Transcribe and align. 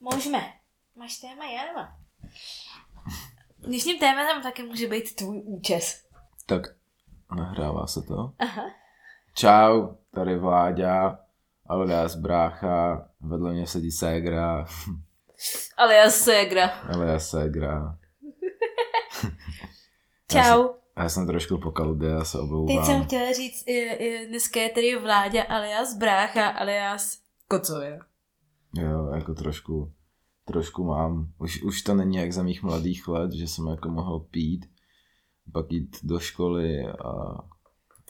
Můžeme. 0.00 0.52
Máš 0.96 1.16
téma, 1.18 1.44
já 1.44 1.64
nemám. 1.66 1.88
Dnešním 3.58 3.98
tématem 3.98 4.42
taky 4.42 4.62
může 4.62 4.86
být 4.88 5.16
tvůj 5.16 5.42
účes. 5.44 6.04
Tak 6.46 6.62
nahrává 7.36 7.86
se 7.86 8.02
to. 8.02 8.32
Aha. 8.38 8.62
Čau, 9.34 9.88
tady 10.14 10.38
Vláďa, 10.38 11.18
alias 11.66 12.16
brácha, 12.16 13.08
vedle 13.20 13.52
mě 13.52 13.66
sedí 13.66 13.90
ségra, 13.90 14.66
Ale 15.76 15.94
já 15.94 16.10
ségra. 16.10 16.66
alias 16.66 17.30
ségra. 17.30 17.98
Čau. 20.32 20.68
A 20.96 21.02
já 21.02 21.08
jsem 21.08 21.26
trošku 21.26 21.58
po 21.58 21.70
kalbě, 21.70 22.10
já 22.10 22.24
se 22.24 22.38
Teď 22.66 22.84
jsem 22.86 23.04
chtěla 23.04 23.32
říct, 23.32 23.64
dneska 24.28 24.60
je 24.60 24.70
tady 24.70 24.98
Vláďa 24.98 25.42
alias 25.42 25.94
brácha 25.94 26.48
alias 26.48 27.18
kocovina. 27.48 28.09
Jo, 28.74 29.06
jako 29.14 29.34
trošku, 29.34 29.92
trošku 30.44 30.84
mám. 30.84 31.32
Už, 31.38 31.62
už 31.62 31.82
to 31.82 31.94
není 31.94 32.16
jak 32.16 32.32
za 32.32 32.42
mých 32.42 32.62
mladých 32.62 33.08
let, 33.08 33.32
že 33.32 33.48
jsem 33.48 33.66
jako 33.66 33.88
mohl 33.88 34.20
pít, 34.20 34.70
pak 35.52 35.72
jít 35.72 35.96
do 36.02 36.18
školy 36.20 36.86
a, 36.86 37.10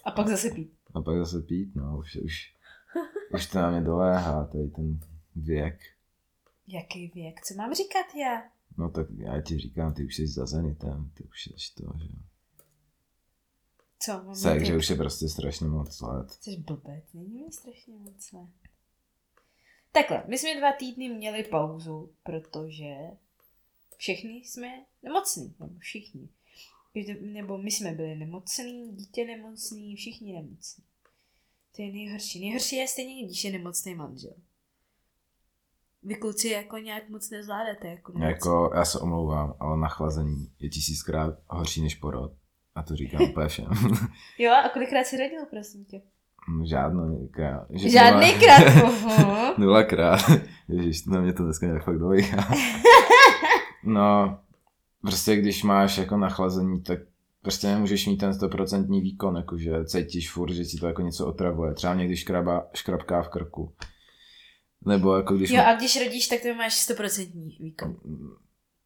A 0.04 0.10
pak 0.16 0.28
zase 0.28 0.50
pít. 0.50 0.72
a 0.94 1.02
pak 1.02 1.18
zase 1.18 1.40
pít, 1.42 1.74
no, 1.74 1.98
už, 1.98 2.16
už, 2.16 2.54
už 3.34 3.46
to 3.46 3.58
na 3.58 3.70
mě 3.70 3.80
doléhá, 3.80 4.44
tady 4.44 4.68
ten 4.68 5.00
věk. 5.36 5.78
Jaký 6.66 7.08
věk? 7.14 7.40
Co 7.44 7.54
mám 7.54 7.74
říkat 7.74 8.06
já? 8.20 8.42
No 8.76 8.90
tak 8.90 9.06
já 9.10 9.40
ti 9.40 9.58
říkám, 9.58 9.94
ty 9.94 10.04
už 10.06 10.16
jsi 10.16 10.26
za 10.26 10.46
Zenitem, 10.46 11.10
ty 11.14 11.24
už 11.24 11.46
jsi 11.46 11.74
to, 11.74 11.92
že 11.98 12.04
jo. 12.04 12.20
Co? 13.98 14.24
Tak, 14.42 14.64
že 14.64 14.76
už 14.76 14.90
je 14.90 14.96
prostě 14.96 15.28
strašně 15.28 15.66
moc 15.68 16.00
let. 16.00 16.30
Jsi 16.30 16.56
blbec, 16.56 17.04
není 17.14 17.42
mi 17.44 17.52
strašně 17.52 17.94
moc 17.98 18.32
ne. 18.32 18.48
Takhle, 19.92 20.24
my 20.26 20.38
jsme 20.38 20.56
dva 20.56 20.72
týdny 20.72 21.08
měli 21.08 21.44
pauzu, 21.44 22.12
protože 22.22 22.94
všichni 23.96 24.36
jsme 24.44 24.84
nemocní, 25.02 25.54
nebo 25.60 25.78
všichni. 25.78 26.28
Nebo 27.20 27.58
my 27.58 27.70
jsme 27.70 27.92
byli 27.92 28.16
nemocní, 28.16 28.96
dítě 28.96 29.24
nemocný, 29.24 29.96
všichni 29.96 30.32
nemocní. 30.32 30.84
To 31.76 31.82
je 31.82 31.92
nejhorší. 31.92 32.40
Nejhorší 32.40 32.76
je 32.76 32.88
stejně, 32.88 33.24
když 33.26 33.44
je 33.44 33.52
nemocný 33.52 33.94
manžel. 33.94 34.34
Vy 36.02 36.14
kluci 36.14 36.48
jako 36.48 36.78
nějak 36.78 37.08
moc 37.08 37.30
nezvládáte. 37.30 37.88
Jako, 37.88 38.12
nemoc. 38.12 38.28
Jako, 38.28 38.70
já 38.74 38.84
se 38.84 38.98
omlouvám, 38.98 39.54
ale 39.60 39.76
nachlazení 39.76 40.52
je 40.58 40.68
tisíckrát 40.68 41.38
horší 41.46 41.82
než 41.82 41.94
porod. 41.94 42.32
A 42.74 42.82
to 42.82 42.96
říkám 42.96 43.22
úplně 43.30 43.48
všem. 43.48 43.66
Jo, 44.38 44.52
a 44.64 44.68
kolikrát 44.68 45.04
jsi 45.04 45.16
rodil, 45.16 45.46
prosím 45.50 45.84
tě? 45.84 46.02
Žádný 46.64 47.28
krát. 47.28 47.66
Že 47.70 47.90
Žádný 47.90 48.26
nula- 48.26 48.38
krát. 48.38 48.84
Aha. 48.84 49.54
Nulakrát. 49.58 50.20
Ježiš, 50.68 51.04
na 51.06 51.20
mě 51.20 51.32
to 51.32 51.44
dneska 51.44 51.66
nějak 51.66 51.84
fakt 51.84 51.98
dolíhá. 51.98 52.48
No, 53.84 54.38
prostě 55.02 55.36
když 55.36 55.62
máš 55.62 55.98
jako 55.98 56.16
nachlazení, 56.16 56.82
tak 56.82 56.98
prostě 57.42 57.66
nemůžeš 57.66 58.06
mít 58.06 58.16
ten 58.16 58.34
stoprocentní 58.34 59.00
výkon, 59.00 59.36
jakože 59.36 59.84
cítíš 59.84 60.30
furt, 60.30 60.52
že 60.52 60.64
ti 60.64 60.76
to 60.78 60.86
jako 60.86 61.02
něco 61.02 61.26
otravuje. 61.26 61.74
Třeba 61.74 61.94
někdy 61.94 62.16
škraba, 62.16 62.66
škrabká 62.74 63.22
v 63.22 63.28
krku. 63.28 63.72
Nebo 64.86 65.16
jako 65.16 65.34
když... 65.36 65.50
Jo, 65.50 65.62
a 65.66 65.74
když 65.74 66.04
rodíš, 66.04 66.28
tak 66.28 66.40
to 66.42 66.54
máš 66.54 66.88
100% 66.90 67.56
výkon. 67.60 67.96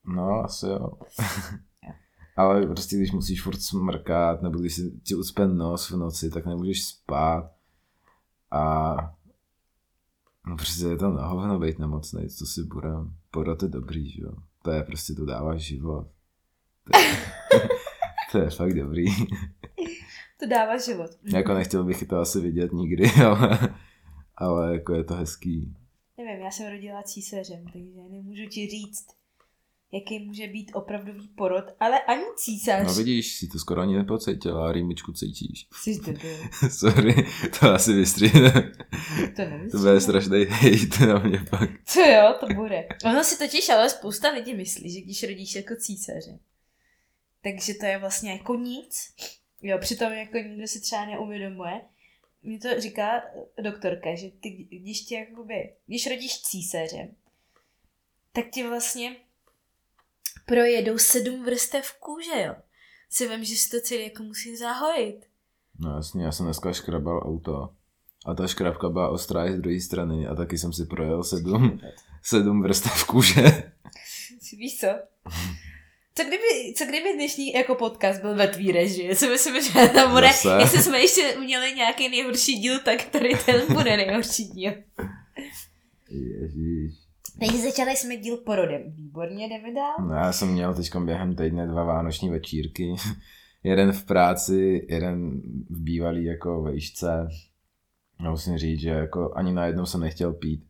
No, 0.07 0.31
asi 0.45 0.67
jo. 0.67 0.89
Ale 2.37 2.67
prostě 2.67 2.97
když 2.97 3.13
musíš 3.13 3.43
furt 3.43 3.61
smrkat, 3.61 4.43
nebo 4.43 4.59
když 4.59 4.75
si 4.75 4.93
ti 5.03 5.15
ucpe 5.15 5.47
nos 5.47 5.91
v 5.91 5.97
noci, 5.97 6.31
tak 6.31 6.47
nemůžeš 6.47 6.85
spát. 6.85 7.51
A 8.51 8.95
no 10.47 10.57
prostě 10.57 10.85
je 10.85 10.97
to 10.97 11.11
na 11.11 11.27
hovno 11.27 11.59
být 11.59 11.79
nemocný, 11.79 12.29
co 12.29 12.47
si 12.47 12.63
budem. 12.63 13.15
Porod 13.31 13.63
je 13.63 13.69
dobrý, 13.69 14.11
že 14.11 14.23
jo. 14.23 14.33
To 14.63 14.71
je 14.71 14.83
prostě, 14.83 15.15
to 15.15 15.25
dává 15.25 15.57
život. 15.57 16.07
To 16.93 16.99
je, 16.99 17.17
to 18.33 18.39
je 18.39 18.51
fakt 18.51 18.75
dobrý. 18.75 19.05
To 20.41 20.47
dává 20.47 20.79
život. 20.79 21.11
jako 21.23 21.55
nechtěl 21.55 21.85
bych 21.85 22.05
to 22.05 22.19
asi 22.19 22.41
vidět 22.41 22.73
nikdy, 22.73 23.11
ale, 23.27 23.75
ale 24.37 24.73
jako 24.73 24.95
je 24.95 25.05
to 25.05 25.15
hezký. 25.15 25.75
Nevím, 26.19 26.45
já 26.45 26.51
jsem 26.51 26.73
rodila 26.73 27.03
císařem, 27.03 27.65
takže 27.73 28.01
nemůžu 28.11 28.47
ti 28.49 28.69
říct, 28.69 29.07
jaký 29.95 30.19
může 30.19 30.47
být 30.47 30.71
opravdový 30.75 31.29
porod, 31.29 31.65
ale 31.81 32.01
ani 32.01 32.25
císař. 32.37 32.87
No 32.87 32.95
vidíš, 32.95 33.37
si 33.37 33.49
to 33.49 33.59
skoro 33.59 33.81
ani 33.81 33.97
nepocítila, 33.97 34.73
rýmičku 34.73 35.13
cítíš. 35.13 35.67
Jsi 35.73 36.01
debil. 36.01 36.37
Sorry, 36.71 37.15
to 37.61 37.73
asi 37.73 37.93
vystříhne. 37.93 38.73
To 39.37 39.43
nevím. 39.43 39.71
To 39.71 39.79
bude 39.79 40.01
strašný 40.01 40.45
hejt 40.49 41.01
na 41.01 41.19
mě 41.19 41.45
pak. 41.51 41.71
Co 41.85 42.01
jo, 42.01 42.35
to 42.41 42.47
bude. 42.55 42.89
Ono 43.05 43.25
si 43.25 43.39
totiž 43.39 43.69
ale 43.69 43.91
spousta 43.91 44.31
lidí 44.31 44.55
myslí, 44.55 44.91
že 44.91 45.01
když 45.01 45.23
rodíš 45.23 45.55
jako 45.55 45.75
císaře, 45.77 46.39
takže 47.43 47.75
to 47.75 47.87
je 47.87 47.99
vlastně 47.99 48.33
jako 48.33 48.55
nic. 48.55 49.15
Jo, 49.63 49.79
přitom 49.79 50.13
jako 50.13 50.39
nikdo 50.39 50.67
si 50.67 50.81
třeba 50.81 51.07
neuvědomuje. 51.07 51.81
Mně 52.43 52.59
to 52.59 52.81
říká 52.81 53.23
doktorka, 53.63 54.15
že 54.15 54.31
ty, 54.31 54.51
když 54.51 55.01
tě 55.01 55.15
jakoby, 55.15 55.73
když 55.87 56.07
rodíš 56.07 56.43
císaře, 56.43 57.09
tak 58.33 58.51
ti 58.51 58.63
vlastně 58.63 59.17
projedou 60.45 60.99
sedm 60.99 61.45
vrstev 61.45 61.93
kůže, 62.01 62.43
jo. 62.47 62.55
Si 63.11 63.29
vím, 63.29 63.45
že 63.45 63.57
si 63.57 63.71
to 63.71 63.77
celý 63.81 64.05
jako 64.05 64.23
musí 64.23 64.57
zahojit. 64.57 65.21
No 65.81 65.97
jasně, 65.97 66.25
já 66.25 66.33
jsem 66.33 66.47
dneska 66.47 66.73
škrabal 66.73 67.19
auto. 67.25 67.69
A 68.27 68.35
ta 68.35 68.47
škrabka 68.47 68.89
byla 68.89 69.09
ostrá 69.09 69.53
z 69.53 69.59
druhé 69.59 69.81
strany 69.81 70.27
a 70.27 70.35
taky 70.35 70.59
jsem 70.59 70.73
si 70.73 70.87
projel 70.87 71.25
sedm, 71.25 71.81
sedm 72.23 72.63
vrstev 72.63 73.05
kůže. 73.05 73.43
Víš 74.59 74.81
co? 74.81 74.87
Co 76.17 76.23
kdyby, 76.25 76.75
co 76.77 76.85
kdyby 76.85 77.15
dnešní 77.15 77.53
jako 77.53 77.75
podcast 77.75 78.21
byl 78.21 78.35
ve 78.35 78.49
tvý 78.49 78.73
režii? 78.73 79.17
Co 79.17 79.29
myslím, 79.29 79.63
že 79.63 79.89
tam 79.95 80.11
bude, 80.11 80.27
Zase. 80.27 80.57
jestli 80.61 80.83
jsme 80.83 81.01
ještě 81.01 81.37
měli 81.39 81.75
nějaký 81.75 82.09
nejhorší 82.09 82.59
díl, 82.59 82.79
tak 82.79 83.05
tady 83.05 83.39
ten 83.47 83.63
bude 83.75 83.97
nejhorší 83.97 84.45
díl. 84.45 84.73
Ježíš. 86.11 86.95
Takže 87.41 87.59
začali 87.59 87.97
jsme 87.97 88.17
díl 88.17 88.37
porodem. 88.37 88.83
Výborně, 88.87 89.49
jdeme 89.49 89.75
dál. 89.75 90.09
No 90.09 90.15
já 90.15 90.33
jsem 90.33 90.49
měl 90.49 90.75
teď 90.75 90.97
během 90.97 91.37
týdne 91.37 91.67
dva 91.67 91.85
vánoční 91.85 92.31
večírky. 92.31 92.95
jeden 93.63 93.93
v 93.93 94.05
práci, 94.05 94.87
jeden 94.89 95.41
v 95.71 95.81
bývalý 95.81 96.25
jako 96.25 96.63
vejšce. 96.63 97.29
A 98.19 98.31
musím 98.31 98.59
říct, 98.59 98.81
že 98.81 98.89
jako 98.89 99.33
ani 99.35 99.53
najednou 99.53 99.87
jsem 99.87 100.01
nechtěl 100.01 100.33
pít. 100.33 100.65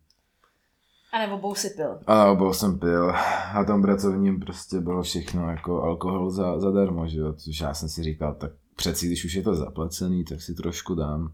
A 1.12 1.18
nebo 1.18 1.34
obou 1.34 1.54
si 1.54 1.70
pil. 1.70 1.98
A 2.06 2.30
obou 2.30 2.52
jsem 2.52 2.78
pil. 2.78 3.10
A 3.54 3.64
tom 3.66 3.82
pracovním 3.82 4.40
prostě 4.40 4.80
bylo 4.80 5.02
všechno 5.02 5.50
jako 5.50 5.82
alkohol 5.82 6.30
za, 6.30 6.60
zadarmo, 6.60 7.08
že 7.08 7.18
jo. 7.18 7.32
Což 7.32 7.60
já 7.60 7.74
jsem 7.74 7.88
si 7.88 8.02
říkal, 8.02 8.34
tak 8.34 8.52
přeci 8.76 9.06
když 9.06 9.24
už 9.24 9.34
je 9.34 9.42
to 9.42 9.54
zaplacený, 9.54 10.24
tak 10.24 10.42
si 10.42 10.54
trošku 10.54 10.94
dám. 10.94 11.32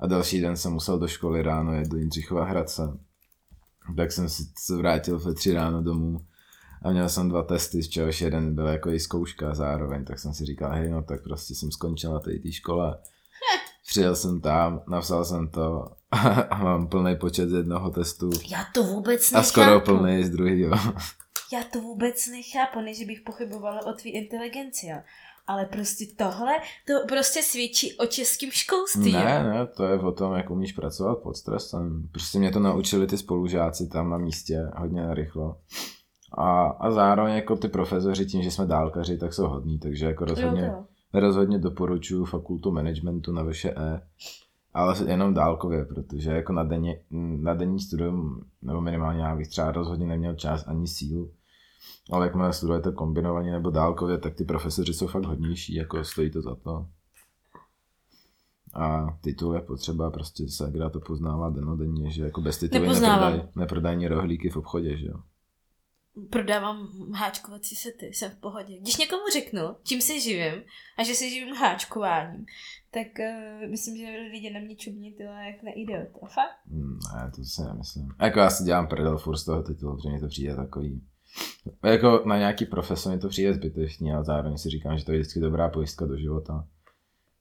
A 0.00 0.06
další 0.06 0.40
den 0.40 0.56
jsem 0.56 0.72
musel 0.72 0.98
do 0.98 1.08
školy 1.08 1.42
ráno 1.42 1.72
jet 1.72 1.88
do 1.88 1.96
Jindřichova 1.96 2.44
Hradce. 2.44 2.98
Tak 3.96 4.12
jsem 4.12 4.28
se 4.28 4.76
vrátil 4.76 5.18
ve 5.18 5.34
tři 5.34 5.52
ráno 5.52 5.82
domů 5.82 6.20
a 6.82 6.90
měl 6.90 7.08
jsem 7.08 7.28
dva 7.28 7.42
testy, 7.42 7.82
z 7.82 7.88
čehož 7.88 8.20
jeden 8.20 8.54
byl 8.54 8.66
jako 8.66 8.90
i 8.90 9.00
zkouška 9.00 9.54
zároveň, 9.54 10.04
tak 10.04 10.18
jsem 10.18 10.34
si 10.34 10.44
říkal, 10.44 10.72
hej 10.72 10.90
no 10.90 11.02
tak 11.02 11.22
prostě 11.22 11.54
jsem 11.54 11.72
skončil 11.72 12.12
na 12.12 12.20
té 12.20 12.52
škole. 12.52 12.98
Přijel 13.88 14.16
jsem 14.16 14.40
tam, 14.40 14.82
napsal 14.88 15.24
jsem 15.24 15.48
to 15.48 15.92
a 16.50 16.64
mám 16.64 16.88
plný 16.88 17.16
počet 17.16 17.48
z 17.48 17.52
jednoho 17.52 17.90
testu 17.90 18.30
Já 18.50 18.66
to 18.74 18.82
vůbec 18.82 19.32
a 19.32 19.36
nechápu. 19.36 19.48
skoro 19.48 19.80
plný 19.80 20.24
z 20.24 20.30
druhého. 20.30 20.76
Já 21.52 21.62
to 21.72 21.80
vůbec 21.80 22.26
nechápu, 22.26 22.80
než 22.80 23.04
bych 23.04 23.20
pochybovala 23.20 23.86
o 23.86 23.92
tvý 23.92 24.10
inteligenci. 24.10 24.86
Ale 25.48 25.66
prostě 25.66 26.04
tohle, 26.16 26.52
to 26.86 27.06
prostě 27.08 27.42
svědčí 27.42 27.96
o 27.96 28.06
českém 28.06 28.50
školství. 28.50 29.12
Ne, 29.12 29.44
ne, 29.44 29.66
to 29.66 29.84
je 29.84 29.98
o 30.00 30.12
tom, 30.12 30.34
jak 30.34 30.50
umíš 30.50 30.72
pracovat 30.72 31.18
pod 31.18 31.36
stresem. 31.36 32.08
Prostě 32.12 32.38
mě 32.38 32.50
to 32.50 32.60
naučili 32.60 33.06
ty 33.06 33.18
spolužáci 33.18 33.88
tam 33.88 34.10
na 34.10 34.18
místě 34.18 34.70
hodně 34.76 35.02
narychlo. 35.02 35.56
A, 36.38 36.66
a 36.66 36.90
zároveň 36.90 37.34
jako 37.34 37.56
ty 37.56 37.68
profesoři 37.68 38.26
tím, 38.26 38.42
že 38.42 38.50
jsme 38.50 38.66
dálkaři, 38.66 39.18
tak 39.18 39.34
jsou 39.34 39.48
hodní, 39.48 39.78
takže 39.78 40.06
jako 40.06 40.24
rozhodně, 40.24 40.66
Jo, 40.66 40.84
rozhodně 41.20 41.58
doporučuji 41.58 42.24
fakultu 42.24 42.70
managementu 42.70 43.32
na 43.32 43.44
VŠE, 43.44 44.00
ale 44.74 44.94
jenom 45.06 45.34
dálkově, 45.34 45.84
protože 45.84 46.30
jako 46.30 46.52
na, 46.52 46.64
denně, 46.64 47.00
na 47.40 47.54
denní 47.54 47.80
studium, 47.80 48.44
nebo 48.62 48.80
minimálně 48.80 49.22
já 49.22 49.36
bych 49.36 49.48
třeba 49.48 49.72
rozhodně 49.72 50.06
neměl 50.06 50.34
čas 50.34 50.64
ani 50.66 50.86
sílu, 50.86 51.30
ale 52.10 52.26
jakmile 52.26 52.52
studujete 52.52 52.92
kombinovaně 52.92 53.52
nebo 53.52 53.70
dálkově, 53.70 54.18
tak 54.18 54.34
ty 54.34 54.44
profesoři 54.44 54.94
jsou 54.94 55.06
fakt 55.06 55.24
hodnější, 55.24 55.74
jako 55.74 56.04
stojí 56.04 56.30
to 56.30 56.42
za 56.42 56.54
to. 56.54 56.86
A 58.74 59.06
titul 59.20 59.54
je 59.54 59.60
potřeba, 59.60 60.10
prostě 60.10 60.48
Segra 60.48 60.90
to 60.90 61.00
poznává 61.00 61.50
denodenně, 61.50 62.10
že 62.10 62.22
jako 62.22 62.40
bez 62.40 62.58
titulu 62.58 62.92
neprodají, 63.56 63.96
ani 63.96 64.08
rohlíky 64.08 64.50
v 64.50 64.56
obchodě, 64.56 64.96
že 64.96 65.06
jo. 65.06 65.20
prodávám 66.30 66.88
háčkovací 67.14 67.76
sety, 67.76 68.06
jsem 68.06 68.30
v 68.30 68.36
pohodě. 68.36 68.78
Když 68.80 68.96
někomu 68.96 69.22
řeknu, 69.32 69.62
čím 69.82 70.00
se 70.00 70.20
živím 70.20 70.62
a 70.98 71.02
že 71.02 71.14
se 71.14 71.28
živím 71.28 71.54
háčkováním, 71.54 72.46
tak 72.90 73.06
uh, 73.18 73.70
myslím, 73.70 73.96
že 73.96 74.06
lidi 74.32 74.50
na 74.50 74.60
mě 74.60 74.76
čumí 74.76 75.12
tyhle 75.12 75.46
jak 75.46 75.62
na 75.62 75.72
idiota. 75.72 76.18
Fakt? 76.26 76.58
Hmm, 76.70 76.98
Ne, 77.14 77.30
to 77.36 77.44
si 77.44 77.62
nemyslím. 77.62 78.08
Jako 78.20 78.38
já 78.38 78.50
si 78.50 78.64
dělám 78.64 78.88
prdel 78.88 79.18
furt 79.18 79.36
z 79.36 79.44
toho 79.44 79.62
titulu, 79.62 79.96
protože 79.96 80.08
mi 80.08 80.20
to 80.20 80.28
přijde 80.28 80.56
takový... 80.56 81.02
Jako 81.84 82.22
na 82.26 82.38
nějaký 82.38 82.66
profesor 82.66 83.12
mi 83.12 83.18
to 83.18 83.28
přijde 83.28 83.54
zbytečný, 83.54 84.12
ale 84.12 84.24
zároveň 84.24 84.58
si 84.58 84.68
říkám, 84.70 84.98
že 84.98 85.04
to 85.04 85.12
je 85.12 85.18
vždycky 85.18 85.40
dobrá 85.40 85.68
pojistka 85.68 86.06
do 86.06 86.16
života. 86.16 86.66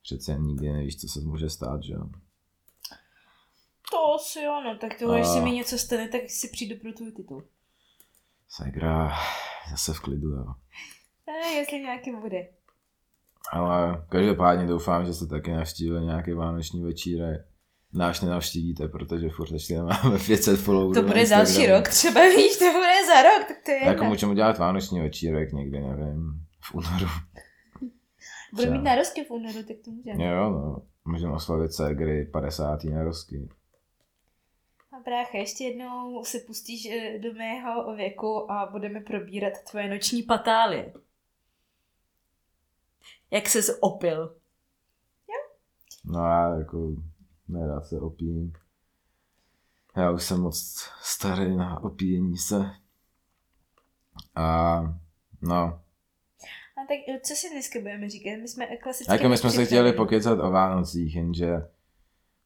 Přece 0.04 0.34
nikdy 0.34 0.74
nevíš, 0.74 1.02
co 1.02 1.08
se 1.08 1.20
může 1.20 1.50
stát, 1.50 1.84
že 1.84 1.94
jo. 1.94 2.10
To 3.92 4.14
asi 4.16 4.42
jo, 4.42 4.62
no, 4.66 4.78
tak 4.78 5.00
to, 5.00 5.14
když 5.14 5.26
A- 5.28 5.34
se 5.34 5.42
mi 5.42 5.52
něco 5.52 5.78
stane, 5.78 6.08
tak 6.08 6.22
si 6.28 6.50
přijdu 6.50 6.76
pro 6.82 6.94
tvůj 6.94 7.12
titul. 7.12 7.44
Segra, 8.50 9.12
zase 9.72 9.94
v 9.94 10.00
klidu, 10.00 10.28
jo. 10.30 10.46
A 11.28 11.48
jestli 11.48 11.80
nějaký 11.80 12.12
bude. 12.12 12.48
Ale 13.52 14.06
každopádně 14.10 14.68
doufám, 14.68 15.06
že 15.06 15.14
se 15.14 15.28
taky 15.28 15.52
navštívil 15.52 16.02
nějaký 16.02 16.34
vánoční 16.34 16.84
večírek. 16.84 17.48
Náš 17.94 18.22
nenavštívíte, 18.22 18.88
protože 18.88 19.30
furt 19.30 19.52
ještě 19.52 19.74
nemáme 19.78 20.20
500 20.28 20.60
followerů 20.60 20.94
To 21.02 21.08
bude 21.08 21.28
další 21.30 21.68
rok, 21.68 21.88
třeba 21.88 22.22
víš, 22.22 22.58
to 22.58 22.66
bude 22.66 23.06
za 23.08 23.22
rok, 23.22 23.48
tak 23.48 23.58
to 23.66 23.72
je 23.72 23.78
Jako 23.78 23.90
jedno. 23.90 24.10
můžeme 24.10 24.36
dělat 24.36 24.58
vánoční 24.58 25.00
večírek 25.02 25.52
někdy, 25.54 25.80
nevím, 25.82 26.42
v 26.62 26.76
únoru. 26.76 27.06
Bude 28.54 28.66
mít 28.66 28.78
třeba. 28.78 28.84
narozky 28.84 29.24
v 29.24 29.32
únoru, 29.32 29.64
tak 29.64 29.78
to 29.86 29.92
můžeme. 29.92 30.24
Jo, 30.26 30.50
no. 30.50 30.82
Můžeme 31.06 31.34
oslavit 31.34 31.74
Segry 31.74 32.26
50. 32.26 32.84
narozky. 32.84 33.50
A 34.92 35.00
brácha, 35.06 35.38
ještě 35.38 35.64
jednou 35.64 36.24
se 36.24 36.40
pustíš 36.40 36.86
eh, 36.86 37.20
do 37.20 37.34
mého 37.34 37.96
věku 37.96 38.52
a 38.52 38.70
budeme 38.72 39.02
probírat 39.02 39.54
tvoje 39.72 39.90
noční 39.90 40.24
patálie. 40.24 40.94
Jak 43.32 43.48
se 43.50 43.76
opil. 43.80 44.36
No 46.06 46.20
já 46.20 46.56
jako 46.58 46.96
nerad 47.48 47.86
se 47.88 48.00
opijím. 48.00 48.54
Já 49.96 50.12
už 50.12 50.24
jsem 50.24 50.42
moc 50.42 50.90
starý 51.02 51.58
na 51.58 51.84
opíjení 51.84 52.38
se. 52.38 52.72
A 54.36 54.80
no, 55.42 55.82
A 56.78 56.82
tak 56.88 57.20
co 57.24 57.34
si 57.36 57.50
dneska 57.50 57.80
budeme 57.80 58.10
říkat? 58.10 58.30
My 58.42 58.48
jsme 58.48 58.66
klasicky... 58.66 59.14
jako 59.14 59.30
my 59.30 59.38
jsme 59.38 59.50
se 59.50 59.66
chtěli 59.66 59.94
pokecat 59.94 60.40
o 60.40 60.52
Vánocích, 60.52 61.16
jenže 61.16 61.48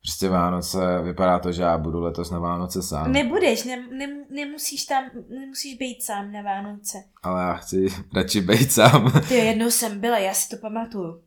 prostě 0.01 0.29
Vánoce, 0.29 1.01
vypadá 1.03 1.39
to, 1.39 1.51
že 1.51 1.61
já 1.61 1.77
budu 1.77 1.99
letos 1.99 2.31
na 2.31 2.39
Vánoce 2.39 2.81
sám. 2.83 3.11
Nebudeš, 3.11 3.63
ne, 3.63 3.87
ne, 3.91 4.25
nemusíš 4.29 4.85
tam, 4.85 5.03
nemusíš 5.29 5.77
být 5.77 6.03
sám 6.03 6.31
na 6.31 6.41
Vánoce. 6.41 7.03
Ale 7.23 7.41
já 7.41 7.53
chci 7.53 7.85
radši 8.15 8.41
být 8.41 8.71
sám. 8.71 9.11
Ty 9.27 9.33
jednou 9.33 9.71
jsem 9.71 9.99
byla, 9.99 10.17
já 10.17 10.33
si 10.33 10.49
to 10.49 10.57
pamatuju. 10.61 11.21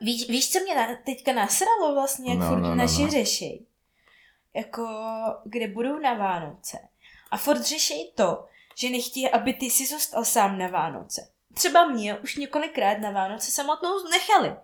Víš, 0.00 0.28
víš 0.28 0.52
co 0.52 0.60
mě 0.60 0.74
na, 0.74 0.88
teďka 1.06 1.32
nasralo 1.32 1.94
vlastně, 1.94 2.30
jak 2.30 2.38
No, 2.40 2.48
furt 2.48 2.60
no, 2.60 2.68
no, 2.68 2.74
naši 2.74 3.02
no. 3.02 3.10
řešej? 3.10 3.66
Jako, 4.54 4.86
kde 5.44 5.68
budou 5.68 5.98
na 5.98 6.14
Vánoce. 6.14 6.78
A 7.30 7.36
furt 7.36 7.62
řešej 7.62 8.12
to, 8.14 8.44
že 8.78 8.90
nechtějí, 8.90 9.30
aby 9.30 9.52
ty 9.52 9.70
si 9.70 9.86
zůstal 9.86 10.24
sám 10.24 10.58
na 10.58 10.66
Vánoce. 10.66 11.28
Třeba 11.54 11.86
mě 11.86 12.18
už 12.18 12.36
několikrát 12.36 12.98
na 12.98 13.10
Vánoce 13.10 13.50
samotnou 13.50 13.90
nechali. 14.10 14.56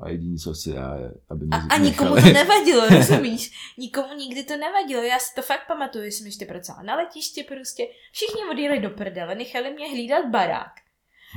A 0.00 0.08
jediný, 0.08 0.38
co 0.38 0.54
chci 0.54 0.70
já, 0.70 0.94
je, 0.96 1.10
aby 1.30 1.46
mě 1.46 1.56
A, 1.56 1.74
a 1.74 1.78
nikomu 1.78 2.14
to 2.14 2.20
nevadilo, 2.32 2.88
rozumíš? 2.88 3.72
Nikomu 3.78 4.14
nikdy 4.14 4.44
to 4.44 4.56
nevadilo. 4.56 5.02
Já 5.02 5.18
si 5.18 5.34
to 5.34 5.42
fakt 5.42 5.66
pamatuju, 5.66 6.04
že 6.04 6.10
jsem 6.10 6.26
ještě 6.26 6.46
pracovala 6.46 6.82
na 6.82 6.96
letišti 6.96 7.42
prostě. 7.42 7.88
Všichni 8.12 8.44
odjeli 8.50 8.80
do 8.80 8.90
prdele, 8.90 9.34
nechali 9.34 9.70
mě 9.70 9.88
hlídat 9.88 10.26
barák. 10.26 10.72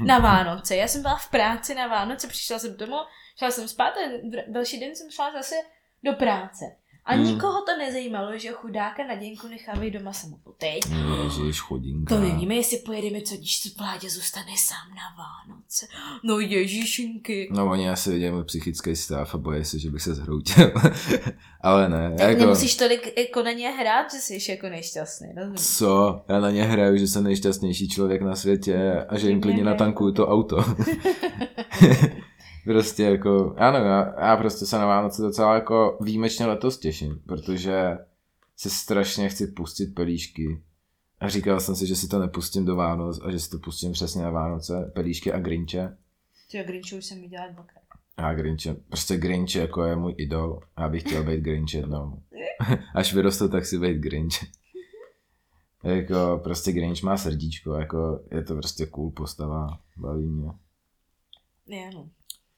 Na 0.05 0.19
Vánoce. 0.19 0.75
Já 0.75 0.87
jsem 0.87 1.01
byla 1.01 1.15
v 1.15 1.29
práci 1.29 1.75
na 1.75 1.87
Vánoce, 1.87 2.27
přišla 2.27 2.59
jsem 2.59 2.77
domů, 2.77 2.97
šla 3.37 3.51
jsem 3.51 3.67
spát 3.67 3.93
a 3.97 4.01
další 4.47 4.79
den 4.79 4.95
jsem 4.95 5.11
šla 5.11 5.31
zase 5.31 5.55
do 6.03 6.13
práce. 6.13 6.65
A 7.09 7.13
Hmm. 7.13 7.25
nikoho 7.25 7.61
to 7.65 7.77
nezajímalo, 7.77 8.37
že 8.37 8.49
chudáka 8.51 9.07
na 9.07 9.15
děnku 9.15 9.47
nechávají 9.47 9.91
doma 9.91 10.13
samotu. 10.13 10.53
Teď 10.57 10.79
Ježiš, 11.23 11.59
chodinka. 11.59 12.15
to 12.15 12.21
nevíme, 12.21 12.55
jestli 12.55 12.77
pojedeme, 12.77 13.21
co 13.21 13.35
když 13.35 13.55
se 13.57 13.69
Vládě 13.77 14.09
zůstane 14.09 14.51
sám 14.57 14.89
na 14.95 15.23
Vánoce. 15.23 15.87
No 16.23 16.39
ježišinky. 16.39 17.49
No 17.51 17.65
oni 17.69 17.89
asi 17.89 18.11
vidějí 18.11 18.31
můj 18.31 18.43
psychický 18.43 18.95
stav 18.95 19.35
a 19.35 19.37
bojí 19.37 19.65
se, 19.65 19.79
že 19.79 19.89
bych 19.91 20.01
se 20.01 20.15
zhroutil. 20.15 20.71
Ale 21.61 21.89
ne, 21.89 22.15
Tak 22.17 22.29
jako... 22.29 22.39
nemusíš 22.41 22.75
tolik 22.75 23.17
jako 23.17 23.43
na 23.43 23.51
ně 23.51 23.69
hrát, 23.69 24.13
že 24.13 24.19
jsi 24.19 24.51
jako 24.51 24.69
nešťastný, 24.69 25.27
rozumíš? 25.37 25.61
Co? 25.77 26.21
Já 26.29 26.39
na 26.39 26.51
ně 26.51 26.63
hraju, 26.63 26.97
že 26.97 27.07
jsem 27.07 27.23
nejšťastnější 27.23 27.89
člověk 27.89 28.21
na 28.21 28.35
světě 28.35 29.05
a 29.09 29.17
že 29.17 29.29
jim 29.29 29.41
klidně 29.41 29.63
natankuju 29.63 30.11
to 30.11 30.27
auto. 30.27 30.57
prostě 32.63 33.03
jako, 33.03 33.55
já 33.57 33.71
nevím, 33.71 33.87
já, 33.87 34.13
já 34.27 34.37
prostě 34.37 34.65
se 34.65 34.77
na 34.77 34.85
Vánoce 34.85 35.21
docela 35.21 35.55
jako 35.55 35.97
výjimečně 36.01 36.45
letos 36.45 36.77
těším, 36.77 37.21
protože 37.25 37.97
se 38.57 38.69
strašně 38.69 39.29
chci 39.29 39.47
pustit 39.47 39.95
pelíšky. 39.95 40.61
A 41.19 41.29
říkal 41.29 41.59
jsem 41.59 41.75
si, 41.75 41.87
že 41.87 41.95
si 41.95 42.07
to 42.07 42.19
nepustím 42.19 42.65
do 42.65 42.75
Vánoc 42.75 43.19
a 43.23 43.31
že 43.31 43.39
si 43.39 43.49
to 43.49 43.59
pustím 43.59 43.91
přesně 43.91 44.23
na 44.23 44.29
Vánoce, 44.29 44.91
pelíšky 44.95 45.33
a 45.33 45.39
Grinče. 45.39 45.97
Ty 46.51 46.63
Grinchu 46.63 46.97
už 46.97 47.05
jsem 47.05 47.21
viděla 47.21 47.47
dvakrát. 47.47 47.83
A 48.17 48.33
Grinche, 48.33 48.73
prostě 48.73 49.17
Grinch 49.17 49.55
jako 49.55 49.83
je 49.83 49.95
můj 49.95 50.15
idol. 50.17 50.59
Já 50.77 50.89
bych 50.89 51.03
chtěl 51.03 51.23
být 51.23 51.41
Grinch 51.41 51.73
jednou. 51.73 52.21
Až 52.95 53.13
vyrostu, 53.13 53.49
tak 53.49 53.65
si 53.65 53.79
být 53.79 53.97
Grinch. 53.97 54.35
jako 55.83 56.41
prostě 56.43 56.71
Grinch 56.71 57.03
má 57.03 57.17
srdíčko, 57.17 57.73
jako 57.73 58.19
je 58.31 58.43
to 58.43 58.55
prostě 58.55 58.85
cool 58.85 59.11
postava, 59.11 59.79
baví 59.97 60.27
mě. 60.27 60.51
Ne, 61.67 61.91
no. 61.93 62.09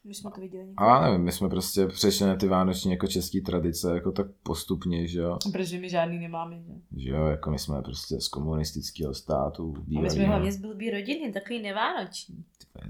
My 0.03 0.13
jsme 0.13 0.31
to 0.36 0.42
viděli 0.42 0.65
A 0.77 0.86
já 0.86 1.01
nevím, 1.01 1.21
my 1.25 1.31
jsme 1.31 1.50
prostě 1.50 1.88
přešli 1.88 2.27
na 2.27 2.36
ty 2.36 2.48
vánoční 2.48 2.92
jako 2.92 3.07
český 3.07 3.42
tradice, 3.42 3.94
jako 3.94 4.12
tak 4.12 4.27
postupně, 4.44 5.07
že 5.07 5.19
jo. 5.19 5.38
Protože 5.51 5.80
my 5.80 5.89
žádný 5.89 6.19
nemáme, 6.19 6.56
že? 6.56 7.01
Že 7.01 7.09
jo, 7.09 7.25
jako 7.25 7.51
my 7.51 7.59
jsme 7.59 7.81
prostě 7.81 8.21
z 8.21 8.27
komunistického 8.27 9.13
státu. 9.13 9.74
A 9.98 10.01
my 10.01 10.09
jsme 10.09 10.25
hlavně 10.25 10.51
z 10.51 10.57
blbý 10.57 10.89
rodiny, 10.92 11.31
takový 11.31 11.62
nevánoční. 11.62 12.44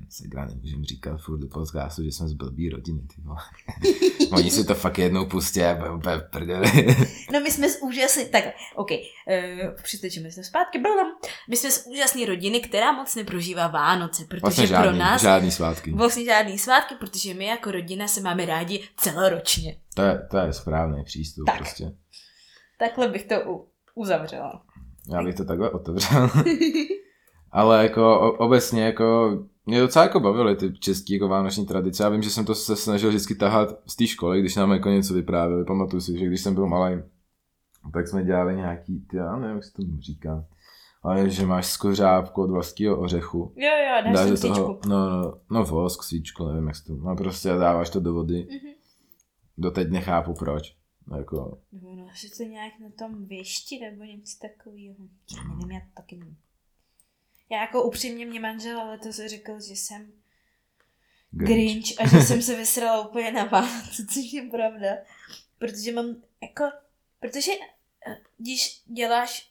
Se 0.10 0.28
gra 0.28 0.46
nemůžem 0.46 0.84
říkat 0.84 1.18
furt 1.22 1.38
do 1.38 1.48
podcastu, 1.48 2.04
že 2.04 2.12
jsme 2.12 2.28
z 2.28 2.34
blbý 2.34 2.70
rodiny, 2.70 3.02
ty 3.02 3.22
vole. 3.22 3.38
Oni 4.32 4.52
si 4.52 4.64
to 4.64 4.76
fakt 4.76 4.98
jednou 5.00 5.26
pustí 5.26 5.62
a 5.62 5.94
úplně 5.94 6.18
prdeli. 6.18 6.72
No 7.34 7.40
my 7.40 7.52
jsme 7.52 7.70
z 7.70 7.82
úžasný, 7.82 8.26
tak, 8.26 8.44
OK, 8.76 8.92
uh, 8.92 9.82
přitečeme 9.84 10.32
se 10.32 10.44
zpátky, 10.44 10.80
blum. 10.80 11.08
My 11.50 11.58
jsme 11.58 11.72
z 11.72 11.88
úžasné 11.88 12.26
rodiny, 12.26 12.60
která 12.60 12.92
moc 12.92 13.16
neprožívá 13.16 13.68
Vánoce, 13.68 14.26
protože 14.26 14.40
Vlastně 14.42 14.68
pro 14.68 14.76
žádný, 14.76 15.00
nás 15.00 15.22
žádný 15.22 15.52
svátky. 15.52 15.92
vlastně 15.92 16.26
žádný 16.26 16.58
svátky, 16.58 16.96
protože 17.02 17.34
my 17.34 17.46
jako 17.46 17.72
rodina 17.72 18.08
se 18.08 18.22
máme 18.22 18.46
rádi 18.46 18.84
celoročně. 18.98 19.78
To 19.96 20.02
je, 20.02 20.28
to 20.32 20.38
je 20.38 20.54
správný 20.54 21.04
přístup 21.04 21.46
Tak. 21.46 21.58
prostě. 21.58 21.92
Takhle 22.80 23.08
bych 23.08 23.26
to 23.26 23.36
u, 23.48 23.68
uzavřela. 23.96 24.64
Já 25.14 25.24
bych 25.24 25.36
to 25.36 25.46
takhle 25.46 25.70
otevřel. 25.70 26.30
Ale 27.52 27.84
jako 27.84 28.20
o- 28.20 28.32
obecně 28.32 28.84
jako 28.86 29.38
mě 29.66 29.80
docela 29.80 30.04
jako 30.06 30.20
bavily 30.20 30.56
ty 30.56 30.74
české 30.74 31.14
jako 31.14 31.28
vánoční 31.28 31.66
tradice. 31.66 32.04
Já 32.04 32.10
vím, 32.10 32.22
že 32.22 32.30
jsem 32.30 32.46
to 32.46 32.56
se 32.56 32.76
snažil 32.76 33.10
vždycky 33.10 33.36
tahat 33.36 33.70
z 33.88 33.96
té 33.96 34.08
školy, 34.08 34.40
když 34.40 34.56
nám 34.56 34.72
jako 34.72 34.90
něco 34.90 35.14
vyprávěli. 35.14 35.66
Pamatuju 35.66 36.02
si, 36.02 36.20
že 36.20 36.26
když 36.26 36.42
jsem 36.42 36.54
byl 36.56 36.68
malý, 36.68 37.02
tak 37.94 38.08
jsme 38.08 38.24
dělali 38.24 38.56
nějaký, 38.56 39.00
ty, 39.10 39.18
já 39.18 39.36
nevím, 39.36 39.56
jak 39.56 39.64
se 39.66 39.74
tomu 39.74 40.02
říká, 40.02 40.46
ale 41.04 41.30
že 41.30 41.46
máš 41.46 41.68
skořápku 41.68 42.42
od 42.44 42.52
vlastního 42.52 43.00
ořechu. 43.00 43.54
Jo, 43.56 43.70
jo, 43.70 44.04
dáš 44.04 44.14
Dáš 44.14 44.30
do 44.30 44.38
toho, 44.42 44.56
svíčku. 44.56 44.90
no, 44.90 45.10
no, 45.10 45.40
no, 45.52 45.64
vosk, 45.66 46.04
svíčku, 46.04 46.48
nevím, 46.48 46.68
jak 46.68 46.76
se 46.76 46.84
to, 46.84 46.94
no 46.96 47.16
prostě 47.16 47.50
dáváš 47.50 47.90
to 47.90 48.00
do 48.00 48.14
vody. 48.14 48.48
Mhm. 48.52 48.74
Doteď 49.58 49.90
nechápu 49.90 50.34
proč. 50.34 50.76
Jako, 51.18 51.62
Nebo 51.72 51.96
no, 51.96 52.08
asi 52.12 52.30
to 52.38 52.44
nějak 52.44 52.74
na 52.80 52.90
tom 53.00 53.26
věšti 53.26 53.80
nebo 53.80 54.04
něco 54.04 54.38
takového. 54.42 54.96
Já 55.38 55.44
nevím, 55.44 55.72
já 55.72 55.80
to 55.80 55.86
taky 55.96 56.16
nevím. 56.18 56.38
Já 57.50 57.62
jako 57.62 57.84
upřímně 57.84 58.26
mě 58.26 58.40
manžel 58.40 58.80
ale 58.80 58.98
to 58.98 59.12
řekl, 59.12 59.52
že 59.68 59.74
jsem 59.74 60.12
Grinch 61.32 62.02
a 62.02 62.08
že 62.08 62.22
jsem 62.22 62.42
se 62.42 62.56
vysrala 62.58 63.08
úplně 63.08 63.32
na 63.32 63.44
Vánoce, 63.46 64.06
což 64.06 64.34
je 64.34 64.50
pravda. 64.50 64.88
Protože 65.60 65.92
mám 65.92 66.16
jako, 66.42 66.64
protože 67.20 67.52
eh, 68.08 68.18
když 68.38 68.84
děláš 68.86 69.51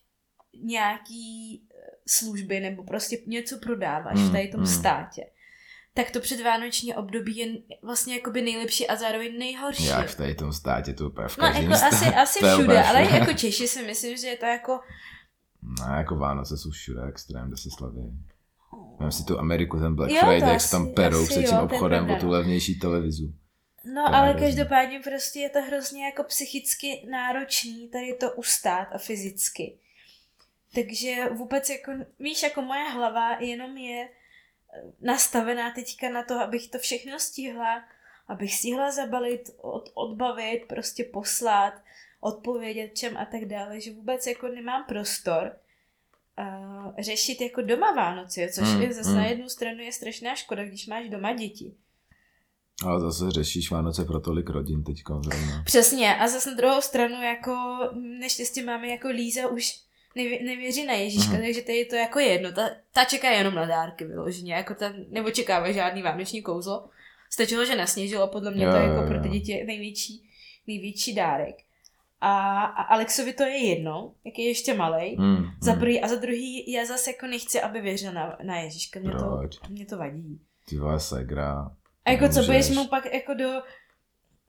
nějaký 0.62 1.62
eh, 1.71 1.90
služby 2.09 2.61
nebo 2.61 2.85
prostě 2.85 3.19
něco 3.26 3.59
prodáváš 3.59 4.14
Hmm, 4.19 4.28
v 4.28 4.33
tady 4.33 4.49
tom 4.49 4.61
hmm. 4.61 4.66
státě, 4.78 5.23
tak 5.95 6.11
to 6.11 6.21
předvánoční 6.21 6.95
období 6.95 7.37
je 7.37 7.47
vlastně 7.83 8.14
jakoby 8.14 8.42
nejlepší 8.42 8.87
a 8.88 8.97
zároveň 8.97 9.38
nejhorší. 9.38 9.85
Jak 9.87 10.09
v 10.09 10.16
tady 10.16 10.35
tom 10.35 10.52
státě, 10.52 10.92
to 10.95 11.07
úplně 11.07 11.28
v 11.28 11.38
No 11.38 11.47
jako 11.47 11.75
státě. 11.75 11.97
asi, 11.97 12.04
asi 12.14 12.38
všude, 12.38 12.83
ale 12.83 13.02
jako 13.02 13.33
Češi 13.33 13.69
si 13.69 13.83
myslím, 13.83 14.16
že 14.16 14.26
je 14.26 14.37
to 14.37 14.47
jako 14.47 14.80
No, 15.62 15.95
jako 15.97 16.16
Vánoce 16.16 16.57
jsou 16.59 16.71
všude 16.71 17.00
extrém, 17.09 17.49
kde 17.49 17.57
se 17.57 17.69
slaví. 17.71 18.12
Vem 19.00 19.12
si 19.12 19.25
tu 19.25 19.38
Ameriku, 19.38 19.78
ten 19.80 19.95
Black 19.95 20.12
Jo, 20.12 20.21
Friday, 20.21 20.52
jak 20.52 20.61
se 20.61 20.71
tam 20.71 20.95
perou 20.95 21.26
před 21.26 21.40
jo, 21.40 21.49
tím 21.49 21.57
je 21.59 21.62
obchodem 21.62 22.11
o 22.11 22.16
tu 22.16 22.26
no. 22.26 22.33
levnější 22.33 22.78
televizu. 22.78 23.35
No, 23.95 24.04
To 24.09 24.14
ale 24.14 24.28
hrozný. 24.28 24.47
každopádně 24.47 25.00
prostě 25.00 25.40
je 25.40 25.50
to 25.50 25.62
hrozně 25.62 26.04
jako 26.04 26.23
psychicky 26.25 27.07
náročný 27.11 27.88
tady 27.88 28.14
to 28.21 28.33
ustát 28.33 28.88
a 28.95 28.99
fyzicky. 28.99 29.78
Takže 30.74 31.28
vůbec 31.32 31.70
jako, 31.70 31.92
víš, 32.18 32.42
jako 32.42 32.62
moje 32.62 32.84
hlava 32.90 33.40
jenom 33.40 33.76
je 33.76 34.08
eh, 34.08 34.82
nastavená 35.00 35.70
teďka 35.74 36.10
na 36.10 36.24
to, 36.24 36.34
abych 36.34 36.68
to 36.68 36.78
všechno 36.78 37.18
stihla, 37.18 37.84
abych 38.28 38.54
stihla 38.54 38.90
zabalit, 38.90 39.50
od, 39.56 39.90
odbavit, 39.94 40.64
prostě 40.68 41.04
poslat, 41.04 41.74
odpovědět 42.20 42.98
čem 42.98 43.16
a 43.16 43.24
tak 43.24 43.44
dále, 43.44 43.80
že 43.80 43.92
vůbec 43.92 44.26
jako 44.26 44.48
nemám 44.48 44.84
prostor 44.88 45.56
uh, 46.38 46.92
řešit 46.98 47.40
jako 47.40 47.62
doma 47.62 47.92
Vánoce, 47.92 48.48
což 48.54 48.68
Mm, 48.68 48.82
je 48.82 48.92
zase 48.92 49.10
mm. 49.10 49.16
na 49.16 49.26
jednu 49.26 49.48
stranu 49.48 49.80
je 49.80 49.92
strašná 49.92 50.34
škoda, 50.34 50.64
když 50.64 50.86
máš 50.86 51.08
doma 51.08 51.32
děti. 51.32 51.74
Ale 52.86 53.00
zase 53.00 53.30
řešíš 53.30 53.70
Vánoce 53.70 54.04
pro 54.04 54.20
tolik 54.20 54.50
rodin 54.50 54.84
teďka 54.84 55.20
zrovna. 55.22 55.62
Přesně, 55.64 56.16
a 56.16 56.28
zase 56.28 56.50
na 56.50 56.56
druhou 56.56 56.80
stranu 56.80 57.22
jako 57.22 57.54
neštěstí 57.94 58.62
máme 58.62 58.88
jako 58.88 59.08
Líza 59.08 59.48
už 59.48 59.80
nevě, 60.17 60.45
nevěří 60.45 60.85
na 60.87 60.93
Ježíška, 60.95 61.33
Mhm. 61.33 61.43
takže 61.43 61.62
tady 61.62 61.85
to 61.85 61.97
jako 61.97 62.19
je 62.19 62.26
jedno. 62.26 62.52
Ta, 62.52 62.71
ta 62.93 63.05
čeká 63.05 63.31
jenom 63.31 63.55
na 63.55 63.67
dárky 63.67 64.05
vyloženě, 64.05 64.55
jako 64.55 64.75
ta 64.75 64.93
neočekává 65.09 65.73
žádný 65.73 66.02
vánoční 66.02 66.43
kouzlo. 66.43 66.88
Stačilo, 67.33 67.64
že 67.64 67.76
nasněžilo, 67.76 68.29
podle 68.29 68.50
mě 68.50 68.64
Jo, 68.64 68.71
to 68.71 68.76
je 68.76 68.87
jo, 68.87 68.93
jako 68.93 69.07
pro 69.07 69.17
jo. 69.17 69.23
ty 69.23 69.29
děti 69.29 69.64
největší, 69.67 70.31
největší 70.67 71.14
dárek. 71.14 71.55
A, 72.21 72.62
a 72.64 72.83
Alexovi 72.83 73.33
to 73.33 73.43
je 73.43 73.57
jedno, 73.69 74.14
jak 74.25 74.38
je 74.38 74.49
ještě 74.49 74.75
malej. 74.75 75.17
Mm, 75.19 75.45
Za 75.62 75.73
mm. 75.73 75.81
prvý 75.81 76.00
a 76.00 76.09
za 76.09 76.14
druhý, 76.17 76.73
já 76.73 76.85
zase 76.87 77.11
jako 77.11 77.26
nechci, 77.26 77.61
aby 77.61 77.81
věřil 77.81 78.12
na, 78.12 78.38
na 78.43 78.57
Ježíška, 78.57 79.00
mě 79.00 79.11
to, 79.11 79.40
mě 79.69 79.87
to 79.87 79.99
vadí. 79.99 80.40
Ty 80.69 80.76
vole 80.76 81.00
segra. 81.00 81.71
A 82.05 82.11
jako 82.11 82.25
co 82.29 82.35
Nemůžeš. 82.40 82.47
budeš 82.47 82.71
mu 82.71 82.88
pak 82.88 83.12
jako 83.14 83.35
do... 83.35 83.49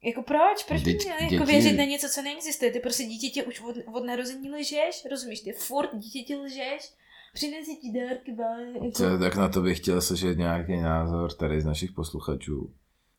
Jako 0.03 0.21
proč? 0.23 0.63
Proč 0.67 0.81
by 0.83 0.91
Děti- 0.93 1.05
měl 1.05 1.31
jako 1.31 1.45
věřit 1.45 1.73
na 1.77 1.83
něco, 1.83 2.07
co 2.09 2.21
neexistuje? 2.21 2.71
Ty 2.71 2.79
prostě 2.79 3.03
dítěti 3.03 3.43
už 3.43 3.61
od, 3.61 3.75
od 3.93 4.05
narození 4.05 4.51
lžeš, 4.51 5.07
rozumíš? 5.11 5.39
Ty 5.41 5.51
furt 5.51 5.89
dítěti 5.95 6.35
lžeš, 6.35 6.93
přinesi 7.33 7.75
ti 7.75 7.91
dárky, 7.99 8.31
bále, 8.33 8.67
jako... 8.73 8.91
Co, 8.91 9.17
tak 9.19 9.35
na 9.35 9.49
to 9.49 9.61
bych 9.61 9.77
chtěl 9.77 10.01
slyšet 10.01 10.37
nějaký 10.37 10.77
názor 10.77 11.33
tady 11.33 11.61
z 11.61 11.65
našich 11.65 11.91
posluchačů. 11.91 12.73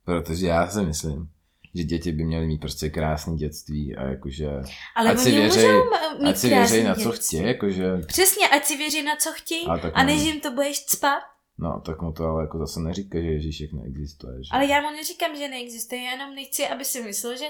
Protože 0.05 0.47
já 0.47 0.69
si 0.71 0.81
myslím, 0.83 1.29
že 1.75 1.85
děti 1.85 2.13
by 2.13 2.25
měly 2.25 2.47
mít 2.47 2.59
prostě 2.61 2.91
krásné 2.91 3.37
dětství 3.37 3.97
a 3.97 4.05
jakože... 4.09 4.49
Ale 4.97 5.11
ať 5.11 5.19
si 5.19 5.29
oni 5.29 5.39
věřej- 5.41 5.83
mít 6.19 6.29
Ať 6.29 6.37
si 6.37 6.49
věří 6.49 6.83
na 6.83 6.95
co 6.95 7.11
dětství. 7.13 7.39
chtějí, 7.39 7.49
jakože... 7.53 7.85
Přesně, 8.07 8.49
ať 8.49 8.65
si 8.65 8.77
věří 8.77 9.03
na 9.03 9.17
co 9.17 9.31
chtějí 9.33 9.67
A, 9.67 9.91
a 9.95 10.03
než 10.05 10.21
ne. 10.23 10.25
jim 10.29 10.41
to 10.41 10.51
budeš 10.51 10.85
cpat. 10.85 11.23
No, 11.59 11.81
tak 11.81 12.03
mu 12.03 12.13
to 12.13 12.25
ale 12.25 12.43
jako 12.43 12.59
zase 12.59 12.81
neříká, 12.81 13.21
že 13.21 13.27
Ježíšek 13.27 13.73
neexistuje, 13.73 14.45
že? 14.45 14.49
Ale 14.51 14.67
já 14.67 14.81
mu 14.81 14.91
neříkám, 14.91 15.37
že 15.37 15.49
neexistuje, 15.49 16.03
já 16.03 16.11
jenom 16.11 16.35
nechci, 16.35 16.67
aby 16.67 16.85
si 16.85 17.03
myslel, 17.03 17.37
že 17.37 17.45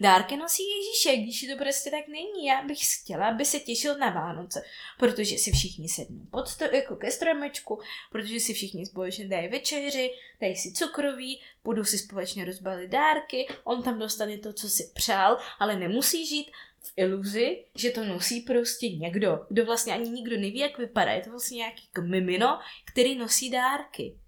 dárky 0.00 0.36
nosí 0.36 0.62
Ježíšek, 0.62 1.22
když 1.22 1.46
to 1.52 1.64
prostě 1.64 1.90
tak 1.90 2.08
není. 2.08 2.46
Já 2.46 2.62
bych 2.62 2.78
chtěla, 3.02 3.28
aby 3.28 3.44
se 3.44 3.58
těšil 3.58 3.98
na 3.98 4.10
Vánoce, 4.10 4.62
protože 4.98 5.38
si 5.38 5.52
všichni 5.52 5.88
sednou 5.88 6.24
pod 6.30 6.48
sto, 6.48 6.64
jako 6.64 6.96
ke 6.96 7.10
stromečku, 7.10 7.80
protože 8.12 8.40
si 8.40 8.54
všichni 8.54 8.86
společně 8.86 9.28
dají 9.28 9.48
večeři, 9.48 10.10
dají 10.40 10.56
si 10.56 10.72
cukroví, 10.72 11.40
budou 11.64 11.84
si 11.84 11.98
společně 11.98 12.44
rozbalit 12.44 12.90
dárky, 12.90 13.46
on 13.64 13.82
tam 13.82 13.98
dostane 13.98 14.38
to, 14.38 14.52
co 14.52 14.68
si 14.68 14.90
přál, 14.94 15.38
ale 15.58 15.76
nemusí 15.76 16.26
žít 16.26 16.50
iluzi, 16.96 17.64
že 17.74 17.90
to 17.90 18.04
nosí 18.04 18.40
prostě 18.40 18.88
někdo, 18.88 19.38
kdo 19.48 19.64
vlastně 19.64 19.92
ani 19.92 20.10
nikdo 20.10 20.36
neví, 20.36 20.58
jak 20.58 20.78
vypadá. 20.78 21.12
Je 21.12 21.20
to 21.20 21.30
vlastně 21.30 21.56
nějaký 21.56 21.88
jako 21.96 22.08
mimino, 22.08 22.58
který 22.92 23.14
nosí 23.14 23.50
dárky. 23.50 24.18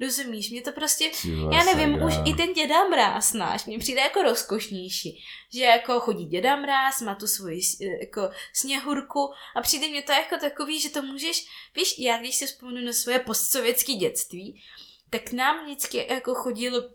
Rozumíš, 0.00 0.50
mě 0.50 0.62
to 0.62 0.72
prostě 0.72 1.10
vole, 1.24 1.56
já 1.56 1.64
nevím, 1.64 1.92
sakra. 1.92 2.06
už 2.06 2.14
i 2.32 2.34
ten 2.34 2.52
děda 2.52 2.88
mráz 2.88 3.32
náš 3.32 3.66
mě 3.66 3.78
přijde 3.78 4.00
jako 4.00 4.22
rozkošnější. 4.22 5.24
Že 5.54 5.64
jako 5.64 6.00
chodí 6.00 6.24
děda 6.24 6.56
mráz, 6.56 7.00
má 7.00 7.14
tu 7.14 7.26
svoji 7.26 7.60
eh, 7.82 7.84
jako 8.00 8.30
sněhurku 8.52 9.32
a 9.56 9.60
přijde 9.62 9.88
mě 9.88 10.02
to 10.02 10.12
jako 10.12 10.36
takový, 10.40 10.80
že 10.80 10.90
to 10.90 11.02
můžeš, 11.02 11.46
víš, 11.76 11.98
já 11.98 12.18
když 12.18 12.36
si 12.36 12.46
vzpomenu 12.46 12.86
na 12.86 12.92
svoje 12.92 13.18
postsovětské 13.18 13.92
dětství, 13.92 14.62
tak 15.10 15.32
nám 15.32 15.64
vždycky 15.64 16.06
jako 16.10 16.34
chodil 16.34 16.94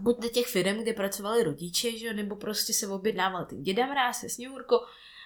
buď 0.00 0.18
do 0.22 0.28
těch 0.28 0.46
firm, 0.46 0.82
kde 0.82 0.92
pracovali 0.92 1.42
rodiče, 1.42 1.98
že 1.98 2.06
jo, 2.06 2.12
nebo 2.12 2.36
prostě 2.36 2.72
se 2.72 2.88
objednával 2.88 3.44
ten 3.44 3.62
děda 3.62 3.86
mráz 3.86 4.20
se 4.20 4.28
sněhurkou, 4.28 4.76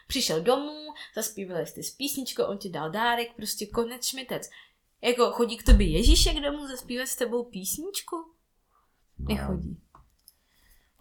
přišel 0.07 0.41
domů, 0.43 0.79
zaspívali 1.17 1.67
jste 1.67 1.83
s 1.83 1.91
písničkou, 1.91 2.43
on 2.45 2.59
ti 2.59 2.71
dal 2.71 2.91
dárek, 2.91 3.33
prostě 3.37 3.67
konec 3.67 4.07
šmitec. 4.07 4.51
Jako 5.03 5.31
chodí 5.31 5.57
k 5.57 5.63
tobě 5.63 5.89
Ježíšek 5.89 6.37
domů 6.41 6.67
zaspívat 6.67 7.09
s 7.09 7.17
tebou 7.17 7.45
písničku? 7.45 8.17
No. 9.19 9.35
Nechodí. 9.35 9.77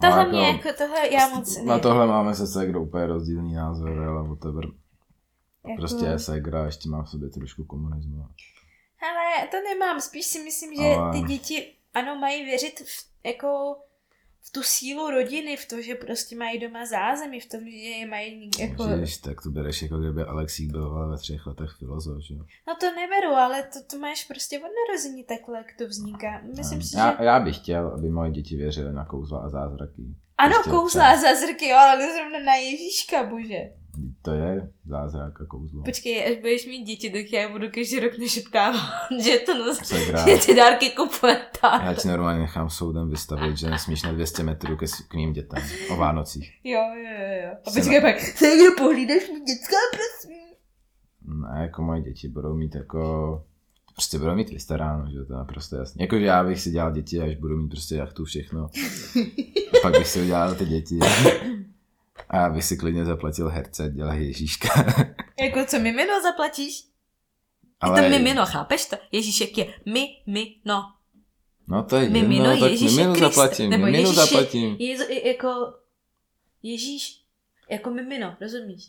No, 0.03 0.09
Tohle 0.09 0.19
jako- 0.25 0.31
mě 0.31 0.47
jako, 0.47 0.69
tohle 0.77 1.13
já 1.13 1.27
moc 1.27 1.57
Na 1.57 1.75
ne. 1.75 1.81
tohle 1.81 2.07
máme 2.07 2.35
se 2.35 2.47
segrou 2.47 2.83
úplně 2.85 3.05
rozdílný 3.07 3.53
názor, 3.53 4.03
ale 4.03 4.27
whatever. 4.27 4.65
Jako, 5.67 5.75
Prostě 5.81 6.05
je 6.05 6.19
segra, 6.19 6.65
ještě 6.65 6.89
má 6.89 7.03
v 7.03 7.09
sobě 7.09 7.29
trošku 7.29 7.65
komunismu. 7.65 8.27
Ale 9.01 9.47
to 9.47 9.57
nemám, 9.69 10.01
spíš 10.01 10.25
si 10.25 10.43
myslím, 10.43 10.75
že 10.75 10.81
Ale- 10.83 11.11
ty 11.11 11.27
děti, 11.27 11.73
ano, 11.93 12.15
mají 12.15 12.45
věřit 12.45 12.79
v, 12.79 13.25
jako 13.25 13.77
v 14.43 14.51
tu 14.51 14.63
sílu 14.63 15.09
rodiny, 15.09 15.57
v 15.57 15.67
to, 15.67 15.81
že 15.81 15.95
prostě 15.95 16.35
mají 16.35 16.59
doma 16.59 16.85
zázemí, 16.85 17.39
v 17.39 17.49
tom, 17.49 17.59
že 17.59 17.77
je 17.77 18.07
mají 18.07 18.49
jako... 18.59 18.83
Ježiš, 18.83 19.17
tak 19.17 19.41
to 19.41 19.49
bereš 19.49 19.81
jako 19.81 19.97
kdyby 19.97 20.23
Alexík 20.23 20.71
byl 20.71 21.09
ve 21.09 21.17
třech 21.17 21.45
letech 21.45 21.69
filozof, 21.79 22.23
že 22.23 22.33
jo? 22.33 22.39
No 22.67 22.75
to 22.79 22.85
neberu, 22.95 23.33
ale 23.35 23.63
to, 23.63 23.79
to 23.89 23.97
máš 23.97 24.23
prostě 24.23 24.59
od 24.59 24.71
narození 24.87 25.23
takhle, 25.23 25.57
jak 25.57 25.67
to 25.77 25.87
vzniká. 25.87 26.41
Myslím 26.57 26.81
si, 26.81 26.91
že... 26.91 26.97
já, 26.97 27.23
já 27.23 27.39
bych 27.39 27.55
chtěl, 27.55 27.87
aby 27.87 28.09
moje 28.09 28.31
děti 28.31 28.55
věřily 28.55 28.93
na 28.93 29.05
kouzla 29.05 29.39
a 29.39 29.49
zázraky. 29.49 30.01
Ano, 30.37 30.53
prostě 30.53 30.71
kouzla 30.71 31.07
a 31.07 31.17
zázraky, 31.17 31.67
jo, 31.67 31.77
ale 31.77 32.13
zrovna 32.13 32.39
na 32.39 32.55
Ježíška, 32.55 33.23
bože. 33.23 33.80
To 34.21 34.31
je 34.31 34.71
zázrak 34.85 35.41
a 35.41 35.45
kouzlo. 35.45 35.83
Počkej, 35.83 36.25
až 36.31 36.37
budeš 36.41 36.65
mít 36.67 36.83
děti, 36.83 37.09
tak 37.09 37.33
já 37.33 37.49
budu 37.49 37.67
každý 37.69 37.99
rok 37.99 38.17
nešeptávat, 38.17 38.81
že 39.23 39.39
to 39.39 39.57
nos... 39.57 39.77
Segra. 39.77 40.27
že 40.27 40.45
ty 40.45 40.55
dárky 40.55 40.89
kupuje 40.89 41.41
tak. 41.61 41.83
Já 41.83 41.93
ti 41.93 42.07
normálně 42.07 42.39
nechám 42.39 42.69
soudem 42.69 43.09
vystavit, 43.09 43.57
že 43.57 43.69
nesmíš 43.69 44.03
na 44.03 44.11
200 44.11 44.43
metrů 44.43 44.77
ke, 44.77 44.85
k 45.07 45.13
mým 45.13 45.33
dětem 45.33 45.63
o 45.89 45.95
Vánocích. 45.95 46.53
Jo, 46.63 46.81
jo, 46.95 47.11
jo, 47.19 47.43
jo. 47.43 47.51
A 47.67 47.71
počkej 47.71 48.01
pak, 48.01 48.19
se 48.19 48.45
někdo 48.47 48.71
pohlídeš 48.77 49.29
mi 49.29 49.39
dětská, 49.39 49.77
prosím. 49.91 50.41
Ne, 51.41 51.61
jako 51.61 51.81
moje 51.81 52.01
děti 52.01 52.27
budou 52.27 52.53
mít 52.53 52.75
jako... 52.75 53.43
Prostě 53.95 54.19
budou 54.19 54.35
mít 54.35 54.49
vystaráno, 54.49 55.11
že 55.11 55.25
to 55.25 55.33
je 55.33 55.37
naprosto 55.37 55.75
jasné. 55.75 56.03
Jakože 56.03 56.25
já 56.25 56.43
bych 56.43 56.61
si 56.61 56.71
dělal 56.71 56.91
děti, 56.91 57.21
až 57.21 57.35
budu 57.35 57.57
mít 57.57 57.69
prostě 57.69 57.95
jachtu 57.95 58.25
všechno. 58.25 58.65
A 58.65 59.79
pak 59.81 59.97
bych 59.97 60.07
si 60.07 60.21
udělal 60.21 60.55
ty 60.55 60.65
děti. 60.65 60.99
A 62.31 62.37
já 62.37 62.49
bych 62.49 62.63
si 62.65 62.77
klidně 62.77 63.05
zaplatil 63.05 63.49
herce, 63.49 63.89
dělá 63.95 64.13
Ježíška. 64.13 64.69
Jako 65.39 65.65
co 65.65 65.79
mimino 65.79 66.21
zaplatíš? 66.21 66.83
Ale, 67.79 68.03
Je 68.03 68.09
to 68.09 68.17
mimino, 68.17 68.45
chápeš 68.45 68.85
to? 68.85 68.95
Ježíšek 69.11 69.57
je 69.57 69.73
mimino. 69.85 70.83
No 71.67 71.83
to 71.83 71.95
je 71.95 72.09
Mimino 72.09 72.45
jedno, 72.51 72.59
tak 72.65 72.71
Ježíše 72.71 73.03
Kriste, 73.03 73.19
zaplatím, 73.19 73.69
nebo 73.69 73.85
Ježíše- 73.85 74.13
zaplatím. 74.13 74.75
Je, 74.79 75.13
je, 75.13 75.27
jako 75.27 75.73
Ježíš, 76.63 77.21
jako 77.69 77.89
mimino, 77.89 78.35
rozumíš? 78.41 78.83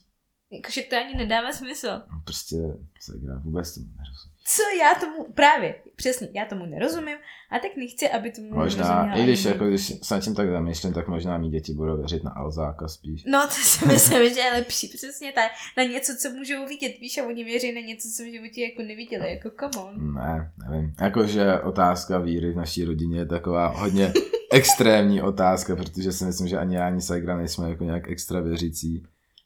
Jakože 0.53 0.83
to 0.83 0.97
ani 0.97 1.15
nedává 1.15 1.53
smysl. 1.53 1.89
No, 1.89 2.21
Prostě 2.25 2.57
se 3.01 3.13
gra, 3.19 3.41
vůbec 3.45 3.75
to 3.75 3.81
nerozumím. 3.81 4.33
Co 4.45 4.63
já 4.81 4.95
tomu, 5.01 5.33
právě, 5.35 5.75
přesně, 5.97 6.29
já 6.35 6.45
tomu 6.45 6.67
nerozumím 6.67 7.17
a 7.51 7.59
tak 7.59 7.71
nechci, 7.77 8.09
aby 8.09 8.33
tomu 8.33 8.55
Možná, 8.55 9.15
i 9.17 9.23
když, 9.23 9.45
jako, 9.45 9.65
když 9.67 9.93
se 10.03 10.21
tím 10.21 10.35
tak 10.35 10.51
zamýšlím, 10.51 10.93
tak 10.93 11.09
možná 11.09 11.39
mý 11.39 11.51
děti 11.51 11.75
budou 11.75 11.97
věřit 11.97 12.25
na 12.25 12.31
Alzáka 12.31 12.89
spíš. 12.89 13.25
No, 13.25 13.47
to 13.47 13.55
si 13.55 13.87
myslím, 13.93 14.35
že 14.35 14.41
je 14.41 14.53
lepší, 14.53 14.89
přesně 14.89 15.33
tak. 15.33 15.51
Na 15.77 15.85
něco, 15.85 16.13
co 16.23 16.31
můžou 16.31 16.67
vidět, 16.67 16.99
víš, 17.01 17.19
a 17.19 17.27
oni 17.27 17.45
věří 17.45 17.73
na 17.73 17.81
něco, 17.81 18.09
co 18.17 18.23
v 18.23 18.33
životě 18.33 18.63
jako 18.63 18.83
neviděli, 18.83 19.31
jako 19.31 19.51
come 19.61 19.85
on. 19.85 20.15
Ne, 20.15 20.53
nevím. 20.69 20.95
Jakože 21.01 21.61
otázka 21.61 22.19
víry 22.19 22.53
v 22.53 22.57
naší 22.57 22.85
rodině 22.85 23.19
je 23.19 23.27
taková 23.27 23.67
hodně 23.67 24.13
extrémní 24.53 25.23
otázka, 25.23 25.77
protože 25.77 26.13
si 26.13 26.25
myslím, 26.25 26.49
že 26.49 26.59
ani 26.59 26.77
já, 26.77 26.87
ani 26.87 27.01
Sagra 27.01 27.37
nejsme 27.37 27.69
jako 27.69 27.85
nějak 27.85 28.11
extra 28.11 28.41
věřící. 28.41 29.03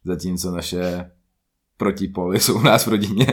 Zatímco 0.07 0.51
naše 0.51 1.11
protipoly 1.77 2.41
jsou 2.41 2.55
u 2.59 2.63
nás 2.63 2.87
v 2.87 2.91
rodině, 2.91 3.27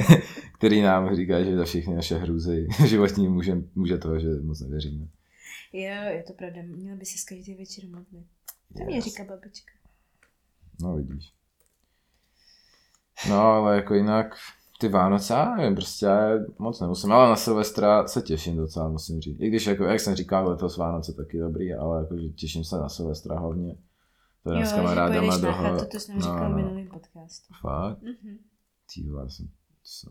který 0.58 0.82
nám 0.82 1.16
říká, 1.16 1.42
že 1.44 1.56
za 1.56 1.64
všechny 1.64 1.94
naše 1.94 2.18
hrůzy 2.18 2.68
životní 2.86 3.28
může, 3.28 3.56
může 3.74 3.98
toho, 3.98 4.20
že 4.20 4.28
moc 4.42 4.60
nevěříme. 4.60 5.06
Jo, 5.72 6.02
je 6.08 6.24
to 6.26 6.32
pravda, 6.32 6.60
měla 6.66 6.96
by 6.96 7.04
si 7.04 7.34
každý 7.34 7.54
večer 7.54 7.84
modlit. 7.84 8.26
To 8.78 8.84
mě 8.84 8.96
Yes. 8.96 9.04
říká 9.04 9.24
babička. 9.24 9.72
No 10.80 10.96
vidíš. 10.96 11.32
No 13.28 13.40
ale 13.40 13.76
jako 13.76 13.94
jinak 13.94 14.34
ty 14.80 14.88
Vánoce, 14.88 15.32
já 15.34 15.54
nevím, 15.56 15.74
prostě 15.74 16.06
já 16.06 16.28
moc 16.58 16.80
nemusím, 16.80 17.12
ale 17.12 17.28
na 17.30 17.36
Silvestra 17.36 18.06
se 18.08 18.22
těším 18.22 18.56
docela, 18.56 18.88
musím 18.88 19.20
říct. 19.20 19.40
I 19.40 19.48
když, 19.48 19.66
jako, 19.66 19.84
jak 19.84 20.00
jsem 20.00 20.14
říkal, 20.14 20.48
letos 20.48 20.76
Vánoce 20.76 21.12
taky 21.12 21.38
dobrý, 21.38 21.74
ale 21.74 22.00
jako, 22.00 22.18
že 22.18 22.28
těším 22.28 22.64
se 22.64 22.76
na 22.76 22.88
Silvestra 22.88 23.38
hlavně. 23.38 23.74
To 24.44 24.52
je 24.54 24.66
s 24.66 24.72
kamarádama 24.72 25.20
pojedeš 25.20 25.40
do 25.40 25.46
na 25.46 25.52
chatu, 25.52 25.84
to 25.92 26.00
jsem 26.00 26.20
říkal 26.20 26.38
no, 26.38 26.46
v 26.46 26.50
no. 26.50 26.56
minulým 26.56 26.88
podcastu. 26.88 27.54
Fakt? 27.60 28.02
Mhm. 28.02 28.38
Ty 28.94 29.00
jsem... 29.28 29.48
Co? 29.82 30.08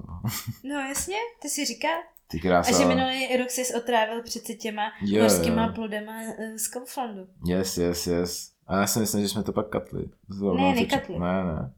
No 0.70 0.76
jasně, 0.80 1.16
ty 1.42 1.50
si 1.50 1.66
říká. 1.66 1.88
Ty 2.28 2.38
A 2.38 2.42
krása. 2.42 2.78
že 2.80 2.86
minulý 2.86 3.38
rok 3.38 3.50
jsi 3.50 3.76
otrávil 3.78 4.24
přece 4.24 4.54
těma 4.54 4.82
Jo, 5.02 5.22
morskýma 5.22 5.66
jo. 5.66 5.74
plodama 5.76 6.14
eh, 6.22 6.58
z 6.60 6.68
Kauflandu. 6.68 7.28
Yes, 7.46 7.78
yes, 7.78 8.08
yes. 8.08 8.52
A 8.68 8.78
já 8.80 8.88
si 8.88 9.00
myslím, 9.00 9.22
že 9.22 9.30
jsme 9.30 9.44
to 9.44 9.54
pak 9.54 9.70
katli. 9.70 10.06
Zrovna 10.30 10.64
Ne, 10.64 10.76
nekatli. 10.76 11.20
Ne, 11.20 11.44
ne. 11.44 11.74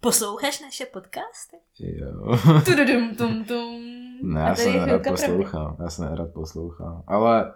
Posloucháš 0.00 0.60
naše 0.60 0.86
podcasty? 0.86 1.56
Jo. 1.78 2.38
Tududum, 2.64 3.14
tum, 3.16 3.44
tum. 3.44 3.82
Ne, 4.22 4.42
A 4.44 4.48
já 4.48 4.54
se 4.54 4.62
je 4.62 4.72
nerad 4.72 4.86
pravdy. 5.02 5.10
poslouchám. 5.10 5.76
Já 5.80 5.90
se 5.90 6.02
nerad 6.04 6.32
poslouchám. 6.32 7.02
Ale 7.06 7.54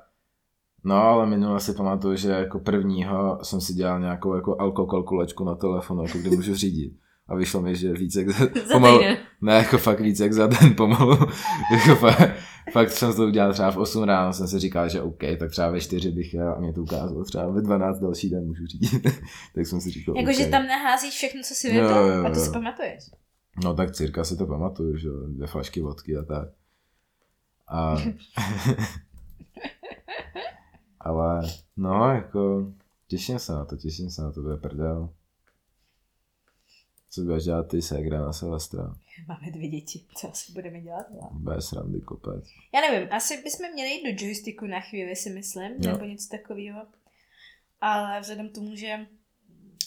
No, 0.87 1.03
ale 1.03 1.27
minule 1.27 1.61
si 1.61 1.73
pamatuju, 1.75 2.17
že 2.17 2.31
jako 2.31 2.59
prvního 2.59 3.39
jsem 3.43 3.61
si 3.61 3.75
dělal 3.75 4.01
nějakou 4.01 4.35
jako 4.35 4.61
alkokalkulačku 4.61 5.45
na 5.45 5.55
telefonu, 5.55 6.03
jako 6.03 6.19
kdy 6.19 6.31
můžu 6.31 6.55
řídit. 6.55 6.93
A 7.29 7.35
vyšlo 7.35 7.61
mi, 7.63 7.77
že 7.77 7.93
víc 7.93 8.17
jak 8.17 8.29
za, 8.31 8.45
Za 8.45 8.73
pomalu, 8.73 8.99
týden. 8.99 9.17
ne, 9.41 9.55
jako 9.55 9.79
fakt 9.79 10.01
víc 10.01 10.21
jak 10.21 10.33
za 10.33 10.47
den 10.47 10.75
pomalu. 10.77 11.13
jako 11.73 11.95
fakt, 11.97 12.31
fakt 12.73 12.91
jsem 12.91 13.15
to 13.15 13.27
udělal 13.27 13.53
třeba 13.53 13.71
v 13.71 13.77
8 13.77 14.03
ráno, 14.03 14.33
jsem 14.33 14.49
si 14.49 14.59
říkal, 14.59 14.89
že 14.89 15.03
OK, 15.03 15.23
tak 15.39 15.51
třeba 15.51 15.71
ve 15.71 15.81
4 15.81 16.11
bych 16.11 16.35
jel 16.35 16.53
a 16.53 16.61
mě 16.61 16.73
to 16.73 16.83
ukázalo 16.83 17.25
třeba 17.25 17.49
ve 17.51 17.63
12 17.63 17.99
další 17.99 18.31
den 18.31 18.47
můžu 18.47 18.67
řídit. 18.67 19.03
tak 19.55 19.67
jsem 19.67 19.81
si 19.81 19.91
říkal, 19.91 20.17
Jakože 20.17 20.45
OK. 20.45 20.51
tam 20.51 20.67
naházíš 20.67 21.15
všechno, 21.15 21.41
co 21.43 21.55
si 21.55 21.75
Jo, 21.77 21.85
jo, 21.85 22.25
a 22.25 22.31
to 22.31 22.41
si 22.41 22.51
pamatuješ. 22.51 23.05
No 23.65 23.75
tak 23.75 23.91
cirka 23.91 24.25
si 24.25 24.37
to 24.37 24.47
pamatuju, 24.47 24.97
že 24.97 25.09
jo, 25.09 25.27
dvě 25.27 25.47
flašky 25.47 25.81
vodky 25.81 26.17
a 26.17 26.23
tak. 26.23 26.49
A... 27.69 27.97
Ale 31.07 31.41
no 31.77 32.11
jako 32.15 32.73
těším 33.07 33.39
se 33.39 33.53
na 33.53 33.65
to, 33.65 33.77
těším 33.77 34.11
se 34.11 34.23
na 34.23 34.33
to, 34.33 34.43
bude 34.43 34.57
prdel. 34.57 35.15
Co 37.11 37.21
budeš 37.21 37.45
dělat 37.45 37.69
ty 37.69 37.83
ségra 37.83 38.21
na 38.21 38.33
Silvestra? 38.33 38.95
Máme 39.29 39.51
dvě 39.51 39.69
děti, 39.69 40.05
co 40.17 40.31
asi 40.31 40.53
budeme 40.53 40.81
dělat? 40.81 41.07
No. 41.11 41.31
Bez 41.33 41.73
randy 41.73 42.01
kopec. 42.01 42.45
Já 42.75 42.81
nevím, 42.81 43.09
asi 43.13 43.43
bychom 43.43 43.73
měli 43.73 43.91
jít 43.91 44.13
do 44.13 44.27
joysticku 44.27 44.67
na 44.67 44.81
chvíli, 44.81 45.17
si 45.17 45.31
myslím, 45.31 45.73
Jo. 45.73 45.93
nebo 45.93 46.05
něco 46.05 46.29
takového. 46.29 46.87
Ale 47.81 48.21
vzhledem 48.21 48.49
k 48.49 48.55
tomu, 48.55 48.77
že 48.77 49.07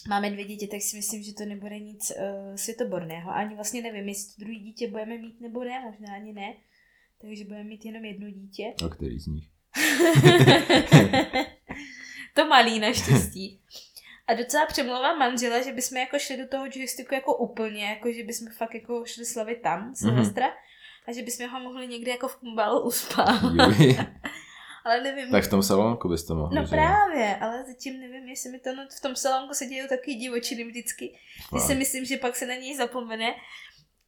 máme 0.08 0.30
dvě 0.30 0.44
děti, 0.44 0.66
tak 0.66 0.82
si 0.82 0.96
myslím, 0.96 1.22
že 1.22 1.34
to 1.34 1.44
nebude 1.44 1.78
nic 1.78 2.10
uh, 2.10 2.54
světoborného. 2.54 3.30
Ani 3.30 3.54
vlastně 3.54 3.82
nevím, 3.82 4.08
jestli 4.08 4.44
druhý 4.44 4.60
dítě 4.60 4.90
budeme 4.90 5.18
mít 5.18 5.40
nebo 5.40 5.64
ne, 5.64 5.84
možná 5.90 6.14
ani 6.14 6.32
ne. 6.32 6.54
Takže 7.18 7.44
budeme 7.44 7.64
mít 7.64 7.84
jenom 7.84 8.04
jedno 8.04 8.30
dítě. 8.30 8.74
A 8.84 8.88
který 8.88 9.18
z 9.18 9.26
nich? 9.26 9.48
to 12.34 12.44
malý 12.46 12.80
naštěstí. 12.80 13.60
A 14.26 14.34
docela 14.34 14.66
přemlouvám 14.66 15.18
manžela, 15.18 15.62
že 15.62 15.72
bychom 15.72 15.98
jako 15.98 16.18
šli 16.18 16.36
do 16.36 16.48
toho 16.48 16.64
joysticku 16.74 17.14
jako 17.14 17.36
úplně, 17.36 17.84
jako 17.84 18.12
že 18.12 18.24
bychom 18.24 18.48
fakt 18.58 18.74
jako 18.74 19.04
šli 19.06 19.24
slavit 19.24 19.62
tam, 19.62 19.94
Silvestra. 19.94 20.46
A 21.08 21.12
že 21.12 21.22
bychom 21.22 21.48
ho 21.48 21.60
mohli 21.60 21.86
někde 21.88 22.10
jako 22.10 22.28
v 22.28 22.36
kumbálu 22.36 22.80
uspat. 22.80 23.42
Juj. 23.42 23.98
Ale 24.84 25.00
nevím. 25.00 25.30
tak 25.30 25.44
v 25.44 25.50
tom 25.50 25.62
salonku 25.62 26.08
byste 26.08 26.34
mohli, 26.34 26.56
No 26.56 26.62
že? 26.64 26.68
právě, 26.70 27.36
ale 27.36 27.64
zatím 27.66 28.00
nevím, 28.00 28.28
jestli 28.28 28.50
mi 28.50 28.58
to 28.58 28.74
no, 28.74 28.86
v 28.98 29.00
tom 29.00 29.16
salonku 29.16 29.54
se 29.54 29.66
dějí 29.66 29.88
takový 29.88 30.14
divočiny 30.16 30.64
vždycky. 30.64 31.18
Fakt. 31.48 31.60
si 31.62 31.74
myslím, 31.74 32.04
že 32.04 32.16
pak 32.16 32.36
se 32.36 32.46
na 32.46 32.54
něj 32.54 32.76
zapomene 32.76 33.34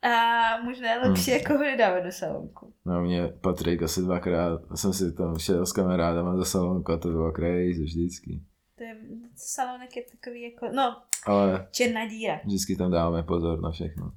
a 0.02 0.62
možná 0.64 0.92
je 0.92 0.98
lepší 0.98 1.30
Hmm. 1.30 1.40
jako 1.40 1.52
ho 1.52 1.58
nedávat 1.62 2.04
do 2.04 2.12
salonku. 2.12 2.72
No 2.84 3.02
mě 3.02 3.28
Patrik 3.28 3.82
asi 3.82 4.00
dvakrát, 4.00 4.60
jsem 4.74 4.92
si 4.92 5.12
tam 5.12 5.38
šel 5.38 5.66
s 5.66 5.72
kamarádama 5.72 6.36
za 6.36 6.44
salonku 6.44 6.92
a 6.92 6.96
to 6.96 7.08
bylo 7.08 7.32
crazy 7.32 7.82
vždycky. 7.82 8.40
To 8.78 8.84
je, 8.84 8.96
salonek 9.36 9.96
je 9.96 10.02
takový 10.12 10.42
jako, 10.42 10.68
no, 10.74 11.02
Ale 11.26 11.68
černá 11.70 12.06
díra. 12.08 12.40
vždycky 12.44 12.76
tam 12.76 12.90
dáváme 12.90 13.22
pozor 13.22 13.60
na 13.60 13.70
všechno. 13.70 14.12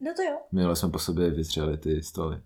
No 0.00 0.12
to 0.16 0.22
jo. 0.22 0.38
Minule 0.52 0.76
jsme 0.76 0.90
po 0.90 0.98
sobě 0.98 1.30
vytřeli 1.30 1.78
ty 1.78 2.02
stoly. 2.02 2.40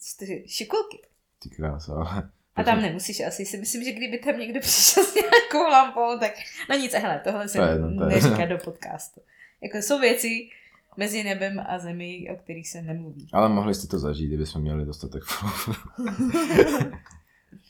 Čtyři 0.00 0.44
šikulky. 0.48 1.02
Ty 1.42 1.48
krása, 1.50 1.94
ale... 1.94 2.30
A 2.56 2.62
tam 2.62 2.82
nemusíš 2.82 3.20
asi, 3.20 3.46
si 3.46 3.58
myslím, 3.58 3.84
že 3.84 3.92
kdyby 3.92 4.18
tam 4.18 4.38
někdo 4.38 4.60
přišel 4.60 5.04
s 5.04 5.14
nějakou 5.14 5.70
lampou, 5.70 6.18
tak 6.20 6.32
no 6.70 6.76
nic, 6.76 6.92
hele, 6.92 7.20
tohle 7.24 7.48
se 7.48 7.58
To 7.58 7.64
je 7.64 7.78
to 7.78 7.84
je 7.84 8.08
neříká 8.08 8.46
do 8.46 8.58
podcastu. 8.58 9.20
Jako 9.60 9.76
jsou 9.78 9.98
věci 9.98 10.48
mezi 10.96 11.24
nebem 11.24 11.60
a 11.68 11.78
zemí, 11.78 12.28
o 12.30 12.36
kterých 12.36 12.68
se 12.68 12.82
nemluví. 12.82 13.28
Ale 13.32 13.48
mohli 13.48 13.74
jste 13.74 13.86
to 13.86 13.98
zažít, 13.98 14.26
kdybychom 14.28 14.62
měli 14.62 14.84
dostatek 14.84 15.22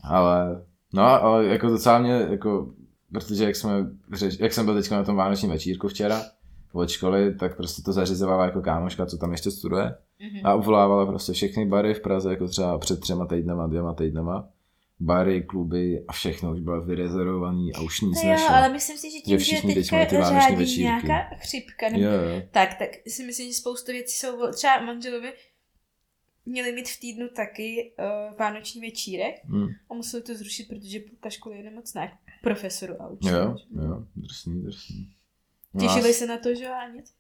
Ale, 0.05 0.65
no, 0.93 1.03
ale 1.03 1.47
jako 1.47 1.67
docela 1.69 1.99
mě, 1.99 2.27
jako, 2.31 2.75
protože 3.13 3.45
jak 3.45 3.57
jsme, 3.57 3.71
jak 4.41 4.53
jsem 4.53 4.65
byl 4.65 4.75
teďka 4.75 4.97
na 4.97 5.05
tom 5.05 5.17
vánočním 5.17 5.51
večírku 5.51 5.89
včera 5.89 6.23
od 6.73 6.89
školy, 6.91 7.35
tak 7.35 7.57
prostě 7.57 7.83
to 7.83 7.93
zařizovala 7.93 8.45
jako 8.45 8.61
kámoška, 8.63 9.07
co 9.07 9.19
tam 9.19 9.33
ještě 9.33 9.51
studuje 9.51 9.95
Mhm. 10.21 10.41
a 10.47 10.55
uvolávala 10.55 11.07
prostě 11.07 11.33
všechny 11.33 11.67
bary 11.67 11.95
v 11.95 12.01
Praze, 12.01 12.31
jako 12.31 12.49
třeba 12.49 12.79
před 12.79 13.01
třema 13.01 13.27
týdnama, 13.27 13.67
dvěma 13.67 13.95
týdnama. 13.95 14.49
Bary, 15.01 15.43
kluby 15.43 16.05
a 16.09 16.13
všechno 16.13 16.53
už 16.53 16.61
bylo 16.61 16.85
vyrezervovaný 16.85 17.75
a 17.75 17.81
už 17.81 18.01
nic 18.01 18.23
jo, 18.23 18.31
nešlo. 18.31 18.51
ale 18.51 18.69
myslím 18.73 18.99
si, 18.99 19.11
že 19.11 19.19
tím, 19.19 19.39
že, 19.39 19.57
teď 19.63 19.75
teďka 19.75 19.97
vánoční 19.97 20.41
řádí 20.41 20.57
večírky. 20.57 20.83
nějaká 20.83 21.29
chřipka, 21.37 21.89
nebo 21.89 22.05
Jo, 22.05 22.11
jo. 22.13 22.43
tak, 22.51 22.79
tak 22.79 22.89
si 23.09 23.25
myslím, 23.27 23.49
že 23.49 23.55
spoustu 23.55 23.93
věcí 23.93 24.17
jsou, 24.19 24.53
třeba 24.53 24.81
manželovi 24.81 25.33
měli 26.47 26.73
mít 26.73 26.89
v 26.89 27.01
týdnu 27.01 27.29
taky 27.29 27.93
uh, 27.99 28.37
vánoční 28.39 28.81
večírek 28.81 29.35
Hm. 29.45 29.67
a 29.91 29.95
museli 29.95 30.23
to 30.23 30.35
zrušit, 30.35 30.69
protože 30.69 31.01
půlka 31.01 31.31
školy 31.31 31.57
je 31.57 31.63
nemocná 31.63 32.09
profesoru 32.43 33.03
a 33.03 33.05
Jo, 33.05 33.11
učitelů. 33.13 33.57
jo, 33.89 34.05
drsný, 34.17 34.63
drsný. 34.63 35.13
No 35.75 35.81
Těšili 35.81 36.15
se 36.15 36.27
na 36.27 36.39
to, 36.39 36.55
že 36.55 36.65
jo, 36.65 36.71
a 36.73 36.89
nic? 36.89 37.15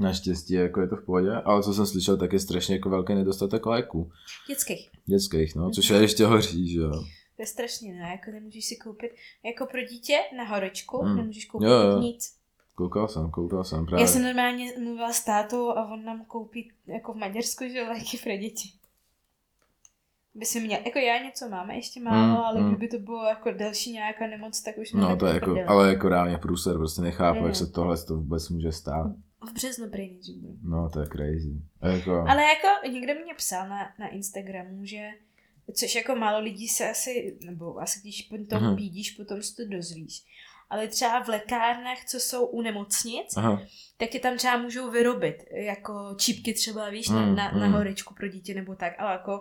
Naštěstí 0.00 0.54
jako 0.54 0.80
je 0.80 0.88
to 0.88 0.96
v 0.96 1.04
pohodě, 1.04 1.30
ale 1.32 1.62
co 1.62 1.74
jsem 1.74 1.86
slyšel, 1.86 2.16
tak 2.16 2.32
je 2.32 2.38
strašně 2.40 2.74
jako 2.74 2.90
velký 2.90 3.14
nedostatek 3.14 3.66
léků. 3.66 4.10
Dětských. 4.48 4.90
Dětských, 5.06 5.54
no, 5.54 5.70
což 5.70 5.90
je 5.90 6.00
ještě 6.00 6.26
horší, 6.26 6.68
že 6.68 6.80
jo. 6.80 6.90
To 7.36 7.42
je 7.42 7.46
strašně, 7.46 7.94
ne? 7.94 8.08
Jako 8.10 8.30
nemůžeš 8.30 8.64
si 8.64 8.76
koupit, 8.76 9.10
jako 9.44 9.66
pro 9.66 9.80
dítě 9.82 10.16
na 10.36 10.44
horečku, 10.44 10.98
Hmm. 10.98 11.16
nemůžeš 11.16 11.44
koupit 11.44 11.66
Jo, 11.68 11.72
jo. 11.74 11.98
nic. 12.00 12.34
Koukal 12.74 13.08
jsem, 13.08 13.30
koukal 13.30 13.64
jsem 13.64 13.86
právě. 13.86 14.02
Já 14.02 14.08
jsem 14.08 14.22
normálně 14.22 14.72
mluvila 14.82 15.12
s 15.12 15.24
tátou 15.24 15.68
a 15.70 15.92
on 15.92 16.04
nám 16.04 16.24
koupí 16.24 16.70
jako 16.86 17.12
v 17.12 17.16
Maďarsku, 17.16 17.64
že 17.72 17.82
léky 17.82 18.18
pro 18.22 18.36
děti. 18.36 18.68
By 20.34 20.44
si 20.46 20.60
měl, 20.60 20.80
jako 20.86 20.98
já 20.98 21.22
něco 21.24 21.48
máme, 21.48 21.74
ještě 21.76 22.00
málo, 22.00 22.26
Mm, 22.38 22.44
ale 22.44 22.60
mm. 22.60 22.68
kdyby 22.68 22.88
to 22.88 22.98
bylo 22.98 23.24
jako 23.24 23.52
další 23.52 23.92
nějaká 23.92 24.26
nemoc, 24.26 24.62
tak 24.62 24.78
už 24.78 24.92
No 24.92 25.16
to 25.16 25.26
je 25.26 25.34
jako, 25.34 25.56
ale 25.66 25.88
jako 25.88 26.08
reálně 26.08 26.38
průser, 26.38 26.76
prostě 26.76 27.02
nechápu, 27.02 27.38
Jo. 27.38 27.46
jak 27.46 27.56
se 27.56 27.66
tohle 27.66 27.96
to 28.04 28.16
vůbec 28.16 28.48
může 28.48 28.72
stát. 28.72 29.06
V 29.44 29.52
březnu 29.52 29.90
prý 29.90 30.08
nejdřív 30.08 30.36
bude. 30.36 30.54
No 30.62 30.90
to 30.90 31.00
je 31.00 31.06
crazy. 31.06 31.52
A 31.80 31.88
jako, 31.88 32.24
Ale 32.28 32.42
jako 32.42 32.88
někdo 32.92 33.14
mě 33.14 33.34
psal 33.34 33.68
na, 33.68 33.92
na 33.98 34.08
Instagramu, 34.08 34.84
že 34.84 35.08
což 35.74 35.94
jako 35.94 36.16
málo 36.16 36.40
lidí 36.44 36.68
se 36.68 36.90
asi, 36.90 37.36
nebo 37.44 37.78
asi 37.80 38.00
když 38.00 38.22
potom 38.22 38.62
Mhm. 38.62 38.76
pídíš, 38.76 39.10
potom 39.10 39.42
si 39.42 39.56
to 39.56 39.62
dozvíš. 39.68 40.22
Ale 40.70 40.88
třeba 40.88 41.22
v 41.24 41.28
lékárnách, 41.28 42.04
co 42.04 42.20
jsou 42.20 42.46
u 42.46 42.62
nemocnic, 42.62 43.36
aha, 43.36 43.62
tak 43.96 44.08
ti 44.10 44.18
tam 44.18 44.36
třeba 44.36 44.56
můžou 44.56 44.90
vyrobit, 44.90 45.44
jako 45.50 46.14
čípky 46.18 46.54
třeba, 46.54 46.90
víš, 46.90 47.08
na, 47.08 47.26
Mm, 47.26 47.34
na, 47.36 47.50
na 47.52 47.66
mm. 47.66 47.72
horečku 47.72 48.14
pro 48.14 48.28
dítě 48.28 48.54
nebo 48.54 48.74
tak, 48.74 48.92
ale 48.98 49.12
jako 49.12 49.40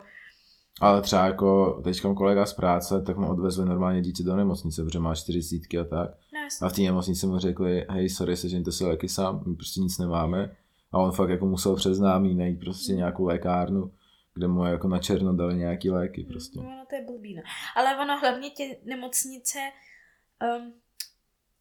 ale 0.82 1.02
třeba 1.02 1.26
jako 1.26 1.82
teďka 1.84 2.14
kolega 2.14 2.46
z 2.46 2.54
práce, 2.54 3.02
tak 3.02 3.18
mu 3.18 3.30
odvezli 3.30 3.66
normálně 3.66 4.02
dítě 4.02 4.24
do 4.24 4.36
nemocnice, 4.36 4.84
protože 4.84 5.00
má 5.00 5.16
40 5.16 5.56
a 5.82 5.84
tak. 5.84 6.10
no. 6.34 6.68
A 6.68 6.70
v 6.70 6.74
té 6.74 6.82
nemocnici 6.82 7.28
mu 7.28 7.40
řekli, 7.40 7.86
hej, 7.90 8.10
sorry, 8.10 8.38
sežeňte 8.38 8.72
si 8.72 8.86
léky 8.86 9.10
sám, 9.10 9.44
my 9.46 9.56
prostě 9.56 9.82
nic 9.82 9.98
nemáme. 9.98 10.56
A 10.92 10.98
on 10.98 11.12
fakt 11.12 11.30
jako 11.30 11.46
musel 11.46 11.76
přes 11.76 11.98
známý 11.98 12.36
najít 12.36 12.60
prostě 12.60 12.94
nějakou 12.94 13.26
lékárnu, 13.26 13.92
kde 14.34 14.48
mu 14.48 14.66
jako 14.66 14.88
na 14.88 15.00
černo 15.00 15.34
dali 15.34 15.56
nějaký 15.56 15.90
léky 15.90 16.24
prostě. 16.24 16.60
No, 16.60 16.64
no 16.64 16.86
to 16.90 16.96
je 16.96 17.06
blbý, 17.06 17.36
no. 17.36 17.42
Ale 17.76 17.96
ono 17.96 18.20
hlavně 18.20 18.50
tě 18.50 18.78
nemocnice, 18.86 19.60
um, 20.58 20.74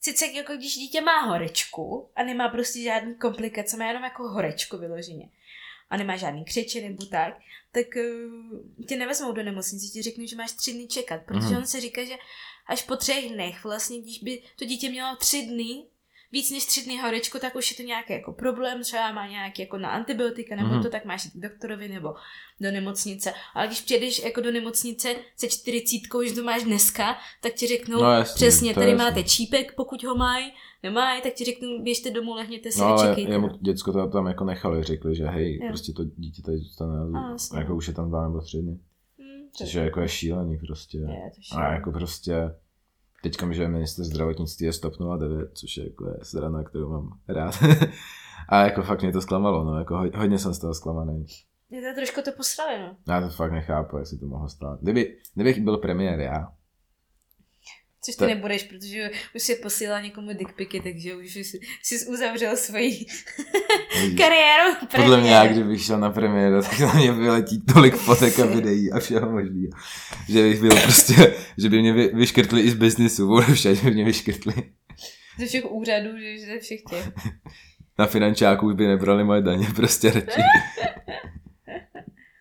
sice 0.01 0.27
jako 0.27 0.53
když 0.53 0.75
dítě 0.75 1.01
má 1.01 1.20
horečku 1.20 2.11
a 2.16 2.22
nemá 2.22 2.48
prostě 2.48 2.81
žádný 2.83 3.14
komplikace, 3.14 3.77
má 3.77 3.85
jenom 3.85 4.05
jako 4.05 4.29
horečku 4.29 4.79
vyloženě 4.79 5.29
a 5.93 5.97
nemá 5.97 6.17
žádný 6.17 6.45
křeče 6.45 6.81
nebo 6.81 7.07
tak, 7.07 7.39
tak 7.73 7.87
uh, 7.97 8.87
tě 8.89 8.97
nevezmou 8.97 9.33
do 9.33 9.43
nemocnice, 9.43 9.87
ti 9.93 10.03
řeknou, 10.03 10.27
že 10.27 10.37
máš 10.37 10.53
tři 10.53 10.73
dny 10.73 10.87
čekat, 10.87 11.21
protože 11.27 11.47
Mhm. 11.47 11.57
on 11.57 11.67
se 11.67 11.81
říká, 11.81 12.05
že 12.05 12.15
až 12.67 12.83
po 12.83 12.97
třech 12.97 13.29
dnech, 13.33 13.65
vlastně 13.65 14.01
když 14.01 14.19
by 14.19 14.43
to 14.57 14.65
dítě 14.65 14.89
mělo 14.91 15.17
tři 15.17 15.43
dny, 15.43 15.85
víc 16.33 16.51
než 16.51 16.66
tři 16.66 16.85
dny 16.85 16.97
horečku, 16.99 17.38
tak 17.38 17.57
už 17.57 17.71
je 17.71 17.77
to 17.77 17.83
nějaký 17.83 18.12
jako 18.12 18.33
problém, 18.33 18.83
třeba 18.83 19.12
má 19.12 19.27
nějaký 19.27 19.62
jako 19.62 19.79
na 19.79 19.90
antibiotika 19.90 20.57
nebo 20.57 20.68
Mhm. 20.68 20.83
to, 20.83 20.88
tak 20.90 21.05
máš 21.05 21.25
jít 21.25 21.31
k 21.31 21.42
doktorovi 21.42 21.88
nebo 21.88 22.14
do 22.61 22.71
nemocnice. 22.71 23.33
Ale 23.55 23.66
když 23.66 23.81
přijedeš 23.81 24.23
jako 24.25 24.40
do 24.40 24.53
nemocnice 24.53 25.14
se 25.37 25.49
čtyřicítkou, 25.49 26.23
že 26.23 26.35
to 26.35 26.42
máš 26.42 26.62
dneska, 26.62 27.16
tak 27.42 27.53
ti 27.55 27.66
řeknou 27.66 28.03
No 28.03 28.12
jasně, 28.12 28.35
přesně, 28.35 28.75
tady 28.75 28.90
jasný. 28.90 29.05
máte 29.05 29.23
čípek, 29.25 29.75
pokud 29.77 30.05
ho 30.05 30.14
mají, 30.14 30.53
nemají, 30.83 31.23
tak 31.23 31.33
ti 31.35 31.45
řeknu, 31.45 31.83
běžte 31.83 32.11
domů, 32.11 32.35
lehněte 32.35 32.73
si 32.73 32.81
No 32.81 32.87
a 32.87 32.90
ale 32.90 33.09
čekejte. 33.09 33.33
jemu 33.33 33.49
děcko 33.61 33.92
to 33.92 34.09
tam 34.09 34.27
jako 34.27 34.45
nechali, 34.45 34.83
řekli, 34.83 35.14
že 35.16 35.25
hej, 35.25 35.59
Jo. 35.62 35.68
prostě 35.68 35.92
to 35.92 36.05
dítě 36.05 36.42
tady 36.42 36.59
zůstane, 36.59 36.95
A, 37.18 37.37
a 37.57 37.59
jako 37.59 37.77
už 37.77 37.88
je 37.88 37.95
tam 37.95 38.09
dva 38.09 38.23
nebo 38.29 38.40
tři 38.40 38.57
dny. 38.62 38.73
Hmm, 39.18 39.49
to 39.59 39.64
Což 39.64 39.75
je 39.75 39.85
jako 39.85 40.01
je 40.01 40.09
šílený 40.09 40.59
prostě. 40.66 40.99
je 40.99 41.05
to 41.07 41.38
A 41.38 41.42
šílený. 41.42 41.75
jako 41.75 41.92
prostě, 41.92 42.35
teďka 43.23 43.53
že 43.53 43.69
minister 43.69 44.05
zdravotnictví 44.05 44.67
je 44.67 44.73
stop 44.73 44.95
09, 45.19 45.51
což 45.55 45.77
je 45.77 45.85
jako 45.85 46.09
je 46.09 46.17
strana, 46.23 46.65
kterou 46.65 46.91
mám 46.91 47.19
rád. 47.29 47.55
a 48.49 48.65
jako 48.65 48.83
fakt 48.83 49.03
mě 49.03 49.13
to 49.13 49.21
zklamalo, 49.21 49.65
no, 49.65 49.79
jako 49.79 49.97
ho- 49.99 50.11
hodně 50.17 50.39
jsem 50.39 50.55
z 50.55 50.59
toho 50.59 50.75
zklamaný. 50.75 51.27
Je 51.71 51.81
to 51.83 51.95
trošku 51.95 52.21
to 52.25 52.31
posrali, 52.37 52.79
no. 52.79 52.97
Já 53.09 53.21
to 53.21 53.29
fakt 53.29 53.53
nechápu, 53.53 53.97
jak 53.97 54.07
se 54.07 54.19
to 54.19 54.27
mohlo 54.27 54.49
stát. 54.49 54.79
Kdyby, 54.83 55.17
kdybych 55.35 55.61
byl 55.61 55.77
premiér 55.79 56.21
já, 56.21 56.53
Což 58.05 58.17
ty 58.17 58.27
nebudeš, 58.27 58.62
protože 58.62 59.11
už 59.35 59.43
si 59.43 59.55
posílal 59.55 60.03
někomu 60.03 60.33
dickpiky, 60.33 60.81
takže 60.81 61.15
už 61.17 61.37
jsi, 61.37 61.61
jsi 61.83 62.07
uzavřel 62.07 62.57
svoji 62.57 63.07
kariéru. 64.19 64.87
Podle 64.97 65.21
mě, 65.21 65.31
jak 65.31 65.53
kdybych 65.53 65.83
šel 65.83 66.01
na 66.01 66.11
premiéru, 66.11 66.62
tak 66.62 66.81
na 66.81 66.93
mě 66.93 67.12
vyletí 67.12 67.62
tolik 67.75 67.95
fotek 67.95 68.38
a 68.38 68.47
videí 68.47 68.93
a 68.93 69.01
všeho 69.01 69.31
možného. 69.31 69.69
Že 70.29 70.43
bych 70.43 70.61
byl 70.61 70.71
prostě, 70.83 71.35
že 71.59 71.69
by 71.69 71.81
mě 71.81 71.93
vy, 71.93 72.09
vyškrtli 72.15 72.61
i 72.61 72.71
z 72.71 72.75
biznisu, 72.75 73.27
bude 73.27 73.47
však, 73.55 73.85
by 73.85 73.91
mě 73.91 74.05
vyškrtli. 74.05 74.55
Ze 75.38 75.47
všech 75.47 75.71
úřadů, 75.71 76.09
že 76.19 76.47
ze 76.47 76.59
všech 76.59 76.83
těch. 76.91 77.12
Na 77.99 78.07
finančáku 78.07 78.67
už 78.67 78.75
by 78.75 78.87
nebrali 78.87 79.25
moje 79.25 79.41
daně, 79.43 79.67
prostě 79.77 80.11
radši. 80.11 80.41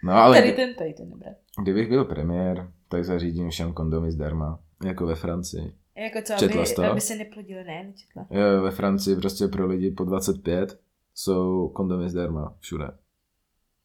No 0.04 0.13
ale 0.13 0.38
Tady 0.38 0.52
ten, 0.52 0.74
tady 0.74 0.93
ten, 0.93 1.10
dobré. 1.10 1.36
kdybych 1.62 1.89
byl 1.89 2.06
premiér, 2.06 2.71
tak 2.89 3.06
zařídím 3.06 3.50
všem 3.50 3.74
kondomy 3.74 4.12
zdarma, 4.12 4.60
jako 4.84 5.06
ve 5.06 5.15
Francii. 5.15 5.76
Jako 5.96 6.20
co, 6.26 6.34
Četla 6.39 6.62
aby, 6.62 6.74
to? 6.76 6.84
aby 6.84 7.02
se 7.02 7.15
neplodili, 7.15 7.63
ne, 7.63 7.84
nečetla. 7.84 8.28
Jo, 8.30 8.62
ve 8.63 8.72
Francii 8.72 9.15
prostě 9.15 9.48
pro 9.48 9.67
lidi 9.67 9.91
po 9.91 10.04
25 10.04 10.80
jsou 11.13 11.70
kondomy 11.70 12.10
zdarma 12.10 12.56
všude. 12.60 12.91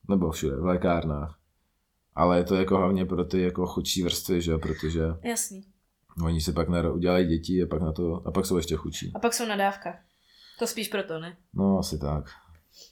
Nebo 0.08 0.30
všude, 0.30 0.56
v 0.56 0.64
lékárnách. 0.64 1.38
Ale 2.14 2.38
je 2.38 2.44
to 2.44 2.54
jako 2.54 2.76
hlavně 2.76 3.06
pro 3.06 3.24
ty 3.24 3.42
jako 3.42 3.66
chudší 3.66 4.02
vrstvy, 4.02 4.40
že 4.42 4.52
jo, 4.52 4.58
protože 4.58 5.02
Jasný. 5.24 5.64
oni 6.24 6.40
si 6.40 6.52
pak 6.52 6.68
naro- 6.68 6.94
udělají 6.94 7.26
děti 7.26 7.62
a 7.62 7.66
pak 7.66 7.82
na 7.82 7.92
to, 7.92 8.22
a 8.26 8.30
pak 8.32 8.46
jsou 8.46 8.56
ještě 8.56 8.76
chudší. 8.76 9.12
A 9.14 9.18
pak 9.18 9.34
jsou 9.34 9.46
na 9.46 9.56
dávkách. 9.56 9.98
To 10.58 10.66
spíš 10.66 10.88
proto, 10.88 11.18
ne? 11.18 11.36
No, 11.54 11.78
asi 11.78 11.98
tak. 11.98 12.24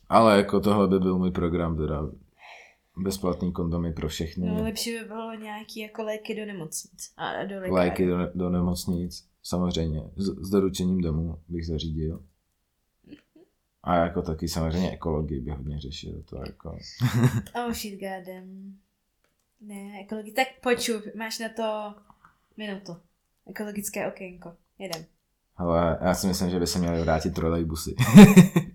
Ale 0.09 0.37
jako 0.37 0.61
tohle 0.61 0.89
by 0.89 0.99
byl 0.99 1.19
můj 1.19 1.31
program, 1.31 1.77
teda 1.77 2.03
bezplatný 2.97 3.53
kondomy 3.53 3.93
pro 3.93 4.09
všechny. 4.09 4.49
No, 4.49 4.63
lepší 4.63 4.99
by 4.99 5.05
bylo 5.05 5.35
nějaký 5.35 5.81
jako 5.81 6.03
léky 6.03 6.35
do 6.35 6.47
nemocnic. 6.47 7.13
A 7.17 7.45
do. 7.45 7.75
Léky 7.75 8.07
do, 8.07 8.17
do 8.35 8.51
nemocnic, 8.51 9.29
samozřejmě. 9.43 10.03
S, 10.17 10.25
s 10.25 10.51
doručením 10.51 11.01
domů 11.01 11.39
bych 11.49 11.67
zařídil. 11.67 12.23
A 13.83 13.97
jako 13.97 14.23
taky 14.23 14.49
samozřejmě 14.49 14.91
ekologii 14.91 15.41
bych 15.41 15.55
hodně 15.55 15.81
řešil. 15.81 16.23
To 16.25 16.37
jako... 16.37 16.79
Oh 17.55 17.73
shit, 17.73 18.01
goddamn. 18.01 18.79
Ne, 19.61 20.01
ekologi... 20.01 20.33
Tak 20.33 20.49
počup, 20.63 21.03
máš 21.15 21.39
na 21.39 21.49
to 21.49 21.95
minutu. 22.57 22.97
Ekologické 23.47 24.09
okénko. 24.09 24.53
Jedem. 24.79 25.05
Ale 25.57 25.99
já 26.03 26.15
si 26.15 26.27
myslím, 26.27 26.51
že 26.51 26.59
by 26.59 26.67
se 26.67 26.79
měly 26.79 27.03
vrátit 27.03 27.35
trolejbusy. 27.35 27.95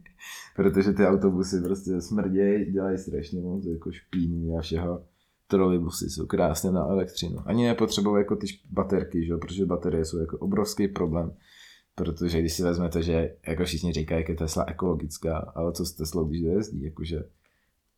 Protože 0.55 0.93
ty 0.93 1.05
autobusy 1.05 1.61
prostě 1.61 2.01
smrdějí, 2.01 2.71
dělají 2.71 2.97
strašně 2.97 3.41
moc 3.41 3.65
jako 3.65 3.91
špíny 3.91 4.57
a 4.57 4.61
všeho. 4.61 5.03
Trolejbusy 5.47 6.09
jsou 6.09 6.25
krásné 6.25 6.71
na 6.71 6.85
elektřinu. 6.85 7.37
Ani 7.45 7.67
nepotřebují 7.67 8.21
jako 8.21 8.35
ty 8.35 8.47
baterky, 8.69 9.25
že? 9.25 9.37
protože 9.37 9.65
baterie 9.65 10.05
jsou 10.05 10.17
jako 10.17 10.37
obrovský 10.37 10.87
problém. 10.87 11.31
Protože 11.95 12.39
když 12.39 12.53
si 12.53 12.63
vezmete, 12.63 13.03
že 13.03 13.35
jako 13.47 13.65
všichni 13.65 13.93
říkají, 13.93 14.21
jak 14.21 14.29
je 14.29 14.35
Tesla 14.35 14.65
ekologická, 14.67 15.37
ale 15.55 15.71
co 15.71 15.85
s 15.85 15.93
Teslou, 15.93 16.25
když 16.25 16.41
dojezdí, 16.41 16.83
jakože 16.83 17.23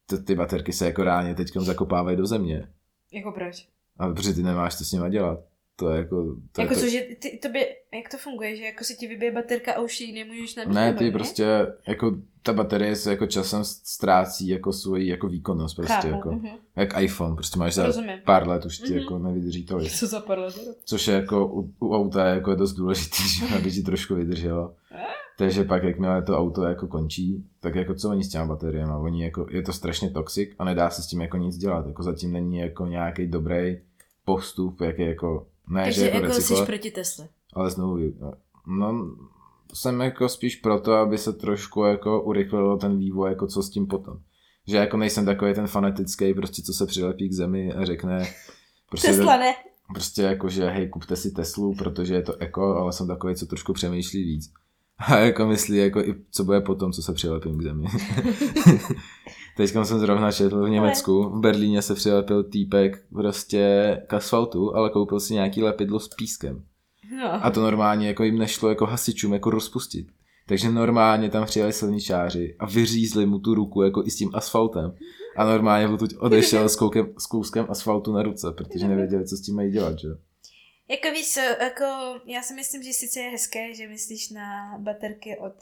ty, 0.06 0.24
ty 0.24 0.36
baterky 0.36 0.74
se 0.74 0.86
jako 0.86 1.04
reálně 1.04 1.36
teď 1.36 1.58
zakopávají 1.58 2.18
do 2.18 2.26
země. 2.26 2.68
Jako 3.12 3.32
proč? 3.32 3.68
A 3.98 4.08
protože 4.08 4.34
ty 4.34 4.44
nemáš 4.44 4.78
co 4.78 4.86
s 4.86 4.92
nima 4.92 5.10
dělat. 5.10 5.40
To 5.76 5.90
je 5.90 5.98
jako... 5.98 6.36
To 6.52 6.62
jako 6.62 6.74
je 6.74 6.80
to... 6.80 6.86
co, 6.86 6.90
že 6.92 7.02
ty, 7.20 7.40
tobě, 7.42 7.68
jak 7.94 8.10
to 8.12 8.18
funguje, 8.18 8.56
že 8.56 8.64
jako 8.64 8.84
se 8.84 8.94
ti 8.94 9.08
vybije 9.08 9.32
baterka 9.32 9.74
a 9.74 9.82
už 9.82 10.02
ji 10.02 10.14
nemůžeš 10.14 10.56
nabít? 10.56 10.74
Ne, 10.74 10.94
ty 10.94 11.12
prostě, 11.12 11.68
jako 11.88 12.16
ta 12.44 12.54
baterie 12.54 12.96
se 12.96 13.10
jako 13.12 13.28
časem 13.28 13.64
ztrácí 13.64 14.48
jako 14.48 14.74
svoji 14.74 15.08
jako 15.08 15.28
výkonnost 15.28 15.76
prostě 15.76 15.94
Chápu, 15.94 16.08
jako, 16.08 16.32
mhm. 16.32 16.48
jak 16.76 17.02
iPhone, 17.02 17.36
prostě 17.36 17.60
máš 17.60 17.74
za 17.74 17.86
Rozumím. 17.86 18.20
pár 18.26 18.48
let 18.48 18.66
už 18.66 18.78
ti 18.78 18.90
Mhm. 18.90 19.00
jako 19.00 19.20
nevydrží 19.20 19.66
tolik. 19.66 19.92
Co 19.92 20.08
za 20.08 20.20
parla 20.20 20.50
Což 20.86 21.08
je 21.08 21.14
jako 21.14 21.48
u, 21.48 21.74
u 21.80 21.96
auta 21.96 22.28
je 22.28 22.36
jako 22.36 22.56
dost 22.56 22.74
důležitý, 22.74 23.24
že 23.40 23.56
aby 23.56 23.72
ti 23.72 23.84
trošku 23.84 24.16
vydrželo. 24.16 24.76
Takže 25.38 25.64
pak, 25.64 25.84
jakmile 25.84 26.22
to 26.22 26.38
auto 26.38 26.64
jako 26.64 26.88
končí, 26.88 27.46
tak 27.60 27.76
jako 27.76 27.94
co 27.94 28.10
oni 28.10 28.24
s 28.24 28.30
těma 28.30 28.46
bateriemi? 28.46 28.92
Oni 29.00 29.24
jako, 29.24 29.48
je 29.50 29.62
to 29.62 29.74
strašně 29.74 30.10
toxic 30.10 30.50
a 30.60 30.64
nedá 30.64 30.90
se 30.90 31.04
s 31.04 31.08
tím 31.08 31.22
jako 31.22 31.38
nic 31.38 31.58
dělat. 31.58 31.88
Jako 31.88 32.04
zatím 32.04 32.32
není 32.32 32.58
jako 32.58 32.86
nějaký 32.88 33.28
dobrý 33.28 33.78
postup, 34.26 34.82
jak 34.82 35.00
je 35.00 35.08
jako, 35.08 35.48
ne, 35.72 35.84
Takže 35.84 36.02
že 36.02 36.10
jako, 36.10 36.26
jako, 36.26 36.42
jsi 36.42 36.54
proti 36.66 36.92
Tesle. 36.92 37.28
ale 37.54 37.70
znovu, 37.70 37.98
no, 38.68 39.16
jsem 39.74 40.02
jako 40.02 40.30
spíš 40.30 40.56
proto, 40.56 40.94
aby 40.94 41.18
se 41.18 41.34
trošku 41.34 41.84
jako 41.84 42.22
urychlilo 42.22 42.78
ten 42.78 42.98
vývoj, 42.98 43.30
jako 43.30 43.48
co 43.48 43.64
s 43.64 43.70
tím 43.70 43.88
potom. 43.88 44.18
Že 44.68 44.78
jako 44.78 44.98
nejsem 44.98 45.26
takový 45.26 45.54
ten 45.54 45.68
fanatický, 45.68 46.34
prostě 46.34 46.62
co 46.62 46.74
se 46.74 46.86
přilepí 46.86 47.30
k 47.30 47.34
zemi 47.34 47.74
a 47.74 47.86
řekne, 47.86 48.28
prostě, 48.90 49.08
Tesla 49.08 49.38
ne. 49.38 49.54
prostě 49.94 50.22
jako, 50.22 50.50
že 50.50 50.70
hej, 50.70 50.90
kupte 50.90 51.16
si 51.16 51.32
Teslu, 51.32 51.76
protože 51.76 52.14
je 52.14 52.22
to 52.22 52.42
eko, 52.42 52.76
ale 52.76 52.94
jsem 52.94 53.08
takový, 53.08 53.36
co 53.36 53.46
trošku 53.46 53.74
přemýšlí 53.74 54.24
víc. 54.24 54.52
A 54.98 55.18
jako 55.18 55.48
myslí, 55.48 55.78
jako 55.78 56.00
i 56.00 56.16
co 56.32 56.44
bude 56.44 56.62
potom, 56.62 56.92
co 56.92 57.02
se 57.02 57.14
přilepím 57.14 57.58
k 57.58 57.62
zemi. 57.62 57.88
Teď 59.58 59.70
jsem 59.70 60.00
zrovna 60.00 60.32
četl 60.32 60.66
v 60.66 60.70
Německu, 60.70 61.24
v 61.24 61.40
Berlíně 61.40 61.82
se 61.82 61.96
přilepil 61.96 62.44
týpek 62.44 63.04
prostě 63.14 63.98
k 64.08 64.14
asfaltu, 64.14 64.76
ale 64.76 64.90
koupil 64.90 65.20
si 65.20 65.34
nějaký 65.34 65.64
lepidlo 65.64 66.00
s 66.00 66.08
pískem. 66.08 66.64
No. 67.18 67.46
A 67.46 67.52
to 67.52 67.62
normálně 67.62 68.08
jako 68.08 68.24
jim 68.24 68.38
nešlo 68.38 68.70
jako 68.70 68.86
hasičům 68.86 69.34
jako 69.34 69.50
rozpustit. 69.50 70.08
Takže 70.48 70.72
normálně 70.72 71.30
tam 71.30 71.46
přijeli 71.46 71.74
silničáři 71.74 72.56
a 72.60 72.66
vyřízli 72.66 73.26
mu 73.26 73.40
tu 73.40 73.54
ruku 73.56 73.82
jako 73.82 74.04
i 74.06 74.12
s 74.12 74.16
tím 74.16 74.30
asfaltem. 74.34 74.96
A 75.38 75.46
normálně 75.46 75.88
odtud 75.88 76.10
odešel 76.20 76.70
s, 76.70 76.76
koukem, 76.76 77.14
s 77.18 77.26
kouskem 77.26 77.66
asfaltu 77.70 78.14
na 78.14 78.24
ruce, 78.24 78.52
protože 78.58 78.88
nevěděli, 78.88 79.28
co 79.28 79.38
s 79.38 79.42
tím 79.42 79.56
mají 79.56 79.72
dělat, 79.72 80.00
že? 80.00 80.08
Jako 80.90 81.12
víš, 81.12 81.38
jako 81.62 81.86
já 82.26 82.42
si 82.42 82.54
myslím, 82.54 82.84
že 82.84 82.94
sice 82.94 83.20
je 83.20 83.30
hezké, 83.30 83.74
že 83.74 83.88
myslíš 83.88 84.30
na 84.30 84.78
baterky 84.80 85.38
od 85.38 85.54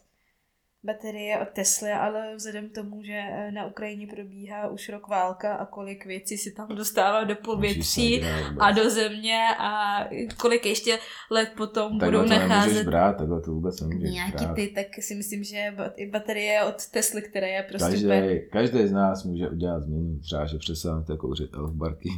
baterie 0.83 1.39
od 1.39 1.49
Tesly, 1.49 1.91
ale 1.91 2.35
vzhledem 2.35 2.69
k 2.69 2.75
tomu, 2.75 3.03
že 3.03 3.13
eh, 3.13 3.51
na 3.51 3.65
Ukrajině 3.65 4.07
probíhá 4.07 4.67
už 4.67 4.89
rok 4.89 5.07
válka 5.07 5.55
a 5.55 5.65
kolik 5.65 6.05
věcí 6.05 6.37
si 6.37 6.51
tam 6.51 6.67
dostává 6.67 7.23
do 7.23 7.35
povětří 7.35 8.23
a 8.59 8.71
do 8.71 8.89
země 8.89 9.39
a 9.59 9.99
kolik 10.37 10.65
ještě 10.65 10.99
let 11.31 11.51
potom 11.57 11.99
Takhle 11.99 12.17
budou 12.17 12.33
to 12.33 12.39
nacházet. 12.39 12.85
brát, 12.85 13.17
takhle 13.17 13.41
to 13.41 13.51
vůbec 13.51 13.81
nemůžeš 13.81 14.11
nějaký 14.11 14.45
brát. 14.45 14.55
ty, 14.55 14.67
tak 14.67 14.87
si 14.99 15.15
myslím, 15.15 15.43
že 15.43 15.75
i 15.95 16.09
baterie 16.09 16.63
od 16.63 16.87
Tesly, 16.87 17.21
která 17.21 17.47
je 17.47 17.63
prostě 17.63 17.89
Každý, 17.89 18.39
každý 18.51 18.87
z 18.87 18.91
nás 18.91 19.23
může 19.23 19.49
udělat 19.49 19.83
změnu, 19.83 20.19
třeba, 20.19 20.45
že 20.45 20.57
přestanete 20.57 21.17
kouřit 21.17 21.53
elfbarky, 21.53 22.09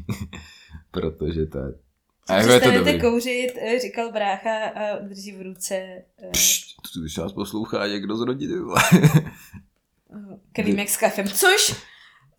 protože 0.91 1.45
to 1.45 1.58
je... 1.58 1.74
A 2.32 2.38
jako 2.38 2.52
je 2.52 2.60
to 2.62 2.72
dobrý. 2.72 3.02
kouřit, 3.02 3.52
eh, 3.62 3.80
říkal 3.80 4.12
brácha 4.12 4.65
a 4.65 4.98
drží 5.00 5.32
v 5.32 5.41
ruce 5.41 5.76
eh, 5.76 6.30
Pšt, 6.32 6.76
to 6.94 7.00
už 7.00 7.17
nás 7.17 7.34
poslouchá 7.34 7.88
někdo 7.88 8.17
z 8.17 8.22
rodiny. 8.22 8.54
kelímek 10.52 10.89
s 10.89 10.98
kafem, 10.98 11.28
což 11.28 11.76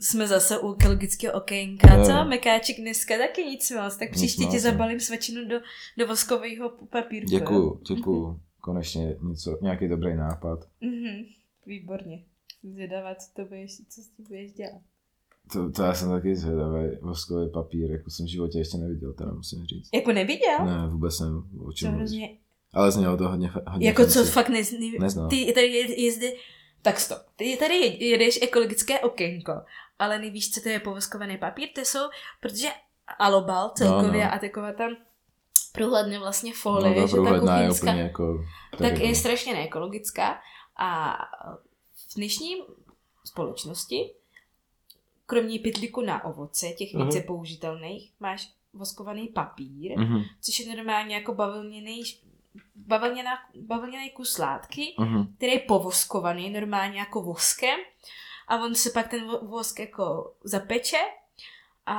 jsme 0.01 0.27
zase 0.27 0.59
u 0.59 0.73
ekologického 0.75 1.35
okénka, 1.35 1.95
Jo. 1.95 2.05
co? 2.05 2.25
Mekáček 2.25 2.77
dneska 2.81 3.19
taky 3.19 3.45
nic 3.45 3.71
moc, 3.71 3.97
tak 3.97 4.11
příště 4.11 4.43
ti 4.45 4.53
moc, 4.53 4.63
zabalím 4.63 5.01
svačinu 5.01 5.49
do, 5.49 5.57
do 5.99 6.07
voskového 6.07 6.71
papírku. 6.91 7.31
Děkuju, 7.31 7.81
děkuju. 7.89 8.41
Konečně 8.61 9.17
něco, 9.23 9.59
nějaký 9.63 9.89
dobrý 9.89 10.17
nápad. 10.17 10.59
Mhm, 10.81 11.25
výborně. 11.67 12.25
Zvědavá, 12.73 13.15
co 13.15 13.33
to 13.33 13.45
budeš, 13.45 13.77
co 13.89 14.01
s 14.03 14.09
tím 14.09 14.25
budeš 14.29 14.53
dělat. 14.53 14.83
To, 15.53 15.73
to 15.73 15.83
já 15.83 15.95
jsem 15.95 16.11
taky 16.11 16.37
zvědavý. 16.37 16.97
Voskový 17.03 17.51
papír, 17.51 17.91
jako 17.91 18.11
jsem 18.11 18.27
v 18.27 18.29
životě 18.29 18.59
ještě 18.59 18.77
neviděl, 18.79 19.13
teda 19.13 19.33
musím 19.33 19.65
říct. 19.67 19.89
Jako 19.95 20.13
neviděl? 20.13 20.59
Ne, 20.65 20.89
vůbec 20.89 21.21
nevím, 21.21 21.51
o 21.61 21.65
To 21.65 21.73
čem 21.73 21.91
mluvíš. 21.91 22.11
hrozně... 22.11 22.29
Ale 22.75 22.91
znělo 22.91 23.17
to 23.17 23.29
hodně, 23.29 23.51
hodně 23.67 23.89
Jako 23.89 24.07
co, 24.07 24.13
fancy. 24.19 24.31
fakt 24.31 24.49
nez, 24.49 24.73
ne, 24.73 24.79
Neznám. 25.01 25.29
Ty 25.29 25.53
tady 25.55 25.67
je- 25.67 26.05
jezdy... 26.05 26.37
Tak 26.83 27.01
stop. 27.01 27.19
Ty 27.37 27.57
tady 27.57 27.75
je- 27.75 28.09
jedeš 28.09 28.39
ekologické 28.43 29.01
okénko, 29.01 29.53
ale 29.99 30.19
nevíš, 30.19 30.51
co 30.51 30.61
to 30.61 30.69
je 30.69 30.81
povoskovaný 30.81 31.39
papír, 31.39 31.69
to 31.75 31.81
jsou, 31.81 31.99
protože 32.41 32.69
alobal 33.19 33.71
celkově 33.77 34.25
No, 34.25 34.29
no. 34.31 34.35
a 34.35 34.39
taková 34.39 34.73
tam 34.73 34.97
průhledně 35.73 36.19
vlastně 36.19 36.51
No, 36.51 36.57
folie, 36.57 36.95
ta 36.95 37.07
že 37.07 37.17
ta 37.17 37.35
je 37.35 37.41
kuchyňská, 37.41 37.91
úplně 37.91 38.03
jako... 38.03 38.45
tak 38.79 38.99
je 38.99 39.09
no. 39.09 39.15
strašně 39.15 39.53
neekologická 39.55 40.41
a 40.79 41.13
v 42.11 42.15
dnešní 42.17 42.55
společnosti 43.25 44.11
kromě 45.33 45.59
pytlíku 45.59 46.01
na 46.01 46.25
ovoce, 46.25 46.69
těch 46.69 46.95
více 46.95 47.21
použitelných, 47.21 48.13
máš 48.21 48.51
voskovaný 48.73 49.29
papír, 49.29 49.99
Mhm, 49.99 50.23
což 50.41 50.59
je 50.59 50.77
normálně 50.77 51.15
jako 51.15 51.35
bavlněný, 51.35 52.03
bavlněná, 52.75 53.31
bavlněný 53.61 54.11
kus 54.11 54.39
látky, 54.39 54.95
mhm. 54.99 55.35
který 55.37 55.53
je 55.53 55.59
povoskovaný 55.59 56.51
normálně 56.51 56.99
jako 56.99 57.23
voskem 57.23 57.81
a 58.49 58.57
on 58.65 58.75
se 58.75 58.91
pak 58.91 59.09
ten 59.09 59.27
vo- 59.31 59.47
vosk 59.47 59.79
jako 59.79 60.35
zapeče 60.45 61.01
a 61.87 61.97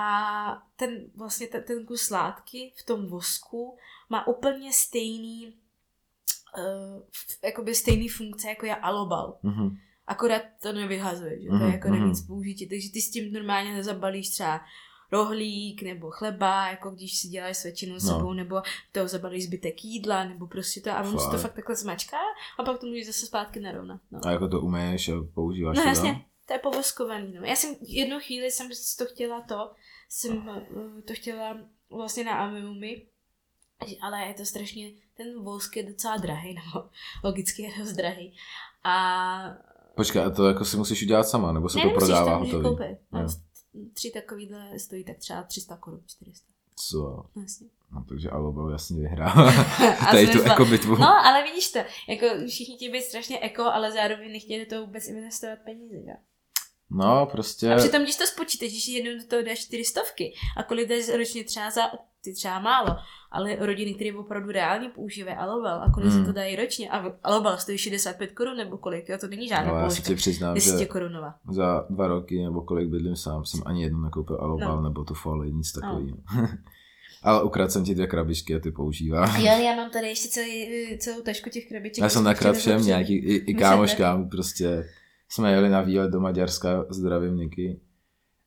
ten 0.75 1.05
vlastně 1.15 1.47
ten, 1.47 1.63
ten 1.63 1.85
kus 1.85 2.09
látky 2.09 2.73
v 2.75 2.83
tom 2.85 3.07
vosku 3.07 3.77
má 4.09 4.27
úplně 4.27 4.73
stejný 4.73 5.53
uh, 6.57 7.01
jakoby 7.43 7.75
stejný 7.75 8.07
funkce 8.09 8.49
jako 8.49 8.65
je 8.65 8.75
alobal. 8.75 9.37
Mhm. 9.43 9.77
Akorát 10.07 10.41
to 10.61 10.73
nevyhazuje, 10.73 11.41
že 11.41 11.47
to 11.47 11.53
Mhm, 11.53 11.65
je 11.67 11.71
jako 11.73 11.87
na 11.89 11.95
mhm. 11.95 12.13
použití, 12.27 12.69
takže 12.69 12.91
ty 12.91 13.01
s 13.01 13.11
tím 13.11 13.33
normálně 13.33 13.83
zabalíš 13.83 14.29
třeba 14.29 14.61
rohlík 15.11 15.81
nebo 15.81 16.11
chleba, 16.11 16.67
jako 16.69 16.89
když 16.91 17.17
si 17.17 17.27
děláš 17.27 17.57
světšinu 17.57 17.99
s 17.99 18.03
No. 18.03 18.15
sebou, 18.17 18.33
nebo 18.33 18.61
toho 18.91 19.07
zabalíš 19.07 19.43
zbytek 19.47 19.83
jídla, 19.83 20.23
nebo 20.23 20.47
prostě 20.47 20.81
to 20.81 20.91
a 20.91 21.01
on 21.01 21.19
si 21.19 21.29
to 21.31 21.37
Fakt. 21.37 21.53
takhle 21.53 21.75
zmačká 21.75 22.17
a 22.59 22.63
pak 22.63 22.79
to 22.79 22.85
můžeš 22.87 23.05
zase 23.07 23.25
zpátky 23.25 23.59
narovnat. 23.59 24.01
No, 24.11 24.19
A 24.25 24.31
jako 24.31 24.47
to 24.47 24.61
umeješ 24.61 25.09
a 25.09 25.13
používáš 25.33 25.77
no 25.77 25.83
to 25.83 25.89
jasně, 25.89 26.25
to 26.47 26.53
je 26.53 26.59
povoskovaný. 26.59 27.33
No. 27.33 27.43
Já 27.45 27.55
jsem 27.55 27.75
jednu 27.81 28.19
chvíli 28.19 28.51
jsem 28.51 28.73
si 28.73 28.97
to 28.97 29.05
chtěla 29.05 29.41
to, 29.41 29.71
jsem 30.09 30.49
eh, 30.49 31.01
to 31.01 31.13
chtěla 31.13 31.57
vlastně 31.89 32.23
na 32.23 32.31
Amiumi, 32.31 33.05
ale 34.01 34.21
je 34.27 34.33
to 34.33 34.45
strašně, 34.45 34.91
ten 35.17 35.43
vosk 35.43 35.75
je 35.77 35.83
docela 35.83 36.17
drahý, 36.17 36.53
nebo 36.53 36.89
logicky 37.23 37.61
je 37.61 37.71
dost 37.79 37.93
drahý. 37.93 38.35
A 38.83 39.37
Počkej, 39.95 40.21
a 40.23 40.29
to 40.29 40.47
jako 40.47 40.65
si 40.65 40.77
musíš 40.77 41.03
udělat 41.03 41.23
sama, 41.27 41.51
nebo 41.51 41.69
se 41.69 41.77
ne, 41.77 41.83
to 41.83 41.89
prodává 41.89 42.39
to 42.39 42.45
hotový? 42.45 42.63
koupit. 42.63 42.97
No, 43.11 43.21
Jo. 43.21 43.27
tři 43.93 44.11
takovýhle 44.11 44.79
stojí 44.79 45.03
tak 45.03 45.17
třeba 45.17 45.43
300 45.43 45.77
korun, 45.77 46.01
400. 46.07 46.47
Co? 46.75 46.99
No, 47.35 47.41
jasně. 47.41 47.67
No 47.91 48.05
takže 48.09 48.29
Alobel 48.29 48.69
jasně 48.69 48.99
vyhrává. 49.01 49.51
Tady 50.11 50.27
tu 50.27 50.37
zva- 50.37 50.47
jako 50.47 50.65
bitvu. 50.65 50.95
No, 50.95 51.25
ale 51.25 51.43
vidíš 51.43 51.71
to, 51.71 51.79
jako 52.09 52.25
všichni 52.47 52.75
chtějí 52.75 52.91
být 52.91 53.01
strašně 53.01 53.39
eko, 53.39 53.63
ale 53.63 53.91
zároveň 53.91 54.31
nechtějí 54.31 54.59
do 54.65 54.69
toho 54.69 54.85
vůbec 54.85 55.07
investovat 55.07 55.59
peníze, 55.65 55.95
že? 56.05 56.11
No, 56.89 57.25
prostě... 57.31 57.73
A 57.73 57.77
přitom, 57.77 58.03
když 58.03 58.15
to 58.15 58.25
spočítáš, 58.27 58.69
když 58.69 58.87
jednou 58.87 59.21
do 59.21 59.27
toho 59.27 59.41
dáš 59.41 59.59
čtyři 59.59 59.85
stovky 59.85 60.33
a 60.57 60.63
kolik 60.63 60.89
dáš 60.89 61.09
ročně 61.17 61.43
třeba 61.43 61.71
za, 61.71 61.81
ty 62.23 62.33
třeba 62.33 62.59
málo, 62.59 62.95
ale 63.31 63.55
rodiny, 63.59 63.93
které 63.93 64.13
opravdu 64.13 64.51
reálně 64.51 64.89
používají 64.89 65.37
alovel 65.37 65.81
a 65.83 65.91
kolik 65.91 66.09
Hmm. 66.11 66.19
se 66.19 66.25
to 66.25 66.33
dají 66.33 66.55
ročně 66.55 66.89
a 66.89 67.11
alovel 67.23 67.57
stojí 67.57 67.77
65 67.77 68.31
korun 68.31 68.57
nebo 68.57 68.77
kolik, 68.77 69.09
jo, 69.09 69.17
to 69.17 69.27
není 69.27 69.47
žádná 69.47 69.71
Ale 69.71 69.81
já 69.81 69.89
si 69.89 70.01
položka. 70.01 70.15
přiznám, 70.15 70.53
10 70.55 70.79
že 70.79 70.85
korunová. 70.85 71.35
za 71.51 71.85
dva 71.89 72.07
roky 72.07 72.43
nebo 72.43 72.61
kolik 72.61 72.89
bydlím 72.89 73.15
sám, 73.15 73.45
jsem 73.45 73.61
ani 73.65 73.83
jednu 73.83 74.01
nekoupil 74.01 74.37
Alobal 74.41 74.75
No. 74.75 74.81
nebo 74.89 75.03
tu 75.03 75.13
folie, 75.13 75.51
nic 75.51 75.71
takového. 75.71 76.17
Ale 77.23 77.43
ukradl 77.43 77.71
jsem 77.71 77.83
ti 77.83 77.93
dvě 77.95 78.07
krabičky 78.07 78.55
a 78.55 78.59
ty 78.59 78.71
používám. 78.71 79.35
Jo, 79.35 79.45
já 79.45 79.75
mám 79.75 79.89
tady 79.91 80.07
ještě 80.07 80.27
celý, 80.29 80.67
celou 80.99 81.21
tašku 81.21 81.49
těch 81.49 81.67
krabiček. 81.69 82.01
Já 82.03 82.09
jsem 82.09 82.33
chtěli 82.33 82.53
všem 82.55 82.85
nějaký, 82.85 83.15
i, 83.15 83.35
i 83.35 83.53
kámoškám, 83.53 84.29
prostě 84.29 84.85
jsme 85.29 85.51
jeli 85.51 85.69
na 85.69 85.81
výlet 85.81 86.11
do 86.11 86.19
Maďarska, 86.19 86.85
zdravím 86.89 87.35
Niky. 87.37 87.79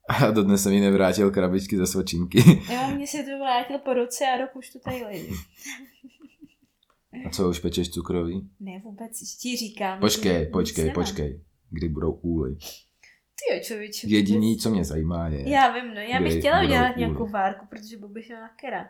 A 0.08 0.30
dodnes 0.30 0.62
jsem 0.62 0.72
jí 0.72 0.80
nevrátil 0.80 1.30
krabičky 1.30 1.76
ze 1.76 1.86
svačinky. 1.86 2.38
Jo, 2.72 2.94
mě 2.96 3.06
se 3.06 3.18
to 3.22 3.38
vrátil 3.38 3.78
po 3.78 3.94
roce 3.94 4.24
a 4.34 4.36
rok 4.36 4.56
už 4.56 4.70
to 4.70 4.78
tady 4.78 5.02
leží. 5.02 5.28
A 7.26 7.30
co, 7.30 7.48
už 7.48 7.58
pečeš 7.58 7.90
cukroví? 7.90 8.50
Ne, 8.60 8.80
vůbec 8.84 9.36
ti 9.42 9.56
říkám. 9.56 10.00
Počkej, 10.00 10.46
počkej, 10.46 10.90
počkej. 10.90 11.40
Kdy 11.70 11.88
budou 11.88 12.12
úly? 12.12 12.54
Ty 12.54 13.54
jo, 13.54 13.60
člověče. 13.62 14.06
Jediný, 14.08 14.56
co 14.56 14.70
mě 14.70 14.84
zajímá 14.84 15.28
je, 15.28 15.48
Já 15.50 15.74
vím, 15.74 15.94
no, 15.94 16.00
já 16.00 16.20
bych 16.20 16.38
chtěla 16.38 16.62
udělat 16.64 16.90
úly. 16.96 16.98
nějakou 17.06 17.26
várku, 17.28 17.66
protože 17.70 17.96
Bobby 17.98 18.22
šel 18.22 18.40
na 18.40 18.48
kera. 18.60 18.88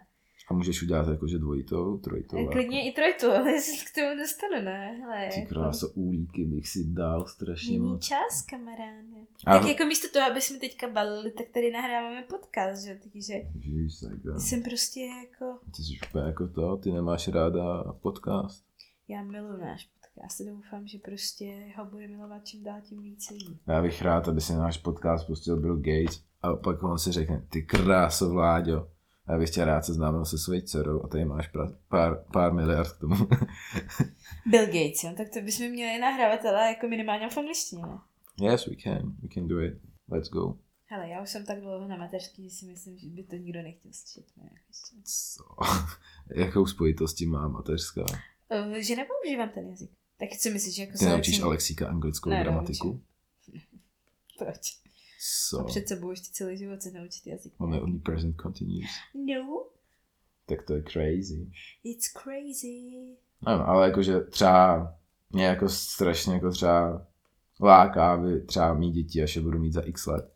A 0.48 0.54
můžeš 0.54 0.82
udělat 0.82 1.08
jakože 1.08 1.38
dvojitou, 1.38 1.98
trojitou. 1.98 2.36
várku. 2.36 2.52
Klidně 2.52 2.90
i 2.90 2.92
trojtu, 2.94 3.26
ale 3.36 3.60
se 3.60 3.84
k 3.90 3.94
tomu 3.94 4.18
dostanu, 4.18 4.64
ne? 4.64 4.98
Hele, 5.00 5.28
Ty 5.34 5.40
jako, 5.40 5.54
kráso, 5.54 5.88
úlíky 5.94 6.44
bych 6.44 6.68
si 6.68 6.84
dal 6.84 7.26
strašně 7.26 7.78
Není 7.78 7.90
moc. 7.92 8.04
čas, 8.04 8.42
kamaráde. 8.50 9.06
A- 9.46 9.58
Tak 9.58 9.68
jako 9.68 9.84
místo 9.84 10.08
toho, 10.12 10.30
aby 10.30 10.40
jsme 10.40 10.58
teďka 10.58 10.88
balili, 10.90 11.30
tak 11.30 11.46
tady 11.54 11.70
nahráváme 11.70 12.22
podcast, 12.22 12.84
že? 12.84 12.98
Takže 13.02 13.32
Ježiš, 13.54 14.00
tak 14.00 14.40
jsem 14.40 14.62
prostě 14.62 15.00
jako, 15.00 15.58
Ty 15.76 15.82
jsi 15.82 15.98
úplně 16.10 16.24
jako 16.24 16.48
to, 16.48 16.76
ty 16.76 16.92
nemáš 16.92 17.28
ráda 17.28 17.82
podcast. 18.00 18.64
já 19.08 19.22
miluji 19.22 19.60
náš 19.60 19.84
podcast. 20.00 20.40
Doufám, 20.40 20.86
že 20.86 20.98
prostě 20.98 21.72
ho 21.76 21.84
bude 21.84 22.08
milovat 22.08 22.44
čím 22.46 22.62
dál 22.64 22.80
tím 22.82 23.02
více 23.02 23.34
lidí. 23.34 23.58
Já 23.66 23.82
bych 23.82 24.02
rád, 24.02 24.28
aby 24.28 24.40
se 24.40 24.52
náš 24.56 24.76
podcast 24.78 25.26
pustil 25.26 25.56
Bill 25.60 25.76
Gates 25.76 26.22
a 26.42 26.56
pak 26.56 26.82
on 26.82 26.98
si 26.98 27.12
řekne, 27.12 27.42
ty 27.50 27.62
kráso 27.62 28.30
Vláďo. 28.30 28.88
A 29.26 29.32
já 29.32 29.38
bych 29.38 29.50
tě 29.50 29.64
rád 29.64 29.84
seznámil 29.84 30.24
se 30.24 30.38
svojí 30.38 30.62
dcerou 30.62 31.02
a 31.04 31.08
tady 31.08 31.24
máš 31.24 31.48
pra, 31.48 31.72
pár, 31.88 32.24
pár 32.32 32.52
miliard 32.52 32.92
k 32.92 33.00
tomu. 33.00 33.14
Bill 34.46 34.66
Gates, 34.66 35.04
jo? 35.04 35.14
tak 35.16 35.28
to 35.28 35.40
bychom 35.40 35.66
měli 35.70 36.00
nahrávat, 36.00 36.44
ale 36.44 36.68
jako 36.68 36.88
minimálně 36.88 37.28
v 37.28 37.38
angličtině, 37.38 37.82
ne? 37.82 37.98
yes, 38.50 38.66
we 38.66 38.76
can, 38.76 39.16
we 39.22 39.28
can 39.34 39.48
do 39.48 39.60
it. 39.60 39.74
Let's 40.10 40.28
go. 40.28 40.58
Hele, 40.88 41.08
já 41.08 41.22
už 41.22 41.30
jsem 41.30 41.46
tak 41.46 41.60
dlouho 41.60 41.88
na 41.88 41.96
mateřský, 41.96 42.50
že 42.50 42.56
si 42.56 42.66
myslím, 42.66 42.98
že 42.98 43.08
by 43.08 43.22
to 43.22 43.36
nikdo 43.36 43.62
nechtěl 43.62 43.92
slyšet. 43.94 44.26
Co? 45.04 45.44
Jakou 46.36 46.66
spojitost 46.66 47.16
tím 47.16 47.30
má 47.30 47.48
mateřská? 47.48 48.00
Uh, 48.00 48.74
že 48.74 48.96
nepoužívám 48.96 49.48
ten 49.48 49.68
jazyk. 49.68 49.90
Tak 50.18 50.28
co 50.40 50.50
myslíš, 50.50 50.74
že 50.74 50.82
jako 50.82 50.98
Ty 50.98 51.04
naučíš 51.04 51.40
Alexíka 51.40 51.88
anglickou 51.88 52.30
Ne, 52.30 52.42
gramatiku? 52.42 53.02
Proč? 54.38 54.85
Co? 55.48 55.60
A 55.60 55.64
před 55.64 55.88
sebou 55.88 56.10
ještě 56.10 56.28
celý 56.32 56.56
život 56.58 56.82
se 56.82 56.90
naučit 56.90 57.26
jazyk. 57.26 57.52
Máme 57.58 57.80
only 57.80 57.98
present 57.98 58.36
continuous. 58.42 58.90
No, 59.14 59.66
Tak 60.46 60.62
to 60.62 60.74
je 60.74 60.82
crazy. 60.82 61.50
it's 61.84 62.06
crazy. 62.22 63.16
Ano, 63.42 63.68
ale 63.68 63.88
jakože 63.88 64.20
třeba 64.20 64.94
mě 65.30 65.44
jako 65.44 65.68
strašně 65.68 66.34
jako 66.34 66.50
třeba 66.50 67.06
láká, 67.60 68.12
aby 68.12 68.40
třeba 68.40 68.74
mý 68.74 68.90
děti, 68.92 69.22
až 69.22 69.36
je 69.36 69.42
budu 69.42 69.58
mít 69.58 69.72
za 69.72 69.80
x 69.80 70.06
let, 70.06 70.32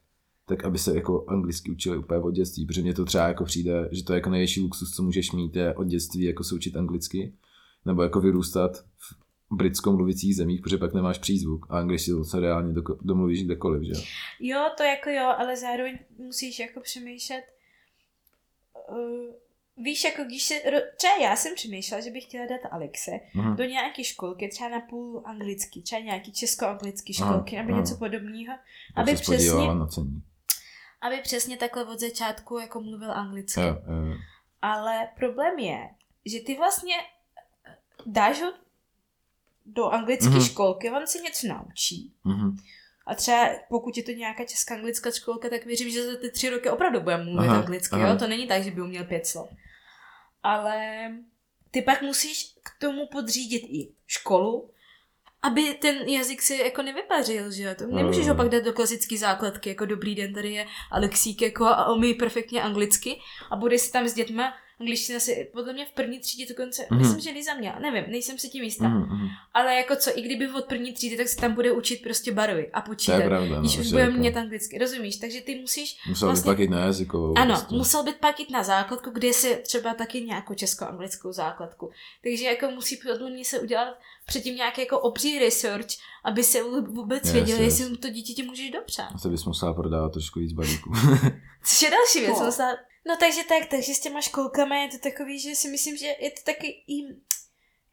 tak 0.47 0.65
aby 0.65 0.79
se 0.79 0.95
jako 0.95 1.25
anglicky 1.29 1.71
učili 1.71 1.99
úplně 1.99 2.21
od 2.21 2.31
dětství, 2.31 2.67
protože 2.67 2.83
mně 2.83 2.95
to 2.95 3.05
třeba 3.05 3.29
jako 3.29 3.45
přijde, 3.45 3.89
že 3.93 4.05
to 4.05 4.13
je 4.13 4.17
jako 4.17 4.31
největší 4.31 4.61
luxus, 4.61 4.95
co 4.95 5.03
můžeš 5.03 5.33
mít, 5.33 5.57
je 5.57 5.75
od 5.75 5.85
dětství 5.85 6.23
jako 6.25 6.45
se 6.45 6.55
učit 6.55 6.77
anglicky, 6.77 7.35
nebo 7.85 8.03
jako 8.03 8.21
vyrůstat 8.21 8.77
v 8.97 9.15
britskou 9.51 9.93
mluvících 9.97 10.37
zemích, 10.37 10.61
protože 10.61 10.79
pak 10.79 10.95
nemáš 10.95 11.19
přízvuk 11.19 11.67
a 11.71 11.79
angličtinu 11.79 12.25
se 12.25 12.41
reálně 12.41 12.73
do, 12.75 12.83
domluvíš 13.01 13.45
kdekoliv, 13.45 13.83
že 13.83 13.93
jo? 13.93 14.01
Jo, 14.41 14.71
to 14.77 14.83
jako 14.83 15.11
jo, 15.11 15.35
ale 15.39 15.57
zároveň 15.57 15.99
musíš 16.19 16.59
jako 16.59 16.81
přemýšlet. 16.81 17.45
Uh, 18.89 19.35
víš, 19.77 20.05
jako 20.05 20.25
když 20.25 20.43
se, 20.43 20.55
třeba 20.97 21.13
já 21.23 21.37
jsem 21.37 21.55
přemýšlela, 21.55 22.01
že 22.05 22.11
bych 22.11 22.25
chtěla 22.25 22.47
dát 22.47 22.61
Alexe 22.71 23.11
Mhm. 23.35 23.57
do 23.57 23.65
nějaké 23.65 24.05
školky, 24.05 24.49
třeba 24.49 24.71
na 24.71 24.81
půl 24.81 25.23
anglicky, 25.27 25.83
třeba 25.83 26.01
nějaký 26.01 26.33
česko-anglický 26.33 27.13
Aha, 27.21 27.31
školky, 27.33 27.57
nebo 27.57 27.71
aha. 27.73 27.81
něco 27.81 27.97
podobného, 27.97 28.55
Tak 28.95 29.03
aby 29.09 29.15
přesně, 29.15 29.75
na 29.75 29.87
cení. 29.87 30.23
aby 31.01 31.17
přesně 31.23 31.57
takhle 31.57 31.85
od 31.85 32.01
začátku 32.01 32.59
jako 32.59 32.81
mluvil 32.81 33.13
anglicky. 33.13 33.61
Jo, 33.61 33.67
jo. 33.67 34.15
Ale 34.63 35.09
problém 35.19 35.59
je, 35.59 35.89
že 36.27 36.41
ty 36.41 36.57
vlastně 36.57 36.95
dáš 38.07 38.41
ho 38.43 38.53
do 39.73 39.85
anglické 39.89 40.27
Mhm. 40.29 40.39
mm-hmm. 40.39 40.51
školky, 40.51 40.91
on 40.91 41.07
se 41.07 41.19
něco 41.19 41.47
naučí. 41.47 42.13
Mhm. 42.25 42.57
A 43.07 43.15
třeba 43.15 43.49
pokud 43.69 43.97
je 43.97 44.03
to 44.03 44.11
nějaká 44.11 44.45
česká 44.45 44.75
anglická 44.75 45.11
školka, 45.11 45.49
tak 45.49 45.65
věřím, 45.65 45.91
že 45.91 46.07
za 46.13 46.19
ty 46.21 46.31
tři 46.31 46.51
roky 46.51 46.69
opravdu 46.71 47.01
bude 47.01 47.17
mluvit 47.17 47.49
Aha, 47.49 47.59
anglicky, 47.59 47.95
aha. 47.97 48.09
jo? 48.09 48.17
To 48.19 48.27
není 48.27 48.47
tak, 48.47 48.63
že 48.65 48.71
by 48.71 48.83
uměl 48.83 49.05
pět 49.05 49.27
slov. 49.27 49.49
Ale 50.43 51.11
ty 51.71 51.83
pak 51.83 52.03
musíš 52.03 52.55
k 52.63 52.81
tomu 52.81 53.07
podřídit 53.13 53.63
i 53.63 53.93
školu, 54.07 54.71
aby 55.43 55.75
ten 55.75 55.97
jazyk 55.97 56.43
si 56.43 56.57
jako 56.57 56.83
nevypařil, 56.83 57.53
že 57.53 57.63
jo? 57.63 57.75
To 57.79 57.87
nemůžeš 57.87 58.29
ho 58.29 58.35
pak 58.35 58.49
dát 58.49 58.65
do 58.65 58.73
klasické 58.73 59.19
základky, 59.19 59.69
jako 59.69 59.87
dobrý 59.87 60.15
den, 60.15 60.35
tady 60.35 60.53
je 60.53 60.67
Alexík 60.91 61.43
jako 61.43 61.65
a 61.67 61.93
umí 61.93 62.15
perfektně 62.15 62.63
anglicky 62.63 63.21
a 63.51 63.57
bude 63.57 63.79
si 63.79 63.93
tam 63.93 64.09
s 64.09 64.15
dětma 64.15 64.55
angličtina 64.81 65.21
si 65.21 65.51
podle 65.53 65.73
mě 65.73 65.87
v 65.87 65.91
první 65.91 66.19
třídě 66.21 66.47
dokonce, 66.55 66.87
Mhm. 66.91 67.01
myslím, 67.01 67.21
že 67.21 67.31
Liza 67.31 67.55
měla, 67.55 67.79
nevím, 67.79 68.05
nejsem 68.11 68.39
si 68.39 68.49
tím 68.49 68.63
jistá. 68.65 68.89
Mhm. 68.89 69.29
Ale 69.55 69.75
jako 69.75 69.97
co, 69.97 70.19
i 70.19 70.23
kdyby 70.23 70.49
od 70.51 70.65
první 70.65 70.93
třídy, 70.93 71.17
tak 71.17 71.29
se 71.29 71.37
tam 71.37 71.55
bude 71.55 71.73
učit 71.73 72.03
prostě 72.03 72.33
barvy 72.33 72.71
a 72.73 72.81
To 72.81 72.91
počítat. 72.91 73.19
je 73.19 73.25
pravda, 73.29 73.55
no, 73.55 73.61
Když 73.61 73.79
už 73.79 73.85
že 73.87 73.91
bude 73.91 74.03
jako- 74.03 74.17
mít 74.17 74.37
anglicky, 74.37 74.79
rozumíš? 74.79 75.17
Takže 75.17 75.41
ty 75.41 75.61
musíš, 75.61 75.99
Musel 76.09 76.29
vlastně- 76.29 76.51
by 76.51 76.55
pak 76.55 76.59
jít 76.59 76.71
na 76.71 76.81
jazykovou. 76.85 77.39
ano, 77.39 77.55
prostě. 77.55 77.75
musel 77.75 78.03
být 78.05 78.17
pak 78.17 78.41
jít 78.41 78.51
na 78.51 78.63
základku, 78.63 79.11
kde 79.11 79.33
se 79.33 79.57
třeba 79.57 79.95
taky 79.95 80.21
nějakou 80.21 80.55
česko-anglickou 80.55 81.33
základku. 81.33 81.91
Takže 82.23 82.45
jako 82.45 82.71
musí 82.71 82.97
podle 82.97 83.31
mě 83.31 83.45
se 83.45 83.61
udělat 83.61 83.99
předtím 84.27 84.55
nějaký 84.57 84.81
jako 84.81 84.99
obří 85.01 85.39
research, 85.39 85.87
aby 86.25 86.45
se 86.45 86.63
vůbec 86.81 87.25
Yes, 87.25 87.33
věděl, 87.33 87.61
yes. 87.61 87.81
jestli 87.81 87.97
to 87.97 88.09
dítě 88.09 88.33
ti 88.33 88.43
můžeš 88.43 88.71
dopřát. 88.71 89.09
A 89.15 89.19
to 89.23 89.29
bys 89.29 89.45
musela 89.45 89.75
prodávat 89.75 90.13
trošku 90.13 90.41
víc 90.41 90.53
balíků. 90.53 90.93
Což 91.65 91.83
je 91.83 91.91
další 91.91 92.21
věc. 92.21 92.39
No. 92.41 92.45
No. 92.47 92.77
No 93.09 93.17
takže 93.21 93.41
tak, 93.49 93.69
takže 93.71 93.95
s 93.95 94.01
těma 94.01 94.21
školkami 94.21 94.77
je 94.83 94.89
to 94.89 94.99
takový, 94.99 95.41
že 95.41 95.55
si 95.55 95.69
myslím, 95.69 95.97
že 95.97 96.07
je 96.07 96.31
to 96.31 96.41
taky 96.47 96.67
i 96.67 97.17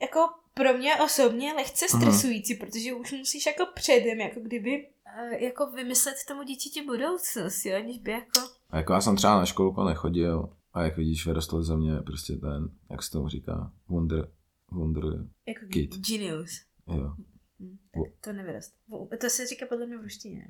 jako 0.01 0.19
pro 0.53 0.73
mě 0.77 0.95
osobně 0.95 1.53
lehce 1.53 1.85
stresující, 1.97 2.55
protože 2.55 2.93
už 2.93 3.11
musíš 3.11 3.45
jako 3.45 3.65
předem, 3.75 4.19
jako 4.19 4.39
kdyby 4.39 4.89
eh, 5.05 5.43
jako 5.43 5.71
vymyslet 5.71 6.15
tomu 6.27 6.43
dítěti 6.43 6.81
budoucnost, 6.81 7.65
jo, 7.65 7.75
aniž 7.77 7.97
by 7.97 8.11
jako... 8.11 8.39
A 8.69 8.77
jako 8.77 8.93
já 8.93 9.01
jsem 9.01 9.15
třeba 9.15 9.37
na 9.37 9.45
školku 9.45 9.83
nechodil 9.83 10.53
a 10.73 10.83
jak 10.83 10.97
vidíš, 10.97 11.25
vyrostl 11.27 11.63
ze 11.63 11.77
mě 11.77 12.01
prostě 12.05 12.33
ten, 12.35 12.69
jak 12.89 13.03
se 13.03 13.11
tomu 13.11 13.29
říká, 13.29 13.71
wonder, 13.87 14.31
wonder, 14.71 15.03
Jako 15.47 15.65
Kid. 15.71 15.95
genius. 15.95 16.61
jo. 16.87 17.13
Hm, 17.59 17.77
tak 17.93 18.03
to 18.21 18.33
nevyrost. 18.33 18.73
To 19.21 19.29
se 19.29 19.47
říká 19.47 19.65
podle 19.69 19.85
mě 19.85 19.97
v 19.97 20.01
ruštině. 20.01 20.47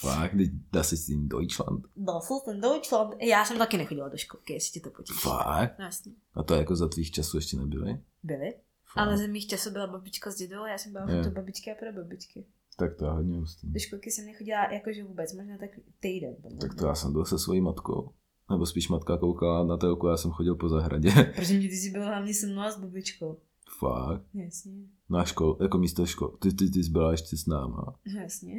Fakt, 0.00 0.32
teď 0.36 0.50
das 0.72 0.92
ist 0.92 1.08
in 1.08 1.28
Deutschland. 1.28 1.84
Das 1.96 2.30
ist 2.30 2.54
in 2.54 2.60
Deutschland. 2.60 3.14
Já 3.22 3.44
jsem 3.44 3.58
taky 3.58 3.76
nechodila 3.76 4.08
do 4.08 4.16
školky, 4.16 4.52
jestli 4.52 4.72
ti 4.72 4.80
to 4.80 4.90
potěší. 4.90 5.18
Fakt? 5.22 5.78
No, 5.78 5.84
jasně. 5.84 6.12
A 6.34 6.42
to 6.42 6.54
jako 6.54 6.76
za 6.76 6.88
tvých 6.88 7.10
časů 7.10 7.36
ještě 7.36 7.56
nebyly? 7.56 8.00
Byly. 8.22 8.54
Fakt. 8.94 9.02
Ale 9.06 9.18
ze 9.18 9.28
mých 9.28 9.46
časů 9.46 9.70
byla 9.70 9.86
babička 9.86 10.30
s 10.30 10.36
dědou 10.36 10.60
a 10.60 10.68
já 10.68 10.78
jsem 10.78 10.92
byla 10.92 11.04
u 11.04 11.30
babičky 11.30 11.72
a 11.72 11.74
pro 11.74 12.02
babičky. 12.02 12.44
Tak 12.78 12.96
to 12.96 13.04
je 13.04 13.10
hodně 13.10 13.38
hustý. 13.38 13.68
Do 13.72 13.78
školky 13.80 14.10
jsem 14.10 14.26
nechodila 14.26 14.72
jakože 14.72 15.04
vůbec, 15.04 15.32
možná 15.34 15.58
tak 15.58 15.70
týden. 16.00 16.34
podle 16.42 16.58
Tak 16.58 16.70
mě. 16.72 16.80
to 16.80 16.86
já 16.86 16.94
jsem 16.94 17.12
byl 17.12 17.24
se 17.24 17.38
svojí 17.38 17.60
matkou. 17.60 18.10
Nebo 18.50 18.66
spíš 18.66 18.88
matka 18.88 19.16
koukala 19.18 19.64
na 19.64 19.76
telku 19.76 20.06
a 20.06 20.10
já 20.10 20.16
jsem 20.16 20.30
chodil 20.30 20.54
po 20.54 20.68
zahradě. 20.68 21.10
Protože 21.36 21.58
ty 21.58 21.76
jsi 21.76 21.90
byl 21.90 22.04
hlavně 22.04 22.34
se 22.34 22.46
mnou 22.46 22.60
a 22.62 22.70
s 22.70 22.80
babičkou. 22.80 23.38
Fakt. 23.78 24.22
Jasně. 24.34 24.72
Na 25.10 25.24
škol, 25.24 25.58
jako 25.60 25.78
místo 25.78 26.06
škol. 26.06 26.28
Ty, 26.28 26.52
ty, 26.54 26.70
ty 26.70 26.84
jsi 26.84 26.90
byla 26.90 27.10
ještě 27.10 27.36
s 27.36 27.46
náma. 27.46 27.94
Jasně. 28.22 28.54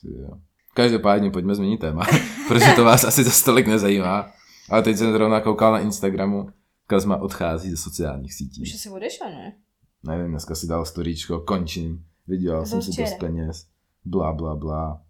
Ty 0.00 0.08
jo. 0.14 0.40
Každopádně 0.84 1.30
pojďme 1.30 1.54
změnit 1.54 1.78
téma, 1.78 2.06
protože 2.48 2.66
to 2.76 2.84
vás 2.84 3.04
asi 3.04 3.24
za 3.24 3.30
stolik 3.30 3.66
nezajímá. 3.66 4.30
Ale 4.70 4.82
teď 4.82 4.96
jsem 4.96 5.12
zrovna 5.12 5.40
koukal 5.40 5.72
na 5.72 5.78
Instagramu, 5.80 6.48
Kazma 6.86 7.16
odchází 7.16 7.70
ze 7.70 7.76
sociálních 7.76 8.34
sítí. 8.34 8.62
Už 8.62 8.74
asi 8.74 8.90
odešel, 8.90 9.26
ne? 9.30 9.52
Nevím, 10.02 10.30
dneska 10.30 10.54
si 10.54 10.66
dal 10.66 10.84
storíčko, 10.84 11.40
končím, 11.40 12.04
vydělal 12.28 12.66
jsem 12.66 12.82
si 12.82 13.02
dost 13.02 13.14
peněz, 13.18 13.66
bla, 14.04 14.32
bla, 14.32 14.54
bla. 14.56 15.00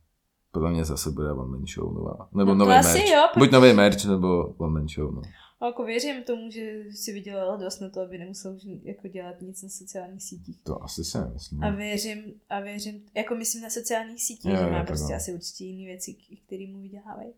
Podle 0.52 0.70
mě 0.70 0.84
zase 0.84 1.10
bude 1.10 1.32
one 1.32 1.50
man 1.50 1.64
show 1.74 1.94
nová. 1.94 2.28
Nebo 2.32 2.54
No 2.54 2.64
nový 2.64 2.72
asi 2.72 2.98
merch. 2.98 3.10
jo, 3.10 3.20
Buď 3.38 3.48
protože- 3.48 3.60
nový 3.60 3.72
merch, 3.72 4.04
nebo 4.04 4.54
one 4.58 4.72
man 4.72 4.88
show, 4.88 5.14
no. 5.14 5.22
A 5.60 5.66
jako 5.66 5.84
věřím 5.84 6.22
tomu, 6.24 6.50
že 6.50 6.84
si 6.92 7.12
vydělal 7.12 7.58
dost 7.58 7.80
na 7.80 7.90
to, 7.90 8.00
aby 8.00 8.18
nemusel 8.18 8.54
už 8.54 8.62
jako 8.82 9.08
dělat 9.08 9.40
nic 9.40 9.62
na 9.62 9.68
sociálních 9.68 10.22
sítích. 10.22 10.62
To 10.62 10.82
asi 10.82 11.04
si 11.04 11.18
nemyslím. 11.18 11.64
A 11.64 11.70
věřím, 11.70 12.40
a 12.48 12.60
věřím, 12.60 13.06
jako 13.14 13.34
myslím 13.34 13.62
na 13.62 13.70
sociálních 13.70 14.22
sítích, 14.22 14.50
že 14.50 14.66
má 14.66 14.78
tak 14.78 14.86
prostě 14.86 15.12
no. 15.12 15.16
asi 15.16 15.34
určitě 15.34 15.64
jiné 15.64 15.84
věci, 15.84 16.14
které 16.46 16.66
mu 16.68 16.80
vydělávají. 16.80 17.32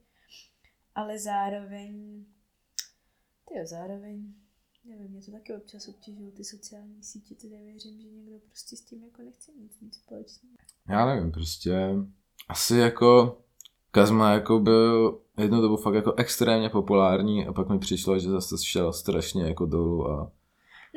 Ale 0.95 1.19
zároveň, 1.19 2.25
ty 3.49 3.59
jo, 3.59 3.67
zároveň, 3.67 4.35
nevím, 4.85 5.11
mě 5.11 5.23
to 5.23 5.33
taky 5.33 5.55
občas 5.55 5.89
obtěžují 5.89 6.33
ty 6.33 6.45
sociální 6.45 7.03
sítě, 7.03 7.35
teda 7.35 7.57
věřím, 7.65 8.01
že 8.01 8.09
někdo 8.09 8.39
prostě 8.39 8.77
s 8.77 8.81
tím 8.81 9.05
jako 9.05 9.23
nechce 9.23 9.53
nic 9.53 9.81
mít 9.81 9.95
společného. 9.95 10.55
Já 10.89 11.07
nevím, 11.07 11.33
prostě 11.33 11.75
asi 12.49 12.77
jako 12.77 13.39
Kazma 13.93 14.33
jako 14.33 14.59
byl 14.59 15.19
jednu 15.39 15.61
dobu 15.61 15.77
fakt 15.77 15.95
jako 15.95 16.15
extrémně 16.17 16.69
populární 16.69 17.47
a 17.47 17.53
pak 17.53 17.69
mi 17.69 17.79
přišlo, 17.79 18.19
že 18.19 18.31
zase 18.31 18.57
šel 18.65 18.93
strašně 18.93 19.45
jako 19.45 19.67
dolů 19.67 20.11
a 20.11 20.31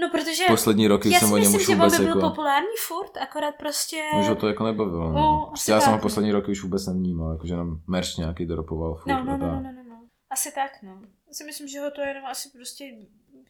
No 0.01 0.09
protože 0.11 0.43
poslední 0.47 0.87
roky 0.87 1.11
já 1.11 1.19
jsem 1.19 1.31
o 1.31 1.37
něm 1.37 1.55
už 1.55 1.65
že 1.65 1.71
on 1.71 1.77
vůbec 1.77 1.97
by 1.97 2.05
byl 2.05 2.07
jako... 2.07 2.29
populární 2.29 2.77
furt, 2.87 3.17
akorát 3.17 3.55
prostě... 3.59 4.03
Už 4.19 4.27
ho 4.27 4.35
to 4.35 4.47
jako 4.47 4.63
nebavilo. 4.63 5.07
No. 5.07 5.13
No, 5.13 5.53
asi 5.53 5.71
já 5.71 5.81
jsem 5.81 5.91
ho 5.91 5.97
tak, 5.97 6.01
no. 6.01 6.05
poslední 6.05 6.31
roky 6.31 6.51
už 6.51 6.63
vůbec 6.63 6.87
nevnímal, 6.87 7.31
jakože 7.31 7.55
nám 7.55 7.81
merch 7.87 8.17
nějaký 8.17 8.45
dropoval 8.45 8.95
furt 8.95 9.13
No, 9.13 9.23
no, 9.23 9.37
no, 9.37 9.39
tak. 9.39 9.41
no, 9.41 9.61
no, 9.61 9.71
no, 9.71 9.83
no. 9.89 9.99
Asi 10.29 10.51
tak, 10.55 10.71
no. 10.83 11.01
Já 11.27 11.33
si 11.33 11.43
myslím, 11.43 11.67
že 11.67 11.79
ho 11.79 11.91
to 11.91 12.01
jenom 12.01 12.25
asi 12.25 12.49
prostě, 12.49 12.95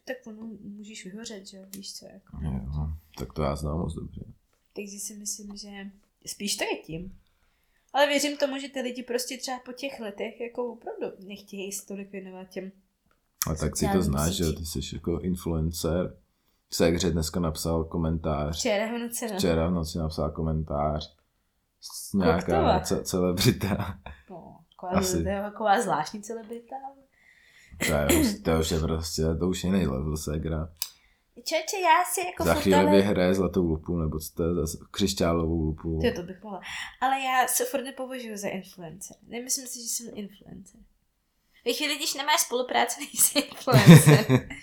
tak 0.04 0.16
ono 0.26 0.48
můžeš 0.76 1.04
vyhořet, 1.04 1.46
že 1.46 1.56
jo, 1.56 1.62
víš 1.76 1.94
co, 1.94 2.06
jako. 2.06 2.36
Jo, 2.40 2.50
no, 2.52 2.92
tak 3.18 3.32
to 3.32 3.42
já 3.42 3.56
znám 3.56 3.78
moc 3.78 3.94
dobře. 3.94 4.24
Takže 4.76 4.98
si 4.98 5.14
myslím, 5.14 5.56
že 5.56 5.68
spíš 6.26 6.56
to 6.56 6.64
je 6.64 6.76
tím. 6.76 7.18
Ale 7.96 8.06
věřím 8.06 8.36
tomu, 8.36 8.58
že 8.58 8.68
ty 8.68 8.80
lidi 8.80 9.02
prostě 9.02 9.38
třeba 9.38 9.58
po 9.64 9.72
těch 9.72 10.00
letech 10.00 10.40
jako 10.40 10.72
opravdu 10.72 11.16
nechtějí 11.26 11.72
se 11.72 11.86
tolik 11.86 12.12
věnovat 12.12 12.48
těm. 12.48 12.72
A 13.50 13.54
tak 13.54 13.76
si 13.76 13.88
to 13.92 14.02
znáš, 14.02 14.32
že 14.32 14.44
ty 14.52 14.64
jsi 14.64 14.80
jako 14.92 15.20
influencer. 15.20 16.16
Segře 16.70 17.10
dneska 17.10 17.40
napsal 17.40 17.84
komentář. 17.84 18.58
Včera 18.58 18.86
v 18.86 18.98
noci, 18.98 19.26
no. 19.32 19.38
Včera 19.38 19.68
v 19.68 19.70
noci 19.70 19.98
napsal 19.98 20.30
komentář. 20.30 21.16
Nějaká 22.14 22.80
ce- 22.80 23.04
celebrita. 23.04 23.98
no 24.30 24.58
taková, 24.70 25.00
Asi. 25.00 25.22
to 25.22 25.28
je 25.28 25.42
taková 25.42 25.82
zvláštní 25.82 26.22
celebrita. 26.22 26.76
To 27.86 27.92
je, 27.92 28.20
už, 28.20 28.40
to 28.42 28.60
už 28.60 28.70
je 28.70 28.80
prostě, 28.80 29.22
to 29.38 29.48
už 29.48 29.64
je 29.64 29.70
jiný 29.70 29.86
level 29.86 30.16
Segra. 30.16 30.68
Čeče, 31.44 31.76
já 31.82 32.04
si 32.04 32.20
jako 32.20 32.44
Za 32.44 32.54
chvíli 32.54 32.76
ale- 32.80 32.90
vyhraje 32.90 33.34
zlatou 33.34 33.62
lupu, 33.62 33.96
nebo 33.96 34.18
co 34.18 34.32
to 34.34 34.42
je 34.42 34.50
křišťálovou 34.90 35.60
lupu. 35.62 35.98
Ty, 36.02 36.12
to 36.12 36.22
bych 36.22 36.42
mohla. 36.42 36.60
Ale 37.00 37.20
já 37.20 37.46
se 37.48 37.64
furt 37.64 37.84
nepovažuji 37.84 38.36
za 38.36 38.48
influencer. 38.48 39.16
Nemyslím 39.28 39.66
si, 39.66 39.78
že 39.82 39.88
jsem 39.88 40.06
influencer. 40.14 40.80
Ve 41.66 41.72
chvíli, 41.72 41.96
když 41.96 42.14
nemáš 42.14 42.40
spolupráce, 42.40 43.00
nejsi 43.00 43.38
influencer. 43.38 44.48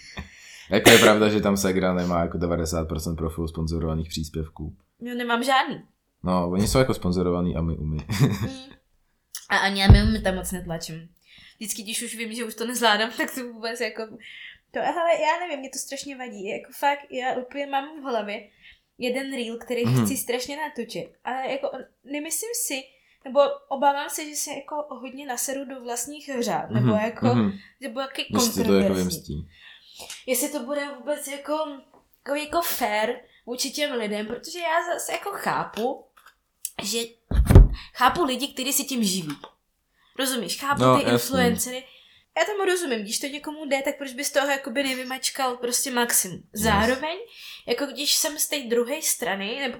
Jako 0.69 0.89
je 0.89 0.97
pravda, 0.97 1.29
že 1.29 1.41
tam 1.41 1.57
Segra 1.57 1.93
nemá 1.93 2.21
jako 2.21 2.37
90% 2.37 3.15
profilu 3.15 3.47
sponzorovaných 3.47 4.09
příspěvků. 4.09 4.75
no, 4.99 5.15
nemám 5.15 5.43
žádný. 5.43 5.81
No, 6.23 6.49
oni 6.49 6.67
jsou 6.67 6.77
jako 6.77 6.93
sponzorovaný 6.93 7.55
a 7.55 7.61
my 7.61 7.77
umí. 7.77 7.97
Mm. 8.21 8.29
A 9.49 9.57
ani 9.57 9.81
já 9.81 9.87
mi 9.87 10.21
tam 10.21 10.35
moc 10.35 10.51
netlačím. 10.51 11.09
Vždycky, 11.59 11.83
když 11.83 12.03
už 12.03 12.15
vím, 12.15 12.33
že 12.33 12.45
už 12.45 12.55
to 12.55 12.65
nezvládám, 12.67 13.09
tak 13.17 13.35
to 13.35 13.53
vůbec 13.53 13.79
jako... 13.81 14.03
To, 14.73 14.79
hele, 14.79 15.21
já 15.21 15.39
nevím, 15.39 15.59
mě 15.59 15.69
to 15.69 15.79
strašně 15.79 16.17
vadí. 16.17 16.47
Jako 16.47 16.71
fakt, 16.79 16.99
já 17.09 17.33
úplně 17.35 17.65
mám 17.65 18.01
v 18.01 18.03
hlavě 18.03 18.49
jeden 18.97 19.35
reel, 19.35 19.57
který 19.57 19.85
Mhm. 19.85 20.05
chci 20.05 20.17
strašně 20.17 20.57
natočit. 20.57 21.11
Ale 21.23 21.51
jako 21.51 21.71
nemyslím 22.03 22.49
si, 22.65 22.83
nebo 23.25 23.39
obávám 23.69 24.09
se, 24.09 24.29
že 24.29 24.35
se 24.35 24.51
jako 24.53 24.75
hodně 24.89 25.25
naseru 25.25 25.65
do 25.65 25.81
vlastních 25.81 26.29
řád, 26.39 26.69
nebo 26.69 26.87
Mhm, 26.87 26.99
jako, 27.05 27.25
mhm. 27.25 27.51
jaký 27.99 28.25
Když 28.29 28.43
si 28.43 28.53
to 28.53 28.59
jako 28.59 28.71
kontroverzní. 28.87 29.49
Jestli 30.25 30.49
to 30.49 30.59
bude 30.59 30.87
vůbec 30.99 31.27
jako, 31.27 31.53
jako, 32.27 32.35
jako 32.35 32.61
fair 32.61 33.15
vůči 33.45 33.71
těm 33.71 33.91
lidem, 33.91 34.27
protože 34.27 34.59
já 34.59 34.93
zase 34.93 35.11
jako 35.11 35.29
chápu, 35.31 36.05
že 36.83 36.99
chápu 37.93 38.23
lidi, 38.23 38.47
kteří 38.47 38.73
si 38.73 38.83
tím 38.83 39.03
živí. 39.03 39.35
Rozumíš? 40.19 40.59
Chápu 40.59 40.81
No, 40.81 40.99
ty 40.99 41.09
influencery. 41.11 41.83
Já 42.37 42.45
tomu 42.45 42.65
rozumím, 42.65 42.99
když 42.99 43.19
to 43.19 43.27
někomu 43.27 43.65
jde, 43.65 43.81
tak 43.81 43.97
proč 43.97 44.13
bys 44.13 44.31
toho 44.31 44.47
jakoby 44.51 44.83
nevymačkal 44.83 45.57
prostě 45.57 45.91
maximum. 45.91 46.43
Zároveň, 46.53 47.17
jako 47.67 47.85
když 47.85 48.15
jsem 48.15 48.39
z 48.39 48.47
té 48.47 48.59
druhé 48.59 49.01
strany, 49.01 49.59
nebo 49.59 49.77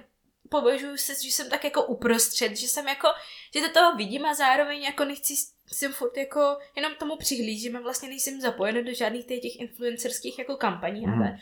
považuji 0.48 0.96
se, 0.96 1.12
že 1.22 1.28
jsem 1.32 1.50
tak 1.50 1.64
jako 1.64 1.82
uprostřed, 1.86 2.56
že 2.56 2.68
jsem 2.68 2.88
jako, 2.88 3.08
že 3.54 3.60
to 3.60 3.68
toho 3.72 3.96
vidím 3.96 4.24
a 4.26 4.34
zároveň 4.34 4.82
jako 4.82 5.04
nechci, 5.04 5.34
jsem 5.72 5.92
furt 5.92 6.16
jako, 6.16 6.56
jenom 6.76 6.94
tomu 6.94 7.16
přihlížím 7.16 7.76
a 7.76 7.80
vlastně 7.80 8.08
nejsem 8.08 8.40
zapojena 8.40 8.80
do 8.80 8.94
žádných 8.94 9.26
těch, 9.26 9.40
těch 9.40 9.60
influencerských 9.60 10.38
jako 10.38 10.56
kampaní, 10.56 11.06
Mhm. 11.06 11.22
ale 11.22 11.38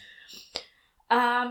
a 1.10 1.42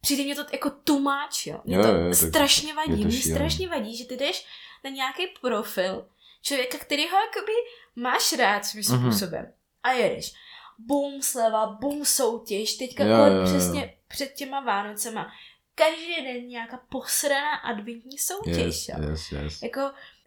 přijde 0.00 0.22
mě 0.24 0.34
to 0.34 0.44
jako 0.52 0.70
too 0.70 0.98
much, 0.98 1.46
jo. 1.46 1.60
Mě 1.64 1.76
Jo, 1.76 1.82
to 1.82 1.88
jo, 1.88 2.14
strašně 2.14 2.74
vadí, 2.74 3.04
mě 3.04 3.20
strašně 3.22 3.68
vadí, 3.68 3.96
že 3.96 4.04
ty 4.04 4.16
jdeš 4.16 4.46
na 4.84 4.90
nějaký 4.90 5.22
profil 5.40 6.08
člověka, 6.46 6.78
který 6.78 7.02
ho 7.08 7.16
jakoby 7.18 7.52
máš 7.96 8.32
rád 8.32 8.64
svým 8.66 8.84
Mhm. 8.90 9.12
způsobem 9.12 9.52
a 9.82 9.92
jedeš. 9.92 10.32
Bum 10.78 11.22
sleva, 11.22 11.66
bum 11.80 12.04
soutěž, 12.04 12.76
teďka 12.76 13.04
Jo, 13.04 13.16
jo, 13.16 13.24
jo. 13.26 13.44
přesně 13.44 13.96
před 14.08 14.32
těma 14.34 14.60
Vánocema. 14.60 15.26
Každý 15.74 16.24
den 16.24 16.48
nějaká 16.48 16.80
posraná 16.90 17.54
adventní 17.56 18.18
soutěž. 18.18 18.56
Yes, 18.56 18.88
jo. 18.88 18.96
yes, 19.10 19.32
yes. 19.32 19.62
Jako 19.62 19.80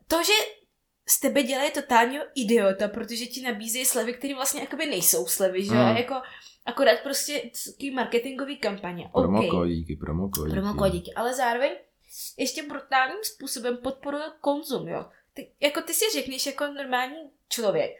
to, 0.07 0.23
že 0.23 0.33
z 1.09 1.19
tebe 1.19 1.43
dělají 1.43 1.71
totálního 1.71 2.23
idiota, 2.35 2.87
protože 2.87 3.25
ti 3.25 3.41
nabízejí 3.41 3.85
slevy, 3.85 4.13
které 4.13 4.35
vlastně 4.35 4.61
jakoby 4.61 4.85
nejsou 4.85 5.27
slevy, 5.27 5.63
že 5.65 5.75
jo? 5.75 5.81
Mm. 5.81 5.97
Jako 5.97 6.15
akorát 6.65 6.99
prostě 7.03 7.51
takový 7.65 7.91
marketingový 7.91 8.57
kampaně. 8.57 9.05
OK. 9.11 9.23
Promokódíky, 9.23 9.95
promokódíky. 9.95 10.59
Promokódíky, 10.59 11.13
ale 11.13 11.33
zároveň 11.33 11.71
ještě 12.37 12.63
brutálním 12.63 13.23
způsobem 13.23 13.77
podporuje 13.77 14.23
konzum, 14.41 14.87
jo. 14.87 15.05
Ty, 15.33 15.51
jako 15.59 15.81
ty 15.81 15.93
si 15.93 16.05
řekneš 16.13 16.45
jako 16.45 16.67
normální 16.67 17.15
člověk, 17.49 17.91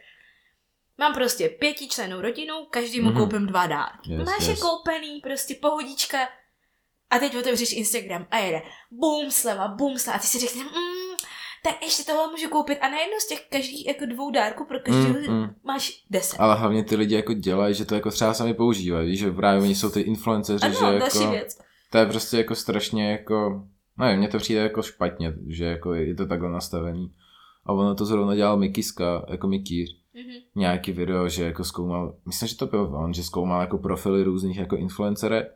mám 0.98 1.14
prostě 1.14 1.48
pětičlenou 1.48 2.20
rodinu, 2.20 2.54
každému 2.70 3.10
Mhm. 3.10 3.16
mm-hmm. 3.18 3.20
koupím 3.30 3.46
dva 3.46 3.66
dárky. 3.66 4.12
Yes, 4.12 4.26
Máš 4.26 4.44
je 4.46 4.50
yes. 4.50 4.60
koupený, 4.62 5.20
prostě 5.20 5.54
pohodička 5.54 6.18
a 7.10 7.18
teď 7.18 7.36
otevřeš 7.36 7.72
Instagram 7.72 8.26
a 8.30 8.38
jede 8.38 8.62
bum 8.90 9.30
sleva, 9.30 9.68
bum 9.68 9.98
sleva 9.98 10.16
a 10.16 10.20
ty 10.20 10.26
si 10.26 10.38
řekneš, 10.38 10.64
mm, 10.64 11.16
tak 11.64 11.82
ještě 11.82 12.04
tohle 12.04 12.30
můžu 12.30 12.48
koupit 12.48 12.78
a 12.80 12.88
najednou 12.88 13.16
z 13.20 13.28
těch 13.28 13.46
každých 13.50 13.86
jako 13.86 14.06
dvou 14.06 14.30
dárků 14.30 14.64
pro 14.64 14.80
každého 14.80 15.14
Mm, 15.14 15.40
mm. 15.40 15.54
máš 15.64 16.04
deset. 16.10 16.40
Ale 16.40 16.54
hlavně 16.54 16.84
ty 16.84 16.96
lidi 16.96 17.14
jako 17.14 17.32
dělají, 17.32 17.74
že 17.74 17.84
to 17.84 17.94
jako 17.94 18.10
třeba 18.10 18.34
sami 18.34 18.54
používají, 18.54 19.10
víš, 19.10 19.18
že 19.20 19.30
právě 19.30 19.62
oni 19.62 19.74
jsou 19.74 19.90
ty 19.90 20.00
influenceři, 20.00 20.64
Ano, 20.66 20.74
že 20.74 20.98
další 20.98 21.18
jako, 21.18 21.30
věc. 21.30 21.58
to 21.90 21.98
je 21.98 22.06
prostě 22.06 22.36
jako 22.36 22.54
strašně 22.54 23.10
jako, 23.12 23.62
nevím, 23.98 24.18
mně 24.18 24.28
to 24.28 24.38
přijde 24.38 24.60
jako 24.60 24.82
špatně, 24.82 25.32
že 25.48 25.64
jako 25.64 25.94
je 25.94 26.14
to 26.14 26.26
takhle 26.26 26.50
nastavený. 26.50 27.14
A 27.70 27.72
ono 27.72 27.94
to 27.94 28.04
zrovna 28.04 28.34
dělal 28.34 28.56
Mikiska, 28.56 29.24
jako 29.28 29.48
Mikýř, 29.48 29.96
Mhm. 30.14 30.34
nějaký 30.54 30.92
video, 30.92 31.28
že 31.28 31.44
jako 31.44 31.64
zkoumal, 31.64 32.14
myslím, 32.26 32.48
že 32.48 32.56
to 32.56 32.66
byl 32.66 32.96
on, 32.96 33.14
že 33.14 33.22
zkoumal 33.24 33.60
jako 33.60 33.78
profily 33.78 34.22
různých 34.22 34.56
jako 34.58 34.76
influencerek 34.76 35.46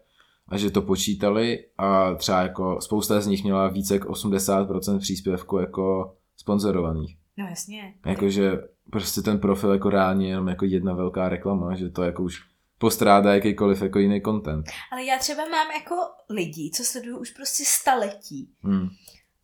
a 0.48 0.56
že 0.56 0.70
to 0.70 0.82
počítali 0.82 1.64
a 1.78 2.14
třeba 2.14 2.42
jako 2.42 2.80
spousta 2.80 3.20
z 3.20 3.26
nich 3.26 3.44
měla 3.44 3.68
více 3.68 3.94
jak 3.94 4.04
80% 4.04 4.98
příspěvku 4.98 5.58
jako 5.58 6.14
sponzorovaných. 6.36 7.16
No 7.38 7.46
jasně. 7.46 7.94
Jakože 8.06 8.52
prostě 8.90 9.22
ten 9.22 9.38
profil 9.38 9.72
jako 9.72 9.90
reálně 9.90 10.26
je 10.26 10.30
jenom 10.30 10.48
jako 10.48 10.64
jedna 10.64 10.94
velká 10.94 11.28
reklama, 11.28 11.74
že 11.74 11.90
to 11.90 12.02
jako 12.02 12.22
už 12.22 12.40
postrádá 12.78 13.34
jakýkoliv 13.34 13.82
jako 13.82 13.98
jiný 13.98 14.22
content. 14.22 14.66
Ale 14.92 15.04
já 15.04 15.18
třeba 15.18 15.42
mám 15.48 15.66
jako 15.80 15.94
lidi, 16.30 16.70
co 16.74 16.84
sledují 16.84 17.16
už 17.18 17.30
prostě 17.30 17.64
staletí. 17.66 18.50
Hmm. 18.62 18.88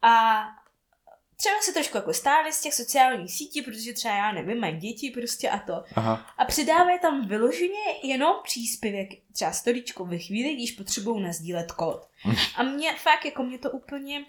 A 0.03 0.40
třeba 1.41 1.61
se 1.62 1.72
trošku 1.72 1.97
jako 1.97 2.12
stáli 2.12 2.53
z 2.53 2.61
těch 2.61 2.74
sociálních 2.74 3.32
sítí, 3.32 3.62
protože 3.62 3.93
třeba 3.93 4.14
já 4.14 4.32
nevím, 4.32 4.61
mají 4.61 4.76
děti 4.76 5.11
prostě 5.11 5.51
a 5.51 5.59
to. 5.59 5.84
Aha. 5.95 6.34
A 6.38 6.45
přidávají 6.45 6.99
tam 6.99 7.28
vyloženě 7.28 7.84
jenom 8.03 8.36
příspěvek, 8.45 9.09
třeba 9.32 9.53
storičko 9.53 10.05
ve 10.05 10.18
chvíli, 10.18 10.55
když 10.55 10.72
potřebují 10.72 11.22
nazdílet 11.22 11.72
kód. 11.72 12.09
A 12.57 12.62
mě 12.62 12.95
fakt, 12.95 13.24
jako 13.24 13.43
mě 13.43 13.59
to 13.59 13.70
úplně 13.70 14.24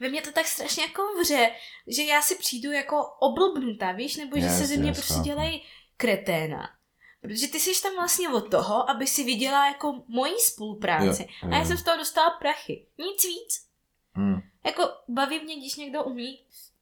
ve 0.00 0.08
mně 0.08 0.22
to 0.22 0.32
tak 0.32 0.46
strašně 0.46 0.82
jako 0.82 1.02
vře, 1.20 1.50
že 1.86 2.02
já 2.02 2.22
si 2.22 2.34
přijdu 2.34 2.72
jako 2.72 3.04
oblbnutá, 3.20 3.92
víš, 3.92 4.16
nebo 4.16 4.36
že 4.36 4.46
Yes, 4.46 4.58
se 4.58 4.66
ze 4.66 4.76
mě 4.76 4.90
yes, 4.90 4.98
prostě 4.98 5.20
dělají 5.20 5.62
kreténa. 5.96 6.70
Protože 7.20 7.48
ty 7.48 7.60
jsi 7.60 7.82
tam 7.82 7.94
vlastně 7.94 8.28
od 8.28 8.50
toho, 8.50 8.90
aby 8.90 9.06
si 9.06 9.24
viděla 9.24 9.66
jako 9.66 10.02
moji 10.08 10.34
spolupráci. 10.38 11.22
Jo, 11.22 11.28
jo. 11.42 11.50
A 11.52 11.58
já 11.58 11.64
jsem 11.64 11.76
z 11.76 11.82
toho 11.82 11.96
dostala 11.96 12.30
prachy. 12.30 12.86
Nic 12.98 13.24
víc. 13.24 13.66
Hmm. 14.12 14.40
Jako 14.66 14.82
baví 15.08 15.40
mě, 15.44 15.56
když 15.56 15.76
někdo 15.76 16.04
umí 16.04 16.38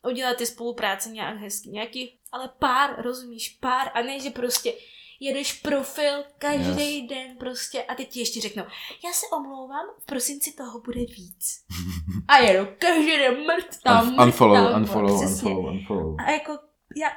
udělat 0.09 0.37
ty 0.37 0.47
spolupráce 0.47 1.11
nějak 1.11 1.37
hezky, 1.39 1.69
nějaký, 1.69 2.19
ale 2.33 2.51
pár, 2.59 3.03
rozumíš, 3.03 3.49
pár 3.61 3.91
a 3.95 4.03
ne, 4.03 4.21
že 4.21 4.31
prostě 4.31 4.73
jedeš 5.21 5.53
profil 5.61 6.25
každý 6.39 6.99
Yes. 6.99 7.09
den 7.09 7.37
prostě 7.37 7.83
a 7.83 7.95
teď 7.95 8.09
ti 8.09 8.21
ještě 8.21 8.41
řeknou, 8.41 8.63
já 9.05 9.13
se 9.13 9.27
omlouvám, 9.37 9.87
v 10.03 10.07
prosinci 10.07 10.53
toho 10.53 10.81
bude 10.81 11.01
víc. 11.01 11.65
A 12.29 12.39
jedu 12.39 12.69
každý 12.79 13.17
den 13.17 13.35
mrt 13.47 13.83
tam, 13.85 14.13
mrt 14.13 14.21
unfollow, 14.27 14.73
tam, 14.73 14.81
unfollow, 14.83 15.21
přesně. 15.21 15.35
unfollow, 15.51 15.75
unfollow. 15.75 16.17
A 16.27 16.31
jako, 16.31 16.59
já, 16.97 17.09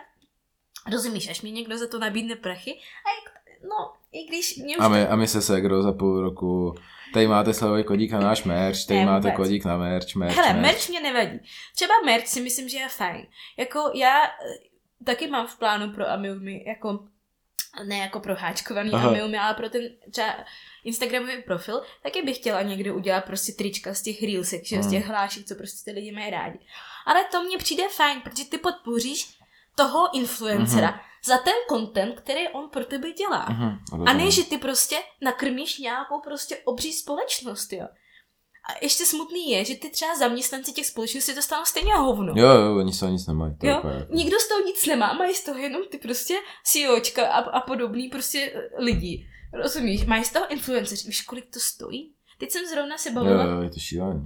rozumíš, 0.91 1.27
až 1.29 1.41
mi 1.41 1.51
někdo 1.51 1.77
za 1.77 1.87
to 1.87 1.99
nabídne 1.99 2.35
prachy, 2.35 2.71
a 2.73 3.07
jak, 3.09 3.33
no, 3.69 3.93
i 4.11 4.23
když 4.23 4.57
mě 4.57 4.77
už 4.77 4.83
A 4.85 4.87
my, 4.87 5.07
a 5.07 5.15
my 5.15 5.27
se 5.27 5.41
Segro 5.41 5.81
za 5.83 5.91
půl 5.91 6.21
roku, 6.21 6.75
tady 7.13 7.27
máte 7.27 7.53
slavový 7.53 7.83
kodík 7.83 8.11
na 8.11 8.19
náš 8.19 8.43
merch, 8.43 8.85
tady 8.87 8.99
Ne, 8.99 9.05
máte 9.05 9.27
vůbec. 9.27 9.35
kodík 9.35 9.65
na 9.65 9.77
merch, 9.77 10.15
merch, 10.15 10.35
Hele, 10.35 10.53
merch. 10.53 10.61
merch 10.61 10.89
mě 10.89 10.99
nevadí. 11.01 11.39
Třeba 11.75 11.93
merch 12.05 12.27
si 12.27 12.41
myslím, 12.41 12.69
že 12.69 12.77
je 12.77 12.87
fajn. 12.89 13.27
Jako 13.57 13.91
já 13.93 14.23
eh, 14.25 14.29
taky 15.05 15.27
mám 15.27 15.47
v 15.47 15.57
plánu 15.59 15.93
pro 15.93 16.09
Amiumi, 16.09 16.63
jako 16.67 16.99
ne 17.87 17.97
jako 17.97 18.19
pro 18.19 18.35
háčkovaný 18.35 18.91
Aha. 18.93 19.09
Amiumi, 19.09 19.37
ale 19.37 19.53
pro 19.53 19.69
ten 19.69 19.81
třeba 20.11 20.35
Instagramový 20.83 21.41
profil, 21.41 21.81
taky 22.03 22.21
bych 22.21 22.37
chtěla 22.37 22.61
někdy 22.61 22.91
udělat 22.91 23.25
prostě 23.25 23.51
trička 23.51 23.93
z 23.93 24.01
těch 24.01 24.23
reelsek, 24.23 24.65
že, 24.65 24.83
z 24.83 24.85
Mm. 24.85 24.91
těch 24.91 25.05
hlášek, 25.05 25.45
co 25.45 25.55
prostě 25.55 25.91
ty 25.91 25.95
lidi 25.99 26.11
mají 26.11 26.29
rádi. 26.31 26.59
Ale 27.05 27.23
to 27.31 27.43
mně 27.43 27.57
přijde 27.57 27.83
fajn, 27.89 28.21
protože 28.21 28.45
ty 28.45 28.57
podpoříš 28.57 29.36
toho 29.77 30.15
influencera 30.15 30.87
Mhm. 30.89 30.99
za 31.25 31.37
ten 31.37 31.53
content, 31.69 32.15
který 32.19 32.47
on 32.49 32.69
pro 32.69 32.85
tebe 32.85 33.11
dělá. 33.11 33.45
Mhm, 33.49 33.77
A 34.07 34.13
ne, 34.13 34.31
že 34.31 34.43
ty 34.43 34.57
prostě 34.57 34.95
nakrmíš 35.21 35.77
nějakou 35.79 36.19
prostě 36.21 36.57
obří 36.57 36.93
společnost, 36.93 37.73
jo. 37.73 37.87
A 38.69 38.77
ještě 38.81 39.05
smutný 39.05 39.51
je, 39.51 39.65
že 39.65 39.75
ty 39.75 39.89
třeba 39.89 40.15
zaměstnanci 40.15 40.71
těch 40.71 40.85
společností 40.85 41.35
dostanou 41.35 41.65
stejně 41.65 41.93
hovno. 41.95 42.33
Jo, 42.35 42.47
jo, 42.49 42.77
oni 42.77 42.93
z 42.93 42.99
toho 42.99 43.11
nic 43.11 43.27
nemají. 43.27 43.55
To 43.57 43.67
Jo, 43.67 43.73
jako- 43.73 44.13
Nikdo 44.13 44.39
z 44.39 44.47
toho 44.47 44.61
nic 44.61 44.85
nemá, 44.85 45.13
mají 45.13 45.33
z 45.35 45.43
toho 45.43 45.57
jenom 45.59 45.81
ty 45.91 45.97
prostě 45.97 46.33
CEOčka 46.63 47.27
a, 47.27 47.39
a 47.39 47.61
podobný 47.61 48.09
prostě 48.09 48.51
eh, 48.55 48.83
lidi. 48.83 49.27
Rozumíš? 49.53 50.05
Mají 50.05 50.23
z 50.23 50.31
toho 50.31 50.47
influenceři. 50.51 51.07
Víš, 51.07 51.21
kolik 51.21 51.53
to 51.53 51.59
stojí? 51.59 52.13
Teď 52.39 52.51
jsem 52.51 52.65
zrovna 52.65 52.97
se 52.97 53.09
Jo, 53.09 53.15
bavila 53.15 53.43
jo, 53.43 53.61
je 53.61 53.69
to 53.69 53.79
šílený. 53.79 54.21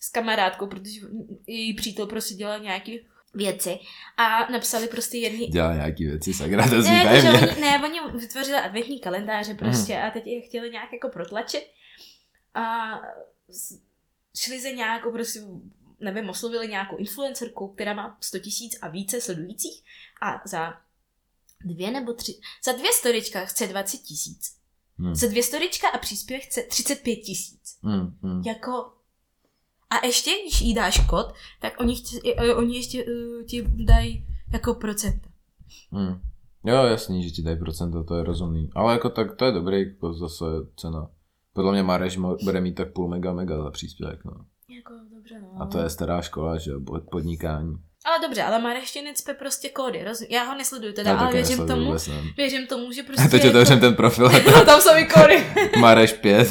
s 0.00 0.08
kamarádkou, 0.10 0.66
protože 0.66 1.00
její 1.46 1.74
přítel 1.74 2.06
prostě 2.06 2.34
dělal 2.34 2.58
nějaký 2.60 3.00
věci 3.34 3.78
a 4.16 4.52
napsali 4.52 4.88
prostě 4.88 5.18
jedný, 5.18 5.46
Dělá 5.46 5.74
nějaký 5.74 6.06
věci, 6.06 6.34
sakra, 6.34 6.68
to 6.68 6.82
ne, 6.82 7.04
takže 7.12 7.28
oni, 7.28 7.60
ne, 7.60 7.80
oni 7.84 8.00
vytvořili 8.20 8.56
adventní 8.56 9.00
kalendáře 9.00 9.54
prostě 9.54 9.98
a 9.98 10.10
teď 10.10 10.26
je 10.26 10.40
chtěli 10.40 10.70
nějak 10.70 10.92
jako 10.92 11.08
protlačit 11.08 11.64
a 12.54 12.90
šli 14.36 14.60
za 14.60 14.68
nějakou 14.68 15.12
prostě, 15.12 15.40
nevím, 16.00 16.28
oslovili 16.28 16.68
nějakou 16.68 16.96
influencerku, 16.96 17.68
která 17.68 17.94
má 17.94 18.18
100 18.20 18.38
tisíc 18.38 18.78
a 18.82 18.88
více 18.88 19.20
sledujících 19.20 19.84
a 20.22 20.48
za 20.48 20.74
dvě 21.64 21.90
nebo 21.90 22.12
tři, 22.12 22.40
za 22.64 22.72
dvě 22.72 22.92
storička 22.92 23.44
chce 23.44 23.66
20 23.66 23.98
tisíc. 23.98 24.56
Hm, 24.98 25.14
Za 25.14 25.26
dvě 25.26 25.42
storička 25.42 25.88
a 25.88 25.98
příspěvek 25.98 26.44
chce 26.44 26.62
35 26.62 27.16
tisíc. 27.16 27.78
hm, 27.82 28.18
hm. 28.22 28.42
Jako 28.46 28.92
a 29.90 30.06
ještě, 30.06 30.30
když 30.42 30.60
jí 30.60 30.74
dáš 30.74 31.06
kód, 31.06 31.32
tak 31.60 31.80
oni, 31.80 31.96
chtě, 31.96 32.18
eh, 32.36 32.54
oni 32.54 32.76
ještě 32.76 33.04
uh, 33.04 33.44
ti 33.46 33.64
dají 33.68 34.26
jako 34.52 34.74
procenta. 34.74 35.28
Hm. 35.92 36.20
Jo, 36.64 36.84
jasný, 36.84 37.24
že 37.24 37.30
ti 37.30 37.42
dají 37.42 37.58
procento, 37.58 38.04
to 38.04 38.16
je 38.16 38.24
rozumný. 38.24 38.70
Ale 38.74 38.92
jako 38.92 39.10
tak 39.10 39.36
to 39.36 39.44
je 39.44 39.52
dobrý, 39.52 39.78
jako 39.80 40.12
zase 40.12 40.44
cena. 40.76 41.08
Podle 41.52 41.72
mě 41.72 41.82
Mareš 41.82 42.18
bude 42.44 42.60
mít 42.60 42.74
tak 42.74 42.92
půl 42.92 43.08
mega 43.08 43.32
mega 43.32 43.62
za 43.62 43.70
příspěvek, 43.70 44.24
no. 44.24 44.32
Jako 44.68 44.92
dobře, 45.14 45.40
no. 45.40 45.62
A 45.62 45.66
to 45.66 45.78
je 45.78 45.90
stará 45.90 46.22
škola, 46.22 46.58
že 46.58 46.72
podnikání. 47.10 47.76
Ale 48.04 48.18
dobře, 48.26 48.42
ale 48.42 48.58
Mareštěn 48.58 49.04
necpe 49.04 49.34
prostě 49.34 49.68
kódy, 49.68 50.04
rozum... 50.04 50.26
Já 50.30 50.44
ho 50.44 50.58
nesleduju 50.58 50.92
teda, 50.92 51.10
Já 51.10 51.16
ale 51.16 51.32
věřím 51.32 51.50
nesleduju 51.58 51.76
tomu, 51.76 51.86
vůbec, 51.86 52.06
ne. 52.06 52.14
věřím 52.36 52.66
tomu, 52.66 52.92
že 52.92 53.02
prostě... 53.06 53.22
A 53.24 53.28
teď 53.28 53.44
jako- 53.44 53.56
otevřem 53.56 53.80
ten 53.80 53.94
profil 53.94 54.26
a 54.26 54.32
No, 54.58 54.64
tam 54.64 54.80
jsou 54.80 54.96
i 54.96 55.04
kódy. 55.06 55.46
Mareš 55.80 56.12
5, 56.12 56.48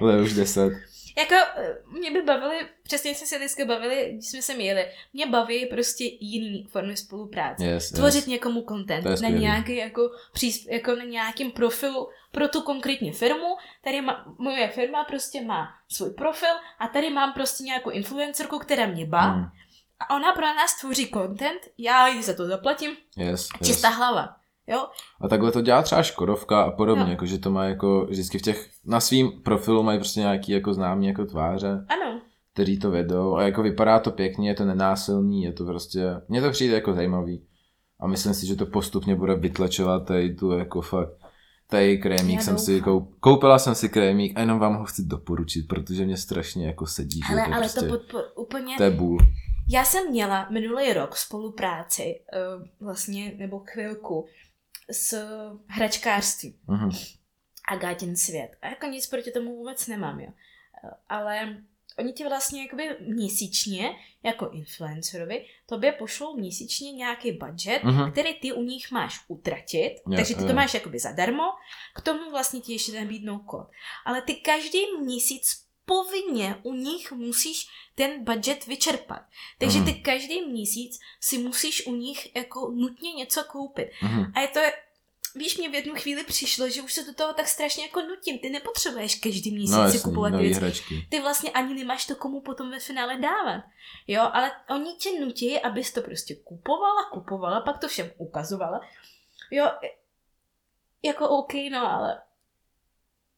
ale 0.00 0.20
už 0.22 0.34
10. 0.34 0.72
jako, 1.16 1.34
eh, 1.56 1.76
mě 1.98 2.10
by 2.10 2.22
bavily, 2.22 2.68
přesně 2.82 3.14
jsme 3.14 3.26
se 3.26 3.38
dneska 3.38 3.64
bavili, 3.64 4.10
když 4.12 4.30
jsme 4.30 4.42
se 4.42 4.54
měli, 4.54 4.86
mě 5.12 5.26
baví 5.26 5.66
prostě 5.66 6.04
jiný 6.20 6.66
formy 6.70 6.96
spolupráce. 6.96 7.64
Yes, 7.64 7.90
Tvořit 7.90 8.16
yes. 8.16 8.26
někomu 8.26 8.64
content 8.68 9.04
na 9.22 9.28
nějaký 9.28 9.76
jako, 9.76 10.10
přísp- 10.34 10.72
jako 10.72 10.94
na 10.96 11.04
nějakým 11.04 11.50
profilu 11.50 12.08
pro 12.30 12.48
tu 12.48 12.60
konkrétní 12.62 13.12
firmu. 13.12 13.56
Tady 13.84 14.00
má, 14.00 14.24
moje 14.38 14.68
firma 14.68 15.04
prostě 15.04 15.40
má 15.42 15.68
svůj 15.88 16.10
profil 16.10 16.54
a 16.78 16.88
tady 16.88 17.10
mám 17.10 17.32
prostě 17.32 17.64
nějakou 17.64 17.90
influencerku, 17.90 18.58
která 18.58 18.86
mě 18.86 19.06
bá 19.06 19.26
Hm, 19.34 19.44
a 20.00 20.14
ona 20.16 20.32
pro 20.32 20.46
nás 20.46 20.80
tvoří 20.80 21.10
content, 21.10 21.60
já 21.78 22.08
jí 22.08 22.22
za 22.22 22.34
to 22.36 22.46
zaplatím, 22.46 22.90
Yes, 23.16 23.48
yes. 23.60 23.68
čistá 23.68 23.88
hlava. 23.88 24.36
Jo? 24.66 24.86
A 25.20 25.28
takhle 25.28 25.52
to 25.52 25.60
dělá 25.60 25.82
třeba 25.82 26.02
Škodovka 26.02 26.62
a 26.62 26.70
podobně, 26.70 27.04
Jo. 27.04 27.10
jako 27.10 27.26
že 27.26 27.38
to 27.38 27.50
má 27.50 27.64
jako 27.64 28.06
vždycky 28.10 28.38
v 28.38 28.42
těch, 28.42 28.68
na 28.84 29.00
svým 29.00 29.32
profilu 29.42 29.82
mají 29.82 29.98
prostě 29.98 30.20
nějaký 30.20 30.52
jako 30.52 30.74
známý 30.74 31.06
jako 31.06 31.24
tváře, 31.24 31.84
Ano. 31.88 32.20
kteří 32.52 32.78
to 32.78 32.90
vedou 32.90 33.36
a 33.36 33.42
jako 33.42 33.62
vypadá 33.62 33.98
to 33.98 34.10
pěkně, 34.10 34.48
je 34.50 34.54
to 34.54 34.64
nenásilný, 34.64 35.42
je 35.42 35.52
to 35.52 35.64
prostě, 35.64 36.02
mně 36.28 36.40
to 36.42 36.50
přijde 36.50 36.74
jako 36.74 36.92
zajímavý 36.92 37.46
a 38.00 38.06
myslím 38.06 38.34
si, 38.34 38.46
že 38.46 38.56
to 38.56 38.66
postupně 38.66 39.14
bude 39.14 39.34
vytlačovat 39.34 40.06
tady 40.06 40.34
tu 40.34 40.50
jako 40.50 40.80
fakt, 40.80 41.10
tady 41.70 41.98
krémík 41.98 42.36
Já 42.36 42.40
jsem 42.40 42.58
si, 42.58 42.72
doufám. 42.80 42.84
koup, 43.00 43.14
koupila 43.20 43.58
jsem 43.58 43.74
si 43.74 43.88
krémík 43.88 44.32
a 44.36 44.40
jenom 44.40 44.58
vám 44.58 44.74
ho 44.76 44.84
chci 44.84 45.02
doporučit, 45.04 45.62
protože 45.68 46.04
mě 46.04 46.16
strašně 46.16 46.66
jako 46.66 46.86
sedí, 46.86 47.20
že 47.28 47.34
Ale, 47.34 47.42
to, 47.46 47.52
ale 47.54 47.60
prostě, 47.60 47.80
to 47.80 47.86
podpor, 47.86 48.22
úplně... 48.36 48.76
to 48.76 48.82
je 48.82 48.90
bůl. 48.90 49.18
Já 49.70 49.84
jsem 49.84 50.10
měla 50.10 50.46
minulý 50.50 50.92
rok 50.92 51.16
spolupráci, 51.16 52.20
uh, 52.58 52.86
vlastně, 52.86 53.32
nebo 53.38 53.62
chvilku, 53.72 54.26
s 54.92 55.14
hračkářstvím. 55.66 56.54
Mhm. 56.66 56.90
Agátin 57.68 58.16
svět. 58.16 58.56
A 58.62 58.68
jako 58.68 58.86
nic 58.86 59.06
proti 59.06 59.30
tomu 59.30 59.56
vůbec 59.56 59.86
nemám, 59.86 60.20
jo. 60.20 60.30
Ale 61.08 61.56
oni 61.98 62.12
ti 62.12 62.24
vlastně 62.24 62.62
jakoby 62.62 62.96
měsíčně, 63.00 63.96
jako 64.22 64.50
influencerovi, 64.50 65.46
tobě 65.66 65.92
pošlou 65.92 66.36
měsíčně 66.36 66.92
nějaký 66.92 67.32
budget, 67.32 67.82
Mhm. 67.84 68.12
který 68.12 68.34
ty 68.34 68.52
u 68.52 68.62
nich 68.62 68.90
máš 68.90 69.20
utratit, 69.28 69.94
Jo, 70.06 70.16
takže 70.16 70.34
ty 70.34 70.40
to 70.40 70.46
jo. 70.48 70.54
máš 70.54 70.74
jakoby 70.74 70.98
zadarmo, 70.98 71.42
k 71.94 72.00
tomu 72.00 72.30
vlastně 72.30 72.60
ti 72.60 72.72
ještě 72.72 73.00
nabídnou 73.00 73.38
kód. 73.38 73.66
Ale 74.04 74.22
ty 74.22 74.34
každý 74.34 74.78
měsíc 75.00 75.64
povinně 75.84 76.56
u 76.62 76.72
nich 76.74 77.12
musíš 77.12 77.66
ten 77.94 78.24
budget 78.24 78.66
vyčerpat. 78.66 79.22
Takže 79.58 79.78
Mhm. 79.78 79.86
ty 79.86 79.94
každý 80.00 80.46
měsíc 80.46 80.98
si 81.20 81.38
musíš 81.38 81.86
u 81.86 81.94
nich 81.94 82.36
jako 82.36 82.70
nutně 82.74 83.12
něco 83.12 83.44
koupit. 83.44 83.88
Mhm. 84.02 84.32
A 84.34 84.40
je 84.40 84.48
to, 84.48 84.60
víš, 85.34 85.56
mě 85.58 85.68
v 85.70 85.74
jednu 85.74 85.94
chvíli 85.94 86.24
přišlo, 86.24 86.68
že 86.68 86.82
už 86.82 86.92
se 86.92 87.04
do 87.04 87.14
toho 87.14 87.32
tak 87.32 87.48
strašně 87.48 87.82
jako 87.82 88.00
nutím. 88.00 88.38
Ty 88.38 88.50
nepotřebuješ 88.50 89.14
každý 89.14 89.50
měsíc 89.50 89.76
No 89.76 89.90
si 89.90 90.00
kupovat 90.00 90.34
věci. 90.34 90.60
hračky. 90.60 91.06
Ty 91.10 91.20
vlastně 91.20 91.50
ani 91.50 91.74
nemáš 91.74 92.06
to 92.06 92.14
komu 92.16 92.40
potom 92.40 92.70
ve 92.70 92.80
finále 92.80 93.18
dávat. 93.18 93.64
Jo, 94.06 94.30
ale 94.32 94.52
oni 94.70 94.92
tě 94.94 95.20
nutí, 95.20 95.60
abys 95.60 95.92
to 95.92 96.02
prostě 96.02 96.34
kupovala, 96.34 97.04
kupovala, 97.12 97.60
pak 97.60 97.78
to 97.78 97.88
všem 97.88 98.10
ukazovala. 98.18 98.80
Jo, 99.50 99.66
jako 101.02 101.28
OK, 101.28 101.54
no, 101.70 101.86
ale 101.92 102.22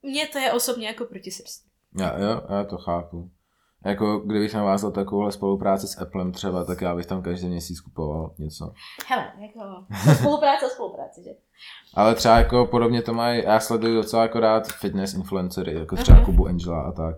mně 0.03 0.27
to 0.27 0.39
je 0.39 0.53
osobně 0.53 0.87
jako 0.87 1.05
proti 1.05 1.31
srsti. 1.31 1.67
Já, 1.99 2.19
jo, 2.19 2.43
já 2.49 2.65
to 2.65 2.79
chápu. 2.79 3.31
Jako 3.85 4.19
kdybych 4.19 4.55
navázal 4.55 4.91
takovouhle 4.91 5.33
spolupráci 5.33 5.87
s 5.87 6.01
Applem 6.01 6.33
třeba, 6.33 6.65
tak 6.65 6.81
já 6.81 6.95
bych 6.95 7.07
tam 7.07 7.23
každý 7.23 7.49
měsíc 7.49 7.81
kupoval 7.81 8.35
něco. 8.39 8.73
Hele, 9.09 9.33
jako 9.41 9.85
spolupráce 10.15 10.67
spolupráce, 10.69 11.23
že? 11.23 11.31
Ale 11.95 12.15
třeba 12.15 12.39
jako 12.39 12.67
podobně 12.67 13.03
to 13.03 13.15
mají, 13.15 13.43
já 13.45 13.61
sleduju 13.61 13.95
docela 13.95 14.23
jako 14.23 14.41
rád 14.41 14.69
fitness 14.69 15.15
influencery, 15.15 15.75
jako 15.75 15.97
třeba 15.97 16.17
Aha. 16.17 16.27
Kubu 16.27 16.47
Angela 16.47 16.83
a 16.83 16.93
tak. 16.93 17.17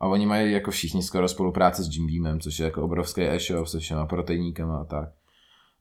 A 0.00 0.06
oni 0.06 0.26
mají 0.26 0.52
jako 0.52 0.70
všichni 0.70 1.02
skoro 1.02 1.28
spolupráci 1.28 1.82
s 1.82 1.96
Jim 1.96 2.06
Beamem, 2.06 2.40
což 2.40 2.58
je 2.58 2.64
jako 2.64 2.82
obrovský 2.82 3.22
e-shop 3.22 3.66
se 3.66 3.78
všema 3.78 4.06
proteiníkama 4.06 4.80
a 4.80 4.84
tak. 4.84 5.08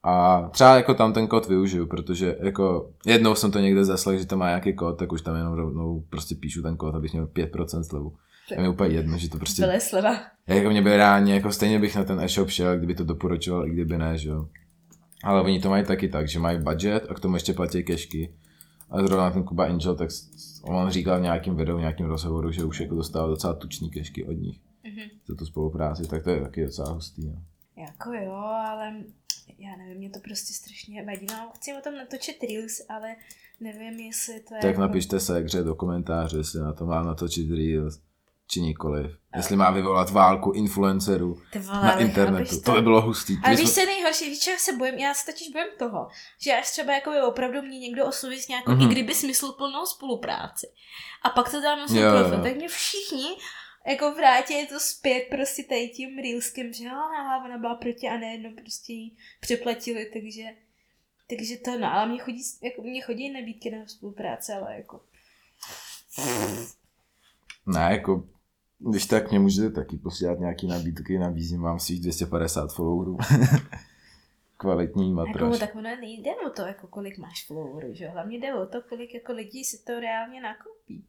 A 0.03 0.41
třeba 0.51 0.75
jako 0.75 0.93
tam 0.93 1.13
ten 1.13 1.27
kód 1.27 1.47
využiju, 1.47 1.87
protože 1.87 2.37
jako 2.39 2.89
jednou 3.05 3.35
jsem 3.35 3.51
to 3.51 3.59
někde 3.59 3.85
zaslal, 3.85 4.17
že 4.17 4.27
to 4.27 4.37
má 4.37 4.47
nějaký 4.47 4.73
kód, 4.73 4.97
tak 4.99 5.11
už 5.11 5.21
tam 5.21 5.35
jenom 5.35 5.53
rovnou 5.53 6.03
prostě 6.09 6.35
píšu 6.35 6.61
ten 6.61 6.77
kód, 6.77 6.95
abych 6.95 7.13
měl 7.13 7.25
5% 7.25 7.83
slevu. 7.83 8.15
Je 8.51 8.61
mi 8.61 8.69
úplně 8.69 8.95
jedno, 8.95 9.17
že 9.17 9.29
to 9.29 9.37
prostě 9.37 9.61
Byly 9.61 9.81
sleva. 9.81 10.19
jako 10.47 10.69
mě 10.69 10.81
by 10.81 10.97
reálně, 10.97 11.33
jako 11.33 11.51
stejně 11.51 11.79
bych 11.79 11.95
na 11.95 12.03
ten 12.03 12.19
e-shop 12.19 12.49
šel, 12.49 12.77
kdyby 12.77 12.95
to 12.95 13.03
doporučoval, 13.03 13.67
i 13.67 13.69
kdyby 13.69 13.97
ne, 13.97 14.17
že 14.17 14.29
jo. 14.29 14.47
Ale 15.23 15.41
oni 15.41 15.59
to 15.59 15.69
mají 15.69 15.85
taky 15.85 16.07
tak, 16.09 16.27
že 16.27 16.39
mají 16.39 16.59
budget 16.61 17.05
a 17.09 17.13
k 17.13 17.19
tomu 17.19 17.35
ještě 17.35 17.53
platí 17.53 17.83
kešky. 17.83 18.33
A 18.89 19.01
zrovna 19.01 19.31
ten 19.31 19.43
Kuba 19.43 19.65
Angel, 19.65 19.95
tak 19.95 20.09
on 20.63 20.89
říkal 20.89 21.19
v 21.19 21.21
nějakým 21.21 21.55
videu, 21.55 21.77
v 21.77 21.79
nějakém 21.79 22.05
rozhovoru, 22.05 22.51
že 22.51 22.63
už 22.63 22.79
jako 22.79 22.95
dostával 22.95 23.29
docela 23.29 23.53
tučný 23.53 23.89
kešky 23.89 24.25
od 24.25 24.31
nich. 24.31 24.59
Mhm. 24.83 25.09
za 25.27 25.35
tu 25.35 25.45
spolupráci, 25.45 26.07
tak 26.07 26.23
to 26.23 26.29
je 26.29 26.41
taky 26.41 26.65
docela 26.65 26.91
hustý. 26.91 27.27
No. 27.27 27.41
Jako 27.77 28.13
jo, 28.13 28.31
ale 28.67 28.93
já 29.59 29.77
nevím, 29.77 29.97
mě 29.97 30.09
to 30.09 30.19
prostě 30.19 30.53
strašně 30.53 31.05
vadí. 31.05 31.25
No, 31.29 31.51
chci 31.55 31.71
o 31.73 31.81
tom 31.83 31.95
natočit 31.95 32.35
reels, 32.49 32.81
ale 32.89 33.15
nevím, 33.59 33.99
jestli 33.99 34.33
to 34.39 34.55
je... 34.55 34.61
Tak 34.61 34.69
jako... 34.69 34.81
napište 34.81 35.19
se 35.19 35.39
hře 35.39 35.63
do 35.63 35.75
komentáře, 35.75 36.37
jestli 36.37 36.59
na 36.59 36.73
to 36.73 36.85
má 36.85 37.03
natočit 37.03 37.51
reels, 37.51 37.99
či 38.47 38.61
nikoliv. 38.61 39.11
Jestli 39.35 39.55
má 39.55 39.71
vyvolat 39.71 40.09
válku 40.09 40.51
influencerů 40.51 41.41
vole, 41.59 41.81
na 41.81 41.99
internetu. 41.99 42.61
To 42.61 42.71
by 42.71 42.81
bylo 42.81 43.01
hustý. 43.01 43.37
Ale 43.43 43.55
My 43.55 43.61
víš, 43.61 43.69
jsme- 43.69 43.81
je 43.81 43.85
nejhorší, 43.85 44.25
víš, 44.29 44.39
čeho 44.39 44.59
se 44.59 44.73
bojím? 44.73 44.95
Já 44.95 45.13
se 45.13 45.25
totiž 45.31 45.49
bojím 45.49 45.67
toho, 45.79 46.07
že 46.41 46.53
až 46.53 46.71
třeba 46.71 46.93
jako 46.93 47.09
by 47.11 47.21
opravdu 47.21 47.61
mě 47.61 47.79
někdo 47.79 48.05
osloví 48.05 48.39
s 48.39 48.47
nějakou, 48.47 48.71
Mhm. 48.71 48.79
mm-hmm. 48.81 48.89
i 48.89 48.91
kdyby 48.91 49.15
smysluplnou 49.15 49.85
spolupráci. 49.85 50.67
A 51.23 51.29
pak 51.29 51.51
to 51.51 51.61
dám 51.61 51.79
na 51.79 51.87
svůj 51.87 52.01
profil, 52.01 52.43
tak 52.43 52.55
mě 52.55 52.67
všichni 52.67 53.27
jako 53.87 54.11
vrátí 54.11 54.67
to 54.67 54.79
zpět 54.79 55.23
prostě 55.29 55.63
tady 55.63 55.87
tím 55.89 56.17
reelskem, 56.17 56.73
že 56.73 56.85
aha, 56.89 57.45
ona 57.45 57.57
byla 57.57 57.75
proti 57.75 58.07
a 58.07 58.17
najednou 58.17 58.49
prostě 58.61 58.93
jí 58.93 59.17
přeplatili, 59.39 60.05
takže 60.13 60.43
takže 61.29 61.57
to 61.57 61.77
no, 61.79 61.93
ale 61.93 62.07
mě 62.09 62.19
chodí, 62.19 62.41
jako, 62.63 62.81
mě 62.81 63.01
chodí 63.01 63.29
nabídky 63.31 63.71
na 63.71 63.87
spolupráce, 63.87 64.53
ale 64.53 64.75
jako 64.75 65.01
Ne, 67.65 67.87
jako, 67.91 68.23
když 68.79 69.05
tak 69.05 69.29
mě 69.31 69.39
můžete 69.39 69.69
taky 69.69 69.97
posílat 69.97 70.39
nějaký 70.39 70.67
nabídky, 70.67 71.19
nabízím 71.19 71.61
vám 71.61 71.79
svých 71.79 72.01
250 72.01 72.73
followerů. 72.73 73.17
Kvalitní 74.57 75.09
Jako, 75.09 75.15
matraž. 75.15 75.59
tak 75.59 75.75
ono 75.75 75.95
nejde 75.95 76.31
o 76.47 76.49
to, 76.49 76.61
jako 76.61 76.87
kolik 76.87 77.17
máš 77.17 77.45
followerů, 77.45 77.93
že? 77.93 78.07
Hlavně 78.07 78.39
jde 78.39 78.53
o 78.53 78.65
to, 78.65 78.81
kolik 78.81 79.13
jako 79.13 79.33
lidí 79.33 79.63
si 79.63 79.83
to 79.83 79.99
reálně 79.99 80.41
nakoupí. 80.41 81.05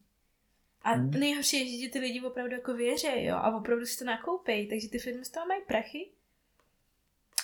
A 0.82 0.92
Hmm. 0.92 1.10
nejhorší 1.10 1.56
je, 1.80 1.86
že 1.86 1.92
ty 1.92 1.98
lidi 1.98 2.20
opravdu 2.20 2.52
jako 2.54 2.74
věří, 2.74 3.06
jo? 3.24 3.36
A 3.36 3.56
opravdu 3.56 3.86
si 3.86 3.98
to 3.98 4.04
nakoupí, 4.04 4.68
takže 4.68 4.88
ty 4.88 4.98
firmy 4.98 5.24
z 5.24 5.30
toho 5.30 5.46
mají 5.46 5.60
prachy. 5.66 6.10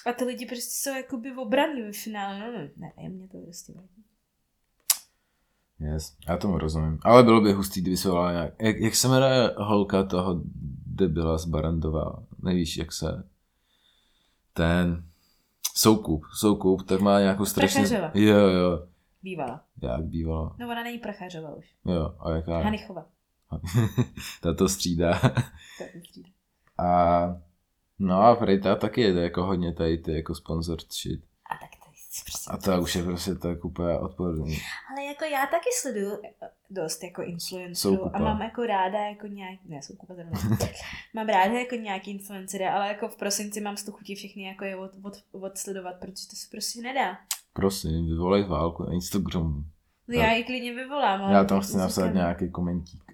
A 0.07 0.13
ty 0.13 0.25
lidi 0.25 0.47
prostě 0.47 0.71
jsou 0.91 0.97
jakoby 0.97 1.33
obraní 1.37 1.83
ve 1.83 1.93
finále, 1.93 2.39
no, 2.41 2.59
no, 2.59 2.69
ne, 2.77 3.09
mě 3.09 3.29
to 3.29 3.39
prostě 3.39 3.73
vadí. 3.73 4.05
Yes, 5.93 6.17
já 6.29 6.37
tomu 6.37 6.59
rozumím. 6.59 6.99
Ale 7.03 7.23
bylo 7.23 7.41
by 7.41 7.53
hustý, 7.53 7.81
kdyby 7.81 7.97
se 7.97 8.09
volala 8.09 8.33
nějak... 8.33 8.55
Jak, 8.59 8.77
jak 8.77 8.95
se 8.95 9.09
jmenuje 9.09 9.51
holka 9.57 10.03
toho 10.03 10.41
debila 10.87 11.39
z 11.39 11.45
Barandova? 11.47 12.23
Nevíš, 12.43 12.77
jak 12.77 12.93
se... 12.93 13.29
Ten... 14.53 15.05
Soukup, 15.77 16.25
Soukup, 16.35 16.83
tak 16.83 17.01
má 17.01 17.21
nějakou 17.21 17.45
strašně... 17.45 17.81
Prachařova. 17.81 18.11
Jo, 18.15 18.37
jo. 18.37 18.87
Bývala. 19.23 19.65
Jak 19.83 20.05
bývalo. 20.05 20.55
No 20.59 20.67
ona 20.67 20.83
není 20.83 20.99
Prachařová 20.99 21.55
už. 21.55 21.75
Jo, 21.85 22.15
a 22.19 22.31
jaká... 22.31 22.59
Hanichova. 22.63 23.07
Ta 24.41 24.55
to 24.55 24.69
střídá. 24.69 25.19
To 25.79 25.85
je 25.85 26.03
střídá. 26.09 26.29
A... 26.79 27.37
No 27.99 28.23
a 28.23 28.35
Frejta 28.35 28.77
taky 28.77 29.01
jede 29.01 29.23
jako 29.23 29.45
hodně 29.45 29.75
tady 29.75 29.99
ty 29.99 30.13
jako 30.13 30.35
sponsor 30.35 30.79
shit. 30.81 31.25
A 31.51 31.55
tak 31.55 31.71
to 31.71 31.91
je 31.91 31.97
prostě... 32.23 32.51
A 32.51 32.57
to 32.57 32.83
už 32.83 32.95
je 32.95 33.03
prostě 33.03 33.35
tak 33.35 33.65
úplně 33.65 33.99
odporný. 33.99 34.59
Ale 34.91 35.05
jako 35.05 35.25
já 35.25 35.47
taky 35.47 35.69
sleduju 35.81 36.19
eh, 36.25 36.49
dost 36.71 37.05
jako 37.05 37.23
influencerů 37.23 38.17
a 38.17 38.19
mám 38.19 38.43
jako 38.43 38.67
ráda 38.67 38.99
jako 38.99 39.27
nějak, 39.27 39.61
ne 39.65 39.83
soukupa 39.83 40.15
zrovna, 40.15 40.41
mám 41.15 41.27
ráda 41.27 41.53
jako 41.53 41.75
nějaký 41.75 42.11
influencery, 42.11 42.67
ale 42.67 42.89
jako 42.89 43.09
v 43.09 43.17
prosinci 43.17 43.61
mám 43.61 43.77
z 43.77 43.85
toho 43.85 43.99
chutí 43.99 44.15
všechny 44.15 44.43
jako 44.43 44.65
je 44.65 44.77
od, 44.77 44.91
od, 45.03 45.15
odsledovat, 45.33 45.97
protože 46.01 46.29
to 46.31 46.37
se 46.37 46.47
prostě 46.51 46.83
nedá. 46.83 47.17
Prosím, 47.53 48.07
vyvolej 48.07 48.45
válku 48.45 48.83
na 48.83 48.93
Instagramu. 48.93 49.65
No 50.09 50.15
já 50.19 50.33
ji 50.33 50.45
klidně 50.45 50.75
vyvolám. 50.75 51.23
ale 51.23 51.35
Já 51.35 51.45
tam 51.45 51.61
chci 51.61 51.77
napsat 51.77 52.15
nějaký 52.15 52.51
komentík. 52.51 53.14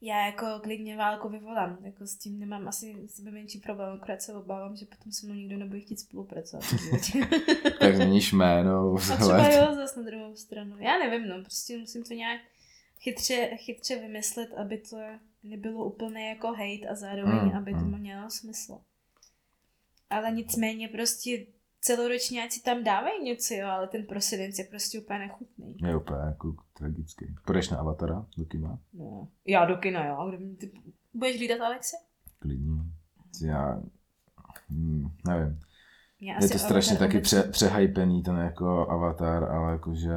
Já 0.00 0.26
jako 0.26 0.46
klidně 0.62 0.96
válku 0.96 1.28
vyvolám, 1.28 1.78
jako 1.84 2.06
s 2.06 2.16
tím 2.16 2.38
nemám 2.38 2.68
asi 2.68 2.94
sebe 3.06 3.30
menší 3.30 3.60
problém, 3.60 3.92
akorát 3.92 4.22
se 4.22 4.34
obávám, 4.34 4.76
že 4.76 4.86
potom 4.86 5.12
se 5.12 5.26
mnou 5.26 5.34
nikdo 5.34 5.56
nebude 5.56 5.80
chtít 5.80 6.00
spolupracovat. 6.00 6.64
Tak 7.80 7.94
změníš 7.94 8.32
jméno, 8.32 8.94
A 8.94 9.16
třeba 9.16 9.48
jo, 9.48 9.74
zase 9.74 10.00
na 10.00 10.06
druhou 10.06 10.36
stranu. 10.36 10.76
Já 10.78 10.98
nevím, 10.98 11.28
no, 11.28 11.40
prostě 11.42 11.78
musím 11.78 12.02
to 12.02 12.14
nějak 12.14 12.40
chytře, 13.00 13.50
chytře 13.56 13.96
vymyslet, 14.00 14.54
aby 14.54 14.78
to 14.78 14.96
nebylo 15.42 15.84
úplně 15.84 16.28
jako 16.28 16.46
hate 16.46 16.88
a 16.90 16.94
zároveň, 16.94 17.34
Mm, 17.34 17.56
aby 17.56 17.72
to 17.72 17.78
mm. 17.78 18.00
mělo 18.00 18.30
smysl. 18.30 18.80
Ale 20.10 20.30
nicméně 20.30 20.88
prostě 20.88 21.46
celoročně 21.80 22.44
ať 22.44 22.50
si 22.52 22.62
tam 22.62 22.84
dávají 22.84 23.22
něco, 23.22 23.54
jo, 23.54 23.66
ale 23.66 23.88
ten 23.88 24.06
prosinec 24.06 24.58
je 24.58 24.64
prostě 24.64 25.00
úplně 25.00 25.18
nechutný. 25.18 25.76
Je 25.86 25.96
úplně 25.96 26.20
jako 26.26 26.56
tragický. 26.72 27.34
Půjdeš 27.46 27.70
na 27.70 27.78
Avatara 27.78 28.26
do 28.38 28.44
kina? 28.44 28.78
No. 28.92 29.28
Já 29.46 29.64
do 29.64 29.76
kina, 29.76 30.06
jo. 30.06 30.16
A 30.16 30.30
kdo, 30.30 30.38
ty 30.56 30.72
budeš 31.14 31.36
hlídat 31.36 31.60
Alexe? 31.60 31.96
Klidně. 32.38 32.72
Já 33.42 33.82
hm, 34.70 35.08
nevím. 35.28 35.60
Já 36.20 36.42
Je 36.42 36.48
to 36.48 36.58
strašně 36.58 36.96
taky 36.96 37.20
pře, 37.20 37.42
přehypený 37.42 38.22
ten 38.22 38.36
jako 38.36 38.90
avatar, 38.90 39.44
ale 39.44 39.72
jakože 39.72 40.14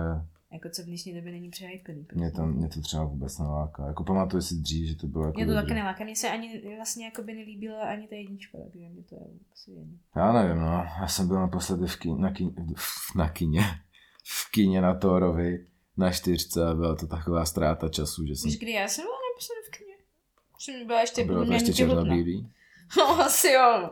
Jako 0.51 0.69
co 0.69 0.81
v 0.81 0.85
dnešní 0.85 1.13
době 1.13 1.31
není 1.31 1.49
přehypený. 1.49 2.07
mě 2.13 2.31
to, 2.31 2.45
mě 2.45 2.69
to 2.69 2.81
třeba 2.81 3.03
vůbec 3.03 3.39
neláká. 3.39 3.87
Jako 3.87 4.03
pamatuju 4.03 4.41
si 4.41 4.55
dřív, 4.55 4.87
že 4.87 4.95
to 4.95 5.07
bylo 5.07 5.25
jako 5.25 5.37
Mě 5.37 5.45
to 5.45 5.53
taky 5.53 5.73
neláká. 5.73 6.03
Mně 6.03 6.15
se 6.15 6.29
ani 6.29 6.75
vlastně 6.75 7.05
jako 7.05 7.23
by 7.23 7.33
nelíbila 7.33 7.81
ani 7.81 8.07
ta 8.07 8.15
jednička, 8.15 8.57
takže 8.71 8.89
mě 8.89 9.03
to 9.03 9.15
je 9.15 9.21
asi 9.53 9.71
jedno. 9.71 9.93
Já 10.15 10.33
nevím, 10.33 10.61
no. 10.61 10.85
Já 11.01 11.07
jsem 11.07 11.27
byl 11.27 11.39
naposledy 11.39 11.87
v 11.87 11.99
kíně, 11.99 12.21
na, 12.21 12.31
kíně, 12.31 12.51
na 13.15 13.29
kíně, 13.29 13.61
v 14.23 14.51
kíně 14.51 14.81
na 14.81 14.93
Thorovi 14.93 15.65
na 15.97 16.11
čtyřce 16.11 16.67
a 16.67 16.73
byla 16.73 16.95
to 16.95 17.07
taková 17.07 17.45
ztráta 17.45 17.89
času, 17.89 18.25
že 18.25 18.35
jsem... 18.35 18.49
Víš, 18.49 18.59
kdy 18.59 18.71
já 18.71 18.87
jsem 18.87 19.03
byla 19.03 19.17
naposledy 19.33 19.61
v 19.67 19.69
kyně? 19.69 19.95
Jsem 20.59 20.87
byla 20.87 21.01
ještě 21.01 21.25
Bylo 21.25 21.45
to 21.45 21.53
ještě 21.53 21.73
černobílý. 21.73 22.51
No, 22.97 23.21
asi 23.21 23.47
jo. 23.47 23.89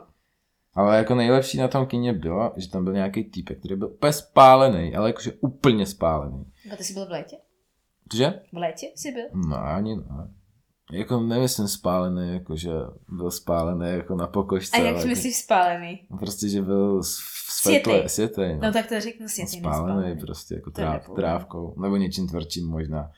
Ale 0.75 0.97
jako 0.97 1.15
nejlepší 1.15 1.57
na 1.57 1.67
tom 1.67 1.85
kyně 1.85 2.13
bylo, 2.13 2.53
že 2.57 2.69
tam 2.69 2.83
byl 2.83 2.93
nějaký 2.93 3.23
týpek, 3.23 3.59
který 3.59 3.75
byl 3.75 3.87
úplně 3.87 4.13
spálený, 4.13 4.95
ale 4.95 5.09
jakože 5.09 5.31
úplně 5.41 5.85
spálený. 5.85 6.45
A 6.73 6.75
ty 6.75 6.83
jsi 6.83 6.93
byl 6.93 7.05
v 7.05 7.09
létě? 7.09 7.35
Že? 8.13 8.33
V 8.53 8.57
létě 8.57 8.87
jsi 8.95 9.11
byl? 9.11 9.25
No 9.49 9.57
ani 9.57 9.95
ne. 9.95 10.03
Jako 10.91 11.19
nemyslím 11.19 11.67
spálený, 11.67 12.33
jakože 12.33 12.69
byl 13.09 13.31
spálený 13.31 13.89
jako 13.91 14.15
na 14.15 14.27
pokožce. 14.27 14.77
A 14.77 14.81
jak 14.81 14.93
ale 14.93 15.01
jsi 15.01 15.07
myslíš 15.07 15.37
spálený? 15.37 15.99
Jako, 16.11 16.17
prostě, 16.17 16.49
že 16.49 16.61
byl 16.61 17.03
s- 17.03 17.17
Světej. 17.61 17.83
světle, 17.93 18.09
světej, 18.09 18.55
no. 18.55 18.61
No 18.67 18.73
tak 18.73 18.87
to 18.87 19.01
řeknu 19.01 19.27
si, 19.27 19.47
spálený 19.47 20.19
prostě 20.19 20.55
jako 20.55 20.71
tráv, 20.71 21.09
trávkou, 21.15 21.81
nebo 21.81 21.95
něčím 21.97 22.27
tvrdším 22.27 22.67
možná. 22.69 23.11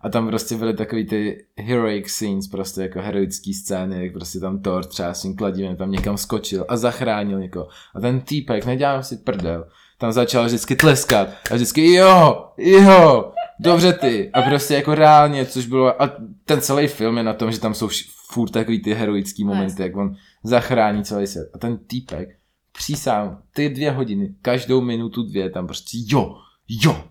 A 0.00 0.08
tam 0.08 0.26
prostě 0.26 0.56
byly 0.56 0.74
takový 0.74 1.06
ty 1.06 1.44
heroic 1.58 2.08
scenes, 2.08 2.48
prostě 2.48 2.82
jako 2.82 3.00
heroický 3.00 3.54
scény, 3.54 4.04
jak 4.04 4.12
prostě 4.12 4.40
tam 4.40 4.62
Thor 4.62 4.84
třeba 4.84 5.14
s 5.14 5.22
tím 5.22 5.36
kladivem 5.36 5.76
tam 5.76 5.90
někam 5.90 6.16
skočil 6.16 6.64
a 6.68 6.76
zachránil 6.76 7.40
někoho. 7.40 7.68
A 7.94 8.00
ten 8.00 8.20
týpek, 8.20 8.66
nedělám 8.66 9.02
si 9.02 9.16
prdel, 9.16 9.66
tam 9.98 10.12
začal 10.12 10.44
vždycky 10.44 10.76
tleskat 10.76 11.28
a 11.50 11.54
vždycky 11.54 11.94
jo, 11.94 12.44
jo, 12.58 13.32
dobře 13.60 13.92
ty. 13.92 14.30
A 14.32 14.42
prostě 14.42 14.74
jako 14.74 14.94
reálně, 14.94 15.46
což 15.46 15.66
bylo, 15.66 16.02
a 16.02 16.16
ten 16.44 16.60
celý 16.60 16.86
film 16.86 17.16
je 17.16 17.22
na 17.22 17.32
tom, 17.32 17.52
že 17.52 17.60
tam 17.60 17.74
jsou 17.74 17.88
furt 18.30 18.50
takový 18.50 18.82
ty 18.82 18.94
heroický 18.94 19.44
momenty, 19.44 19.82
jak 19.82 19.96
on 19.96 20.16
zachrání 20.42 21.04
celý 21.04 21.26
svět. 21.26 21.50
A 21.54 21.58
ten 21.58 21.78
týpek, 21.78 22.28
přísám, 22.72 23.42
ty 23.54 23.68
dvě 23.68 23.90
hodiny, 23.90 24.34
každou 24.42 24.80
minutu 24.80 25.22
dvě, 25.22 25.50
tam 25.50 25.66
prostě 25.66 25.98
jo, 26.06 26.36
jo. 26.68 27.04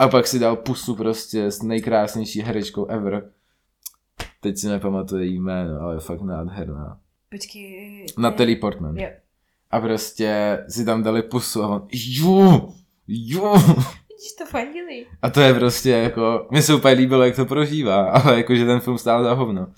A 0.00 0.08
pak 0.08 0.26
si 0.26 0.38
dal 0.38 0.56
pusu 0.56 0.94
prostě 0.96 1.50
s 1.50 1.62
nejkrásnější 1.62 2.40
herečkou 2.40 2.86
ever. 2.86 3.30
Teď 4.40 4.58
si 4.58 4.66
nepamatuju 4.68 5.22
její 5.22 5.38
jméno, 5.40 5.80
ale 5.80 5.94
je 5.96 6.00
fakt 6.00 6.20
nádherná. 6.22 7.00
Počkej. 7.30 8.06
Natalie 8.18 8.56
Portman. 8.56 8.96
Jo. 8.96 9.08
A 9.70 9.80
prostě 9.80 10.58
si 10.68 10.84
tam 10.84 11.02
dali 11.02 11.22
pusu 11.22 11.62
a 11.62 11.68
on 11.68 11.88
jo, 11.92 12.72
jo. 13.08 13.54
Vidíš 14.08 14.32
to 14.38 14.46
fandili. 14.46 15.06
A 15.22 15.30
to 15.30 15.40
je 15.40 15.54
prostě 15.54 15.90
jako, 15.90 16.48
mně 16.50 16.62
se 16.62 16.74
úplně 16.74 16.94
líbilo, 16.94 17.24
jak 17.24 17.36
to 17.36 17.46
prožívá, 17.46 18.10
ale 18.10 18.36
jako, 18.36 18.54
že 18.54 18.64
ten 18.66 18.80
film 18.80 18.98
stál 18.98 19.24
za 19.24 19.32
hovno. 19.32 19.72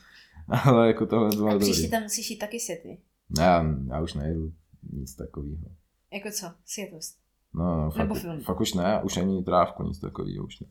Ale 0.64 0.87
jako 0.87 1.07
tohle 1.07 1.29
bylo 1.29 1.49
A 1.49 1.53
dobrý. 1.53 1.70
příště 1.70 1.89
tam 1.89 2.03
musíš 2.03 2.31
jít 2.31 2.39
taky 2.39 2.61
světy. 2.61 2.99
Já, 3.39 3.64
já 3.89 4.01
už 4.01 4.14
nejedu 4.14 4.53
nic 4.93 5.14
takového. 5.14 5.64
Jako 6.12 6.31
co? 6.31 6.47
Světlost. 6.66 7.22
No, 7.55 7.76
no 7.76 7.90
fakt, 7.90 7.98
Nebo 7.98 8.14
film. 8.14 8.40
fakt 8.40 8.61
už 8.61 8.74
ne, 8.74 9.00
už 9.05 9.16
ani 9.16 9.42
trávku, 9.44 9.82
nic 9.82 10.00
takového 10.00 10.44
už 10.44 10.61
ne. 10.61 10.66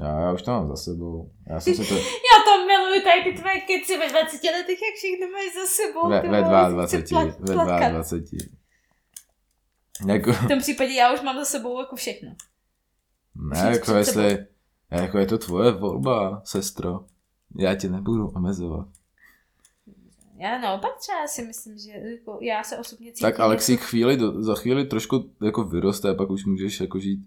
Já, 0.00 0.20
já 0.20 0.32
už 0.32 0.42
to 0.42 0.50
mám 0.50 0.68
za 0.68 0.76
sebou. 0.76 1.30
Já 1.50 1.60
jsem 1.60 1.74
si 1.74 1.88
to 1.88 1.94
Já 2.30 2.36
to 2.44 2.66
miluju, 2.66 3.02
tady 3.02 3.22
ty 3.24 3.38
tvoje 3.40 3.54
keci 3.60 3.98
ve 3.98 4.08
20 4.08 4.44
letech, 4.44 4.78
jak 4.82 4.94
všechno 4.96 5.26
máš 5.32 5.54
za 5.54 5.66
sebou. 5.66 6.08
ve, 6.08 6.20
ve 6.20 6.42
vole, 6.72 6.86
chci 6.86 6.96
22, 7.02 7.24
plat- 7.24 7.36
ve 7.40 7.54
plakat. 7.54 7.92
22. 7.92 8.38
Jako, 10.06 10.32
V 10.32 10.48
tom 10.48 10.58
případě 10.58 10.92
já 10.94 11.14
už 11.14 11.20
mám 11.22 11.36
za 11.38 11.44
sebou 11.44 11.80
jako 11.80 11.96
všechno. 11.96 12.28
ne, 13.34 13.50
Přijď 13.52 13.72
jako 13.72 13.92
jestli, 13.92 14.46
jako 14.90 15.18
je 15.18 15.26
to 15.26 15.38
tvoje 15.38 15.72
volba, 15.72 16.42
sestro. 16.44 17.00
Já 17.58 17.74
tě 17.74 17.88
nebudu 17.88 18.28
omezovat. 18.28 18.88
Já 20.38 20.58
naopak 20.58 20.96
třeba 20.98 21.26
si 21.26 21.42
myslím, 21.42 21.78
že 21.78 21.90
jako 21.90 22.38
já 22.42 22.62
se 22.64 22.78
osobně 22.78 23.12
cítím. 23.12 23.22
Tak 23.28 23.40
Alexi 23.40 23.72
jako, 23.72 23.84
chvíli, 23.84 24.16
do, 24.16 24.42
za 24.42 24.54
chvíli 24.54 24.84
trošku 24.84 25.30
jako 25.42 25.64
vyroste, 25.64 26.14
pak 26.14 26.30
už 26.30 26.44
můžeš 26.44 26.80
jako 26.80 26.98
žít 26.98 27.20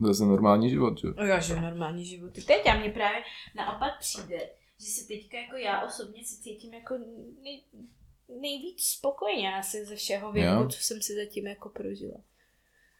zase 0.00 0.24
normální 0.24 0.70
život, 0.70 0.98
že? 1.00 1.08
jo? 1.08 1.14
Já 1.24 1.40
žiju 1.40 1.60
normální 1.60 2.04
životy. 2.06 2.42
Teď 2.42 2.66
a 2.66 2.78
mně 2.78 2.90
právě 2.90 3.22
naopak 3.56 3.98
přijde, 4.00 4.38
že 4.80 4.86
si 4.86 5.08
teďka 5.08 5.38
jako 5.38 5.56
já 5.56 5.86
osobně 5.86 6.24
si 6.24 6.42
cítím 6.42 6.74
jako 6.74 6.94
nej, 7.42 7.64
nejvíc 8.40 8.82
spokojeně 8.82 9.54
asi 9.54 9.84
ze 9.84 9.96
všeho 9.96 10.32
věku, 10.32 10.62
Jo. 10.62 10.68
co 10.68 10.78
jsem 10.80 11.02
si 11.02 11.14
zatím 11.14 11.46
jako 11.46 11.68
prožila. 11.68 12.16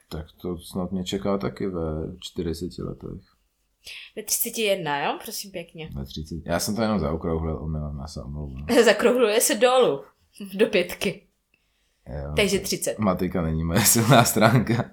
Tak 0.08 0.26
to 0.42 0.58
snad 0.58 0.92
mě 0.92 1.04
čeká 1.04 1.38
taky 1.38 1.66
ve 1.66 2.16
40 2.20 2.78
letech. 2.78 3.33
Ve 4.16 4.22
31, 4.22 5.04
jo? 5.04 5.18
Prosím 5.24 5.50
pěkně. 5.50 5.90
Ve 5.94 6.04
30. 6.04 6.34
Já 6.46 6.60
jsem 6.60 6.76
to 6.76 6.82
jenom 6.82 6.98
zaokrouhlil, 6.98 7.58
omylem, 7.62 7.98
já 8.00 8.06
se 8.06 8.22
omlouvám. 8.22 8.66
Zakrouhluje 8.84 9.40
se 9.40 9.54
dolů. 9.54 10.04
Do 10.54 10.66
pětky. 10.66 11.26
Jo. 12.08 12.32
Takže 12.36 12.58
30. 12.58 12.98
Matika 12.98 13.42
není 13.42 13.64
moje 13.64 13.80
silná 13.84 14.24
stránka. 14.24 14.90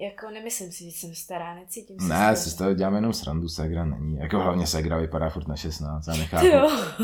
Jako 0.00 0.30
nemyslím 0.30 0.72
si, 0.72 0.84
že 0.84 0.90
jsem 0.90 1.14
stará, 1.14 1.54
necítím 1.54 2.00
se 2.00 2.08
Ne, 2.08 2.36
si 2.36 2.50
z 2.50 2.54
toho 2.54 2.74
dělám 2.74 2.94
jenom 2.94 3.12
srandu, 3.12 3.48
Segra 3.48 3.84
není. 3.84 4.18
Jako 4.18 4.38
hlavně 4.38 4.66
Segra 4.66 4.98
vypadá 4.98 5.30
furt 5.30 5.48
na 5.48 5.56
16, 5.56 6.06
já 6.06 6.14
nechápu. 6.14 6.46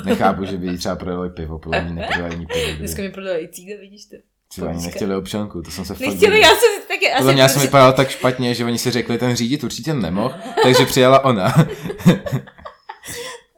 Nechápu, 0.04 0.44
že 0.44 0.56
by 0.56 0.66
jí 0.66 0.78
třeba 0.78 0.96
prodali 0.96 1.30
pivo, 1.30 1.58
podle 1.58 1.84
mě 1.84 1.92
neprodali 1.94 2.34
ani 2.34 2.46
pivo. 2.46 2.78
Dneska 2.78 3.02
mi 3.02 3.08
prodali 3.10 3.48
cíga, 3.48 3.76
vidíš 3.80 4.06
to? 4.06 4.16
Ani 4.62 4.72
Dneska. 4.72 4.86
nechtěli 4.86 5.16
občanku, 5.16 5.62
to 5.62 5.70
jsem 5.70 5.84
se 5.84 5.94
fakt 5.94 6.08
Nechtěli, 6.08 6.40
já 6.40 6.48
jsem 6.48 6.82
taky... 6.88 7.06
Podle 7.16 7.32
mě 7.32 7.42
já 7.42 7.48
jsem 7.48 7.62
vypadal 7.62 7.92
tak 7.92 8.10
špatně, 8.10 8.54
že 8.54 8.64
oni 8.64 8.78
si 8.78 8.90
řekli, 8.90 9.18
ten 9.18 9.36
řídit 9.36 9.64
určitě 9.64 9.94
nemohl, 9.94 10.34
takže 10.62 10.86
přijela 10.86 11.24
ona. 11.24 11.44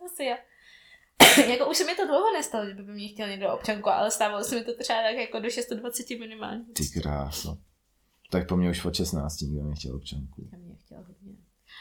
Asi 0.07 0.24
já. 0.24 0.36
jako 1.53 1.70
už 1.70 1.76
se 1.76 1.84
mi 1.84 1.94
to 1.94 2.07
dlouho 2.07 2.32
nestalo, 2.32 2.66
že 2.66 2.74
by 2.74 2.82
mě 2.82 3.09
chtěl 3.09 3.28
někdo 3.28 3.53
občanku, 3.53 3.88
ale 3.88 4.11
stávalo 4.11 4.44
se 4.44 4.55
mi 4.55 4.64
to 4.64 4.72
třeba 4.78 4.99
tak 5.03 5.16
jako 5.16 5.40
do 5.40 5.51
620 5.51 6.11
minimálně. 6.11 6.64
Ty 6.72 7.01
kráso. 7.01 7.59
Tak 8.30 8.49
po 8.49 8.57
mně 8.57 8.70
už 8.70 8.84
od 8.84 8.94
16 8.94 9.40
nikdo 9.40 9.62
nechtěl 9.62 9.97
občanku. 9.97 10.49
Já 10.53 10.59
mě 10.59 10.74
chtěl 10.84 10.99
hodně. 10.99 11.32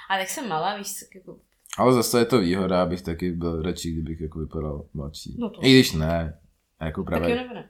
Ale 0.09 0.20
tak 0.20 0.30
jsem 0.30 0.47
malá, 0.49 0.78
víš, 0.78 0.93
tak 0.93 1.16
jako... 1.16 1.38
Ale 1.78 1.93
zase 1.93 2.20
je 2.20 2.26
to 2.26 2.39
výhoda, 2.39 2.82
abych 2.84 3.01
taky 3.01 3.32
byl 3.32 3.61
radši, 3.61 3.91
kdybych 3.91 4.22
jako 4.22 4.39
vypadal 4.39 4.86
mladší. 4.93 5.36
No 5.39 5.49
to- 5.49 5.66
I 5.66 5.72
když 5.74 5.91
ne. 5.91 6.39
Jako 6.82 7.03
Tak 7.03 7.11
jo 7.13 7.18
právě, 7.20 7.36
nebo 7.36 7.53
ne? 7.53 7.70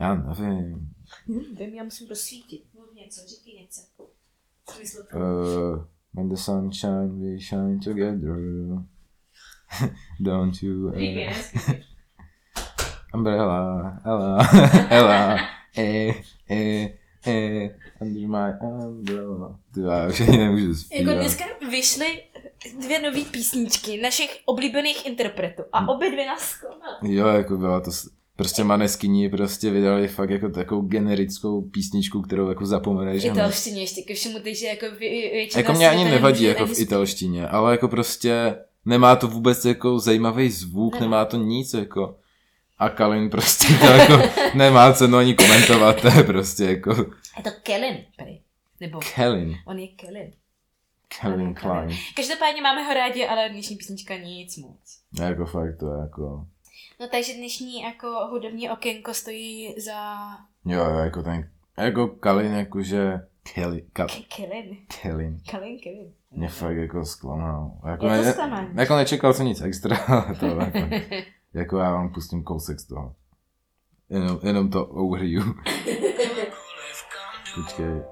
Já 0.00 0.14
nevím. 0.14 0.92
Hm, 1.28 1.54
vím, 1.58 1.74
já 1.74 1.84
musím 1.84 2.06
prosvítit. 2.06 2.64
Mluv 2.74 2.94
něco, 2.94 3.20
říkej 3.28 3.60
něco. 3.60 3.80
Uh, 5.14 5.84
when 6.14 6.28
the 6.28 6.34
sun 6.36 6.72
shine, 6.72 7.08
we 7.08 7.38
shine 7.38 7.78
together. 7.84 8.36
Don't 10.20 10.62
you 10.62 10.88
ever. 10.88 11.36
Umbrella, 13.14 14.00
Ella, 14.04 14.48
Ella, 14.90 15.36
eh, 15.78 16.12
eh, 16.50 16.88
eh, 17.26 17.70
under 18.00 18.28
my 18.28 18.52
umbrella. 18.86 19.60
Ty 19.74 19.80
já 19.80 20.08
už 20.08 20.20
ani 20.20 20.38
nemůžu 20.38 20.66
Jako 20.66 20.76
zpívat. 20.84 21.16
dneska 21.16 21.44
vyšly 21.70 22.22
dvě 22.80 23.02
nové 23.02 23.24
písničky 23.24 24.00
našich 24.02 24.38
oblíbených 24.44 25.06
interpretů 25.06 25.62
a 25.72 25.88
obě 25.88 26.10
dvě 26.10 26.26
nás 26.26 26.40
zklamaly. 26.42 27.14
Jo, 27.14 27.26
jako 27.26 27.56
byla 27.56 27.80
to, 27.80 27.90
prostě 28.38 28.64
Maneskyni 28.64 29.28
prostě 29.28 29.70
vydali 29.70 30.08
fakt 30.08 30.30
jako 30.30 30.48
takovou 30.48 30.82
generickou 30.82 31.62
písničku, 31.62 32.22
kterou 32.22 32.48
jako 32.48 32.66
zapomeneš. 32.66 33.22
V 33.22 33.26
italštině 33.26 33.80
ještě 33.80 34.02
ke 34.02 34.14
všemu, 34.14 34.38
takže 34.38 34.66
jako 34.66 34.86
vě- 34.86 35.32
většina 35.32 35.60
Jako 35.60 35.72
mě 35.72 35.90
ani 35.90 36.04
nevadí 36.04 36.44
jako 36.44 36.66
v 36.66 36.78
italštině, 36.78 37.48
ale 37.48 37.72
jako 37.72 37.88
prostě 37.88 38.56
nemá 38.84 39.16
to 39.16 39.28
vůbec 39.28 39.64
jako 39.64 39.98
zajímavý 39.98 40.50
zvuk, 40.50 40.94
Nemá. 40.94 41.04
nemá 41.06 41.24
to 41.24 41.36
nic 41.36 41.74
jako. 41.74 42.16
A 42.78 42.88
Kalin 42.88 43.30
prostě 43.30 43.66
to 43.80 43.86
jako 43.86 44.22
nemá 44.54 44.92
cenu 44.92 45.16
ani 45.16 45.34
komentovat, 45.34 46.00
to 46.00 46.08
je 46.08 46.22
prostě 46.22 46.64
jako 46.64 46.90
Je 47.36 47.42
to 47.44 47.50
Kellen, 47.62 47.96
prej. 48.16 48.42
Nebo 48.80 49.00
Kalin, 49.14 49.54
on 49.66 49.78
je 49.78 49.88
Kellen. 49.88 50.30
Kalin 51.20 51.40
Ano, 51.40 51.54
Klein. 51.54 51.98
Každopádně 52.16 52.62
máme 52.62 52.82
ho 52.82 52.94
rádi, 52.94 53.26
ale 53.26 53.48
dnešní 53.48 53.76
písnička 53.76 54.16
nic 54.16 54.56
moc. 54.56 54.78
Jako 55.20 55.46
fakt 55.46 55.76
to 55.78 55.86
je 55.94 56.00
jako, 56.00 56.46
No 57.00 57.08
takže 57.08 57.34
dnešní 57.34 57.80
jako 57.80 58.26
hudební 58.30 58.70
okénko 58.70 59.14
stojí 59.14 59.80
za 59.80 60.18
jo, 60.64 60.84
jo, 60.84 60.98
jako 60.98 61.22
ten, 61.22 61.50
jako 61.78 62.06
Kalin 62.08 62.54
jakože, 62.54 63.12
Kelly, 63.54 63.82
Ka, 63.92 64.06
K- 64.06 64.36
Kellen. 64.36 64.76
Kalin, 65.02 65.40
Kellen, 65.50 65.78
Kellen. 65.78 66.12
mě 66.30 66.48
fakt 66.48 66.76
jako 66.76 67.04
zklamal. 67.04 67.70
Jako, 67.90 68.06
Je 68.06 68.32
to 68.34 68.46
ne, 68.46 68.68
jako 68.74 68.96
nečekal 68.96 69.32
jsem 69.34 69.46
nic 69.46 69.60
extra, 69.60 69.96
ale 69.96 70.34
to 70.34 70.46
jako, 70.46 70.78
jako 71.54 71.78
já 71.78 71.92
vám 71.92 72.12
pustím 72.12 72.44
kousek 72.44 72.80
z 72.80 72.86
toho. 72.86 73.14
Jenom, 74.10 74.38
jenom 74.42 74.70
to 74.70 74.86
overview. 74.86 75.44
Počkej. 77.54 78.02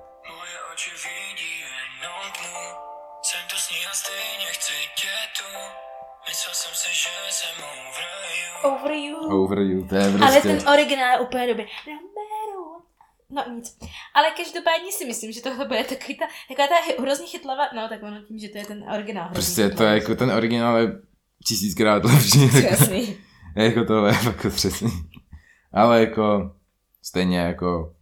Myslel 6.28 6.54
jsem 6.54 6.74
si, 6.74 6.88
že 6.94 7.08
jsem 7.30 7.64
over 8.64 8.92
you 8.92 9.16
Over 9.42 9.58
you. 9.58 9.86
To 9.88 9.94
je 9.94 10.04
Ale 10.04 10.16
prostě... 10.16 10.42
ten 10.42 10.68
originál 10.68 11.12
je 11.12 11.20
úplně 11.20 11.46
dobrý. 11.46 11.64
No 13.30 13.44
nic. 13.54 13.78
Ale 14.14 14.26
každopádně 14.36 14.92
si 14.92 15.04
myslím, 15.04 15.32
že 15.32 15.42
tohle 15.42 15.64
bude 15.64 15.84
takový 15.84 16.18
ta, 16.18 16.24
taková 16.48 16.68
ta 16.68 17.02
hrozně 17.02 17.26
chytlavá, 17.26 17.62
no 17.74 17.88
tak 17.88 18.02
ono 18.02 18.22
tím, 18.22 18.38
že 18.38 18.48
to 18.48 18.58
je 18.58 18.66
ten 18.66 18.84
originál. 18.94 19.28
Prostě 19.32 19.70
to 19.70 19.84
je 19.84 19.94
jako 19.94 20.14
ten 20.14 20.30
originál 20.30 20.78
je 20.78 20.92
tisíckrát 21.46 22.04
lepší. 22.04 22.64
Jasný. 22.64 23.16
jako 23.56 23.84
to 23.84 24.06
je 24.06 24.12
fakt 24.12 24.44
otřesný. 24.44 24.90
Ale 25.72 26.00
jako 26.00 26.52
stejně 27.02 27.38
jako 27.38 27.92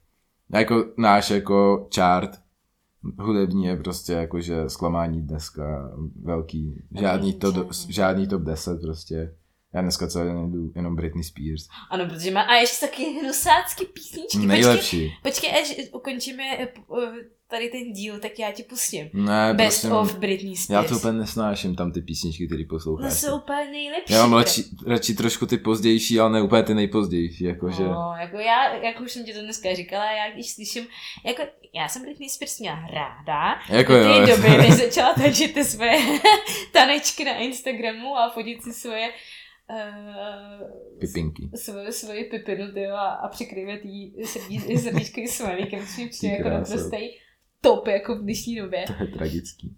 jako 0.52 0.84
náš 0.96 1.30
jako 1.30 1.88
chart 1.94 2.30
hudební 3.18 3.64
je 3.64 3.76
prostě 3.76 4.12
jako, 4.12 4.40
že 4.40 4.70
zklamání 4.70 5.22
dneska 5.22 5.90
velký. 6.22 6.82
Žádný 7.00 7.32
top, 7.32 7.72
žádný 7.88 8.26
top 8.26 8.42
10 8.42 8.80
prostě. 8.80 9.34
Já 9.74 9.80
dneska 9.82 10.06
celý 10.06 10.28
den 10.28 10.52
jdu 10.52 10.72
jenom 10.76 10.96
Britney 10.96 11.24
Spears. 11.24 11.68
Ano, 11.90 12.06
protože 12.06 12.30
má 12.30 12.40
a 12.42 12.54
ještě 12.54 12.86
taky 12.86 13.04
hnusácky 13.04 13.84
písničky. 13.84 14.22
Počkej, 14.38 14.46
Nejlepší. 14.46 15.14
počkej, 15.22 15.50
až 15.50 15.74
ukončíme 15.92 16.42
eh, 16.58 16.68
eh, 17.02 17.12
tady 17.50 17.68
ten 17.68 17.92
díl, 17.92 18.18
tak 18.18 18.38
já 18.38 18.52
ti 18.52 18.62
pustím. 18.62 19.10
Ne, 19.12 19.54
Best 19.54 19.80
prostě, 19.82 19.96
of 19.96 20.18
Britney 20.18 20.56
Spears. 20.56 20.70
já 20.84 20.88
to 20.88 20.96
úplně 20.96 21.12
nesnáším, 21.18 21.76
tam 21.76 21.92
ty 21.92 22.00
písničky, 22.02 22.46
které 22.46 22.62
No 22.62 22.68
posloucháš. 22.68 23.12
jsou 23.12 23.36
úplně 23.36 23.64
nejlepší. 23.70 24.12
Já 24.12 24.26
mám 24.26 24.38
radši, 24.38 24.64
radši 24.86 25.14
trošku 25.14 25.46
ty 25.46 25.58
pozdější, 25.58 26.20
ale 26.20 26.30
ne 26.32 26.42
úplně 26.42 26.62
ty 26.62 26.74
nejpozdější, 26.74 27.44
jakože... 27.44 27.82
No, 27.84 28.12
jako 28.20 28.36
já, 28.38 28.74
jak 28.76 29.00
už 29.00 29.12
jsem 29.12 29.24
ti 29.24 29.32
to 29.34 29.40
dneska 29.42 29.74
říkala, 29.74 30.12
já 30.12 30.30
když 30.30 30.50
slyším, 30.50 30.86
jako 31.24 31.42
já 31.74 31.88
jsem 31.88 32.02
Britney 32.02 32.28
Spears 32.28 32.58
měla 32.60 32.78
ráda, 32.92 33.60
Jako 33.68 33.92
do 33.92 33.98
jo. 33.98 34.26
té 34.26 34.36
doby, 34.36 34.48
než 34.48 34.70
začala 34.84 35.14
tančit 35.14 35.54
ty 35.54 35.64
svoje 35.64 35.98
tanečky 36.72 37.24
na 37.24 37.34
Instagramu 37.36 38.16
a 38.16 38.30
fotit 38.30 38.62
si 38.62 38.72
svoje 38.72 39.10
uh, 39.70 40.98
Pipinky. 40.98 41.50
svoje, 41.54 41.92
svoje 41.92 42.24
pipinu, 42.24 42.72
tyjo, 42.72 42.94
a, 42.94 43.08
a 43.08 43.28
přikrývat 43.28 43.84
jí 43.84 44.14
srdí, 44.24 44.78
srdíčkový 44.78 45.28
smajlíkem, 45.28 45.86
což 45.86 45.96
mi 45.96 46.08
přijde 46.08 46.36
Ty 46.36 46.42
jako 46.42 46.48
naprostý 46.48 46.98
top 47.64 47.86
jako 47.86 48.16
v 48.16 48.22
dnešní 48.22 48.56
době. 48.56 48.84
To 48.86 49.02
je 49.02 49.08
tragický. 49.08 49.76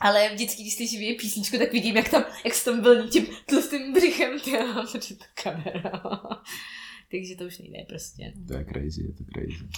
Ale 0.00 0.28
vždycky, 0.34 0.62
když 0.62 0.74
slyším 0.74 1.00
její 1.00 1.16
písničku, 1.16 1.58
tak 1.58 1.72
vidím, 1.72 1.96
jak 1.96 2.08
tam, 2.08 2.24
jak 2.44 2.54
se 2.54 2.64
tam 2.64 2.82
vlní 2.82 3.08
tím 3.08 3.26
tlustým 3.46 3.92
břichem, 3.92 4.40
tyjo, 4.40 4.74
protože 4.74 5.16
to 5.16 5.24
kamera. 5.42 5.92
Takže 7.10 7.36
to 7.36 7.44
už 7.44 7.58
nejde 7.58 7.84
prostě. 7.88 8.32
To 8.48 8.54
je 8.54 8.64
crazy, 8.64 9.02
je 9.02 9.12
to 9.12 9.24
crazy. 9.34 9.68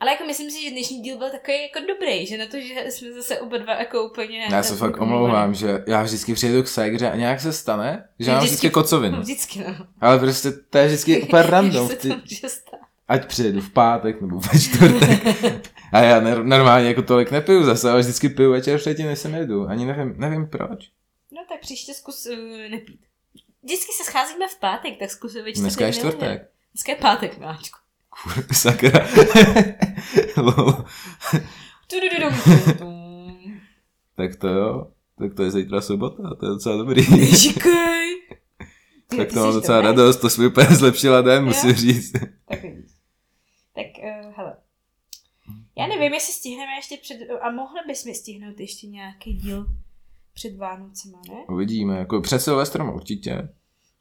Ale 0.00 0.10
jako 0.10 0.24
myslím 0.24 0.50
si, 0.50 0.62
že 0.64 0.70
dnešní 0.70 1.02
díl 1.02 1.18
byl 1.18 1.30
takový 1.30 1.56
jako 1.62 1.86
dobrý, 1.88 2.26
že 2.26 2.38
na 2.38 2.46
to, 2.46 2.60
že 2.60 2.90
jsme 2.90 3.12
zase 3.12 3.40
oba 3.40 3.58
dva 3.58 3.74
jako 3.74 4.02
úplně... 4.02 4.48
Já 4.50 4.62
se 4.62 4.76
fakt 4.76 5.00
omlouvám, 5.00 5.54
že 5.54 5.84
já 5.86 6.02
vždycky 6.02 6.34
přijedu 6.34 6.62
k 6.62 6.68
Segře 6.68 7.10
a 7.10 7.16
nějak 7.16 7.40
se 7.40 7.52
stane, 7.52 8.08
že 8.18 8.30
mám 8.30 8.38
Vždycky- 8.38 8.54
vždycky 8.54 8.70
kocovinu. 8.70 9.20
Vždycky 9.22 9.58
no. 9.58 9.86
Ale 10.00 10.18
prostě 10.18 10.50
to 10.52 10.78
je 10.78 10.86
vždycky 10.86 11.22
úplně 11.22 11.42
random. 11.42 11.88
Se 11.88 11.96
Ty, 11.96 12.14
ať 13.08 13.26
přijedu 13.26 13.60
v 13.60 13.70
pátek 13.70 14.20
nebo 14.20 14.40
ve 14.40 14.60
čtvrtek. 14.60 15.36
A 15.92 16.00
já 16.00 16.20
ne, 16.20 16.34
normálně 16.42 16.88
jako 16.88 17.02
tolik 17.02 17.30
nepiju 17.30 17.64
zase, 17.64 17.90
ale 17.90 18.00
vždycky 18.00 18.28
piju 18.28 18.52
večer 18.52 18.78
předtím, 18.78 19.06
než 19.06 19.18
sem 19.18 19.34
jedu. 19.34 19.68
Ani 19.68 19.86
nevím, 19.86 20.14
nevím 20.16 20.48
proč. 20.48 20.90
No 21.32 21.42
tak 21.48 21.60
příště 21.60 21.94
zkus 21.94 22.26
uh, 22.26 22.38
nepít. 22.70 23.00
Vždycky 23.62 23.92
se 23.92 24.04
scházíme 24.04 24.48
v 24.48 24.60
pátek, 24.60 24.98
tak 24.98 25.10
zkus 25.10 25.34
ve 25.34 25.40
čtvrtek. 25.40 25.60
Dneska 25.60 25.86
je 25.86 25.92
čtvrtek. 25.92 26.50
Dneska 26.74 26.92
je 26.92 26.96
pátek, 26.96 27.38
miláčku. 27.38 27.78
Kur, 28.22 28.44
sakra. 28.52 29.06
Tak 34.16 34.36
to 34.36 34.48
jo. 34.48 34.86
Tak 35.18 35.34
to 35.34 35.42
je 35.42 35.50
zítra 35.50 35.80
sobota, 35.80 36.34
to 36.40 36.46
je 36.46 36.50
docela 36.50 36.76
dobrý. 36.76 37.02
Říkej. 37.36 38.22
tak 39.16 39.32
to 39.32 39.40
mám 39.40 39.52
docela 39.52 39.80
radost, 39.80 40.16
to 40.16 40.30
jsme 40.30 40.46
úplně 40.46 40.66
zlepšila 40.66 41.22
den, 41.22 41.44
musím 41.44 41.72
říct. 41.72 42.12
Tak 42.48 42.62
vidíš. 42.62 42.90
Tak, 43.74 43.86
uh, 44.02 44.32
hele. 44.36 44.56
Já 45.78 45.86
nevím, 45.86 46.14
jestli 46.14 46.32
stihneme 46.32 46.72
ještě 46.76 46.96
před... 47.02 47.16
A 47.42 47.50
mohli 47.50 47.80
bychom 47.86 48.14
stihnout 48.14 48.60
ještě 48.60 48.86
nějaký 48.86 49.32
díl 49.34 49.66
před 50.34 50.56
Vánocema, 50.56 51.20
ne? 51.28 51.44
Uvidíme, 51.48 51.98
jako 51.98 52.20
před 52.20 52.38
Silvestrem 52.38 52.88
určitě. 52.88 53.48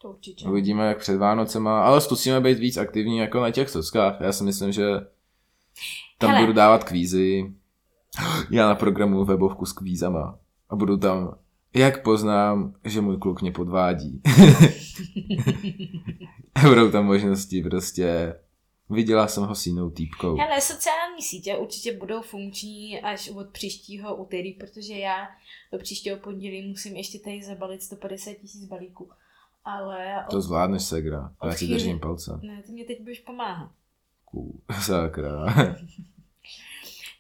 To 0.02 0.10
určitě. 0.10 0.48
Uvidíme, 0.48 0.88
jak 0.88 1.00
před 1.00 1.18
Vánocema, 1.18 1.84
ale 1.84 2.02
zkusíme 2.02 2.42
být 2.42 2.60
víc 2.60 2.78
aktivní 2.78 3.18
jako 3.18 3.42
na 3.42 3.52
těch 3.52 3.70
sockách. 3.70 4.22
Já 4.22 4.32
si 4.32 4.44
myslím, 4.44 4.72
že 4.72 4.86
tam 6.18 6.30
Hele. 6.30 6.42
budu 6.42 6.54
dávat 6.54 6.84
kvízy. 6.84 7.54
Já 8.52 8.68
na 8.68 8.76
programu 8.76 9.26
webovku 9.26 9.66
s 9.66 9.74
kvízama 9.74 10.40
a 10.70 10.76
budu 10.76 10.98
tam 10.98 11.36
Jak 11.76 12.04
poznám, 12.04 12.76
že 12.84 13.02
můj 13.02 13.18
kluk 13.18 13.42
mě 13.42 13.52
podvádí? 13.52 14.22
Budou 16.70 16.92
tam 16.92 17.06
možnosti 17.06 17.64
prostě. 17.64 18.36
Viděla 18.90 19.28
jsem 19.28 19.44
ho 19.44 19.56
s 19.56 19.66
jinou 19.66 19.90
týpkou. 19.90 20.38
Hele, 20.38 20.62
sociální 20.62 21.22
sítě 21.22 21.56
určitě 21.56 21.98
budou 21.98 22.22
funkční 22.22 23.02
až 23.02 23.30
od 23.30 23.50
příštího 23.50 24.16
úterý, 24.16 24.54
protože 24.54 24.94
já 24.94 25.28
do 25.72 25.80
příštího 25.80 26.18
pondělí 26.18 26.68
musím 26.68 26.96
ještě 26.96 27.20
tady 27.20 27.44
zabalit 27.44 27.84
150 27.84 28.34
tisíc 28.34 28.66
balíků. 28.66 29.10
Ale 29.66 30.26
To 30.30 30.42
zvládneš, 30.42 30.84
Segra. 30.84 31.34
Já 31.44 31.50
Od 31.50 31.58
ti 31.58 31.68
držím 31.68 32.00
palce. 32.00 32.40
ne, 32.42 32.64
ty 32.64 32.72
mě 32.72 32.86
teď 32.86 33.02
budeš 33.02 33.20
pomáhat. 33.20 33.72
Ků, 34.26 34.62
sakra. 34.86 35.46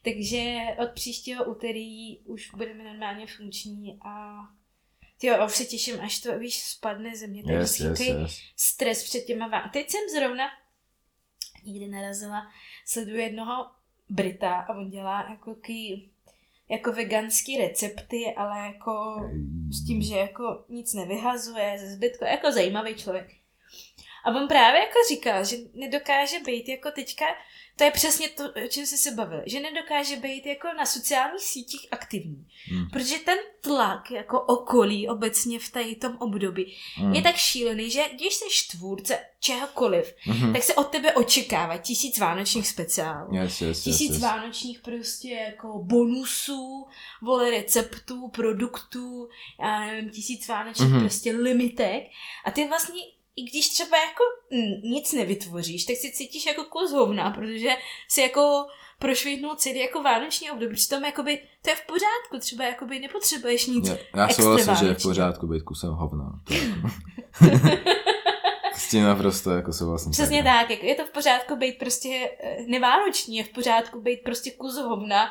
Takže 0.03 0.55
od 0.83 0.89
příštího 0.89 1.45
úterý 1.45 2.19
už 2.19 2.51
budeme 2.55 2.83
normálně 2.83 3.27
funkční 3.27 3.99
a 4.01 4.37
jo, 5.23 5.45
už 5.45 5.55
se 5.55 5.65
těším, 5.65 6.01
až 6.01 6.19
to, 6.19 6.39
víš, 6.39 6.63
spadne 6.63 7.15
ze 7.15 7.27
mě. 7.27 7.43
Je 7.47 7.53
yes, 7.53 7.79
yes, 7.79 7.89
takový 7.99 8.21
yes. 8.21 8.39
stres 8.55 9.03
před 9.03 9.21
těma 9.21 9.47
vá... 9.47 9.69
Teď 9.73 9.89
jsem 9.89 10.01
zrovna 10.19 10.43
někdy 11.63 11.87
narazila, 11.87 12.51
sleduju 12.85 13.17
jednoho 13.17 13.67
Brita 14.09 14.55
a 14.55 14.73
on 14.73 14.89
dělá 14.89 15.29
jako 15.29 15.55
ký, 15.55 16.11
jako 16.69 16.91
veganský 16.91 17.57
recepty, 17.57 18.33
ale 18.37 18.59
jako 18.59 19.15
s 19.69 19.85
tím, 19.87 20.01
že 20.01 20.17
jako 20.17 20.65
nic 20.69 20.93
nevyhazuje 20.93 21.77
ze 21.79 21.87
zbytku, 21.87 22.25
jako 22.25 22.51
zajímavý 22.51 22.95
člověk. 22.95 23.44
A 24.25 24.29
on 24.29 24.47
právě 24.47 24.79
jako 24.79 24.97
říkal, 25.09 25.45
že 25.45 25.55
nedokáže 25.73 26.39
být 26.39 26.69
jako 26.69 26.91
teďka, 26.91 27.25
to 27.77 27.83
je 27.83 27.91
přesně 27.91 28.29
to, 28.29 28.43
o 28.65 28.67
čem 28.67 28.85
jsme 28.85 28.97
se 28.97 29.11
bavili, 29.11 29.43
že 29.45 29.59
nedokáže 29.59 30.15
být 30.15 30.45
jako 30.45 30.67
na 30.77 30.85
sociálních 30.85 31.41
sítích 31.43 31.87
aktivní. 31.91 32.47
Hmm. 32.71 32.89
Protože 32.89 33.15
ten 33.19 33.37
tlak 33.61 34.11
jako 34.11 34.41
okolí 34.41 35.09
obecně 35.09 35.59
v 35.59 35.69
tady 35.71 35.95
tom 35.95 36.17
období 36.19 36.77
Hmm. 36.95 37.13
je 37.13 37.21
tak 37.21 37.35
šílený, 37.35 37.89
že 37.91 38.01
když 38.13 38.33
jsi 38.35 38.77
tvůrce 38.77 39.19
čehokoliv, 39.39 40.15
Mhm. 40.27 40.53
tak 40.53 40.63
se 40.63 40.73
od 40.73 40.83
tebe 40.83 41.13
očekává 41.13 41.77
tisíc 41.77 42.17
vánočních 42.19 42.67
speciálů. 42.67 43.35
Yes, 43.35 43.61
yes, 43.61 43.61
yes, 43.61 43.83
Tisíc 43.83 44.11
yes. 44.11 44.21
vánočních 44.21 44.79
prostě 44.79 45.29
jako 45.29 45.67
bonusů, 45.83 46.87
vole 47.21 47.51
receptů, 47.51 48.27
produktů, 48.27 49.29
já 49.61 49.79
nevím, 49.85 50.09
tisíc 50.09 50.47
vánočních 50.47 50.89
Mhm. 50.89 50.99
prostě 50.99 51.31
limitek. 51.31 52.03
A 52.45 52.51
ty 52.51 52.67
vlastně, 52.67 53.01
i 53.35 53.43
když 53.43 53.69
třeba 53.69 53.97
jako 53.97 54.23
nic 54.83 55.13
nevytvoříš, 55.13 55.85
tak 55.85 55.95
si 55.95 56.11
cítíš 56.11 56.45
jako 56.45 56.63
kus 56.63 56.91
hovna, 56.91 57.31
protože 57.31 57.69
si 58.09 58.21
jako 58.21 58.65
prošvihnul 58.99 59.55
celý 59.55 59.79
jako 59.79 60.03
vánoční 60.03 60.51
období. 60.51 60.75
Přitom 60.75 61.05
jakoby 61.05 61.39
to 61.61 61.69
je 61.69 61.75
v 61.75 61.85
pořádku, 61.85 62.39
třeba 62.39 62.65
jakoby 62.65 62.99
nepotřebuješ 62.99 63.67
nic. 63.67 63.87
Já, 63.87 63.97
já 64.15 64.29
souhlasím, 64.29 64.75
že 64.75 64.85
je 64.85 64.93
v 64.93 65.01
pořádku 65.01 65.47
být 65.47 65.63
kusem 65.63 65.89
hovna. 65.89 66.41
Je 66.49 66.69
jako... 66.69 66.89
S 68.75 68.89
tím 68.89 69.03
naprosto 69.03 69.51
jako 69.51 69.73
souhlasím. 69.73 70.11
Přesně 70.11 70.37
Sakra. 70.37 70.61
tak, 70.61 70.69
jako 70.69 70.85
je 70.85 70.95
to 70.95 71.05
v 71.05 71.11
pořádku 71.11 71.55
být 71.55 71.79
prostě 71.79 72.29
eh, 72.39 72.57
nevánoční, 72.67 73.37
je 73.37 73.43
v 73.43 73.49
pořádku 73.49 74.01
být 74.01 74.19
prostě 74.23 74.51
kus 74.51 74.77
hovna. 74.77 75.29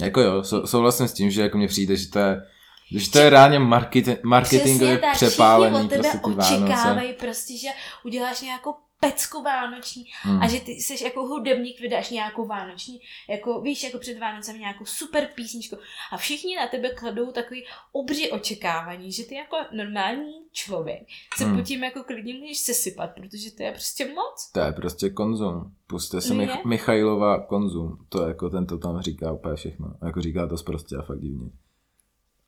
Jako 0.00 0.20
jo, 0.20 0.44
sou, 0.44 0.66
souhlasím 0.66 1.08
s 1.08 1.12
tím, 1.12 1.30
že 1.30 1.42
jako 1.42 1.58
mně 1.58 1.68
přijde, 1.68 1.96
že 1.96 2.10
to 2.10 2.18
je, 2.18 2.42
že 2.90 3.10
to 3.10 3.18
je 3.18 3.30
reálně 3.30 3.58
marketing, 3.58 4.18
marketingově 4.24 4.96
Přesně 4.98 4.98
tak, 4.98 5.14
přepálený 5.14 5.74
všichni 5.76 5.86
od 5.86 6.02
tebe 6.02 6.18
prostě 6.20 6.54
očekávají 6.54 7.12
prostě, 7.12 7.58
že 7.58 7.68
uděláš 8.04 8.40
nějakou 8.40 8.74
pecku 9.00 9.42
vánoční 9.42 10.04
Hmm. 10.22 10.42
a 10.42 10.48
že 10.48 10.60
ty 10.60 10.72
jsi 10.72 11.04
jako 11.04 11.26
hudebník, 11.26 11.80
vydáš 11.80 12.10
nějakou 12.10 12.46
vánoční, 12.46 13.00
jako 13.28 13.60
víš, 13.60 13.84
jako 13.84 13.98
před 13.98 14.18
Vánocem 14.18 14.58
nějakou 14.58 14.84
super 14.84 15.28
písničku 15.34 15.76
a 16.12 16.16
všichni 16.16 16.56
na 16.56 16.66
tebe 16.66 16.90
kladou 16.90 17.32
takový 17.32 17.64
obří 17.92 18.30
očekávání, 18.30 19.12
že 19.12 19.24
ty 19.24 19.34
jako 19.34 19.56
normální 19.72 20.32
člověk 20.52 21.02
se 21.36 21.44
Hmm. 21.44 21.56
pod 21.56 21.62
tím 21.66 21.84
jako 21.84 22.04
klidně 22.04 22.34
můžeš 22.34 22.58
sesypat, 22.58 23.10
protože 23.14 23.50
to 23.50 23.62
je 23.62 23.72
prostě 23.72 24.06
moc. 24.06 24.50
To 24.52 24.60
je 24.60 24.72
prostě 24.72 25.10
konzum. 25.10 25.74
Puste 25.86 26.16
No 26.28 26.34
Mich-. 26.34 26.64
Michailova 26.64 27.40
konzum. 27.46 28.06
To 28.08 28.22
je 28.22 28.28
jako 28.28 28.50
ten 28.50 28.66
to 28.66 28.78
tam 28.78 29.00
říká 29.00 29.32
úplně 29.32 29.56
všechno. 29.56 29.94
Jako 30.06 30.20
říká 30.20 30.46
to 30.46 30.56
prostě 30.56 30.96
a 30.96 31.02
fakt 31.02 31.20
divně. 31.20 31.50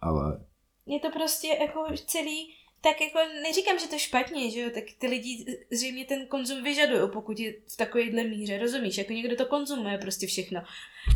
Ale 0.00 0.46
je 0.86 1.00
to 1.00 1.10
prostě 1.10 1.48
jako 1.48 1.86
celý, 2.06 2.54
tak 2.80 3.00
jako 3.00 3.18
neříkám, 3.42 3.78
že 3.78 3.86
to 3.86 3.94
je 3.94 3.98
špatně, 3.98 4.50
že 4.50 4.60
jo, 4.60 4.70
tak 4.74 4.84
ty 4.98 5.06
lidi 5.06 5.44
zřejmě 5.72 6.04
ten 6.04 6.26
konzum 6.26 6.62
vyžadují, 6.62 7.10
pokud 7.12 7.38
je 7.38 7.52
v 7.72 7.76
takovéhle 7.76 8.24
míře, 8.24 8.58
rozumíš, 8.58 8.98
jako 8.98 9.12
někdo 9.12 9.36
to 9.36 9.46
konzumuje 9.46 9.98
prostě 9.98 10.26
všechno, 10.26 10.62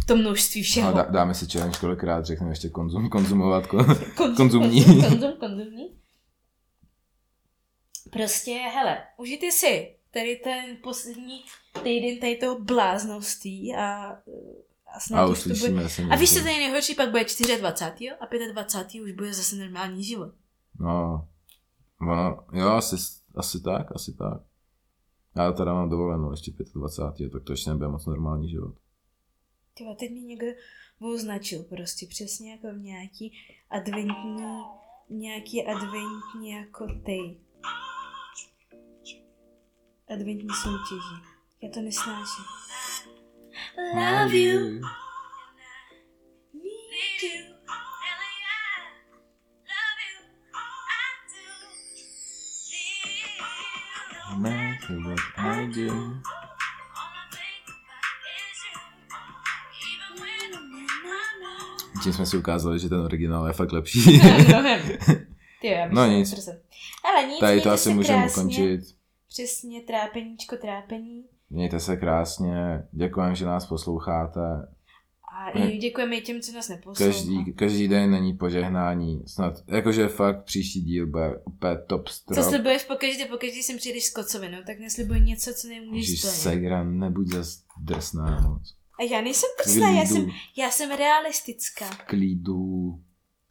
v 0.02 0.06
tom 0.06 0.18
množství 0.18 0.60
no, 0.60 0.64
všeho. 0.64 0.92
dá, 0.92 1.02
dáme 1.02 1.34
si 1.34 1.46
challenge, 1.46 1.78
kolikrát 1.80 2.26
řekneme 2.26 2.52
ještě 2.52 2.68
konzum, 2.68 3.08
konzumovat. 3.08 3.66
Kon... 3.66 3.84
konzum, 4.16 4.36
konzumní. 4.36 4.84
Konzum, 4.84 5.02
konzum, 5.02 5.32
konzumní. 5.40 5.96
Prostě, 8.10 8.52
hele, 8.52 8.98
užijte 9.16 9.52
si 9.52 9.96
tady 10.10 10.36
ten 10.36 10.76
poslední 10.82 11.44
týden 11.82 12.18
tady 12.18 12.36
toho 12.36 12.58
bláznovství 12.60 13.74
a, 13.76 14.16
a 14.96 15.00
snad 15.00 15.22
A 15.22 15.26
bude... 15.26 15.38
uslyšíme 15.38 15.88
se 15.88 16.02
A 16.02 16.16
víš, 16.16 16.32
co 16.32 16.38
je 16.38 16.44
nejhorší, 16.44 16.94
pak 16.94 17.10
bude 17.10 17.24
24. 17.58 18.10
a 18.10 18.52
25. 18.52 19.02
už 19.02 19.12
bude 19.12 19.34
zase 19.34 19.56
normální 19.56 20.04
život. 20.04 20.34
No, 20.80 21.28
ono, 22.00 22.44
jo, 22.52 22.68
asi, 22.68 22.96
asi 23.34 23.60
tak, 23.60 23.92
asi 23.92 24.14
tak. 24.14 24.40
Já 25.36 25.52
teda 25.52 25.74
mám 25.74 25.90
dovolenou 25.90 26.30
ještě 26.30 26.52
25. 26.74 27.32
tak 27.32 27.44
to 27.44 27.52
ještě 27.52 27.70
nebude 27.70 27.88
moc 27.88 28.06
normální 28.06 28.50
život. 28.50 28.74
Tyva, 29.74 29.94
teď 29.94 30.10
mě 30.10 30.22
někdo 30.22 30.46
označil 30.98 31.62
prostě 31.62 32.06
přesně 32.06 32.50
jako 32.50 32.66
v 32.66 32.78
nějaký 32.78 33.32
adventní, 33.70 34.44
nějaký 35.08 35.66
adventní 35.66 36.50
jako 36.50 36.86
ty. 36.86 37.40
Adventní 40.08 40.48
soutěži. 40.62 41.16
Já 41.62 41.70
to 41.70 41.80
nesnáším. 41.80 42.44
Love 43.78 44.34
you, 44.34 44.80
need 46.52 47.22
you. 47.22 47.44
No 54.30 54.36
matter 54.36 54.98
what 55.04 55.20
I 55.36 55.66
do. 55.66 56.20
Tím 62.02 62.12
jsme 62.12 62.26
si 62.26 62.36
ukázali, 62.36 62.78
že 62.78 62.88
ten 62.88 63.00
originál 63.00 63.46
je 63.46 63.52
fakt 63.52 63.72
lepší. 63.72 64.20
Mnohem. 64.48 64.80
Ty 65.60 65.66
jo, 65.68 65.72
já 65.72 65.84
bych 65.86 65.94
No 65.94 66.04
se 66.04 66.10
nic. 66.10 66.48
Ale 67.04 67.26
nic, 67.26 67.40
Tady 67.40 67.60
to 67.60 67.70
asi 67.70 67.84
se 67.84 67.90
můžeme 67.90 68.26
ukončit. 68.26 68.80
Přesně, 69.28 69.82
trápeníčko, 69.82 70.56
trápení. 70.56 71.24
Mějte 71.50 71.80
se 71.80 71.96
krásně, 71.96 72.82
děkujeme, 72.92 73.34
že 73.34 73.46
nás 73.46 73.66
posloucháte. 73.66 74.40
A 75.38 75.50
i 75.58 75.78
děkujeme 75.78 76.16
i 76.16 76.20
těm, 76.20 76.40
co 76.40 76.52
nás 76.52 76.68
neposlouchá. 76.68 77.12
Každý, 77.12 77.52
každý 77.52 77.88
den 77.88 78.10
není 78.10 78.34
požehnání. 78.34 79.22
Snad, 79.26 79.54
jakože 79.66 80.08
fakt 80.08 80.44
příští 80.44 80.80
díl 80.80 81.06
bude 81.06 81.36
úplně 81.44 81.76
top 81.86 82.08
Co 82.08 82.14
strop. 82.14 82.44
slibuješ 82.44 82.84
pokaždé, 82.84 83.24
pokaždé 83.24 83.62
sem 83.62 83.76
přijdeš 83.76 84.04
s 84.04 84.12
kocovinou, 84.14 84.58
tak 84.66 84.78
neslibuj 84.78 85.20
něco, 85.20 85.50
co 85.54 85.68
nemůžeš 85.68 85.96
Ježíš, 86.08 86.20
splnit. 86.20 86.36
Segra, 86.36 86.84
nebuď 86.84 87.26
zas 87.28 87.62
drsná 87.80 88.40
moc. 88.48 88.76
A 89.00 89.02
já 89.02 89.20
nejsem 89.20 89.48
drsná, 89.64 89.90
já 89.90 90.06
jsem, 90.06 90.26
já 90.58 90.70
jsem 90.70 90.90
realistická. 90.90 91.90
klidu. 92.06 93.00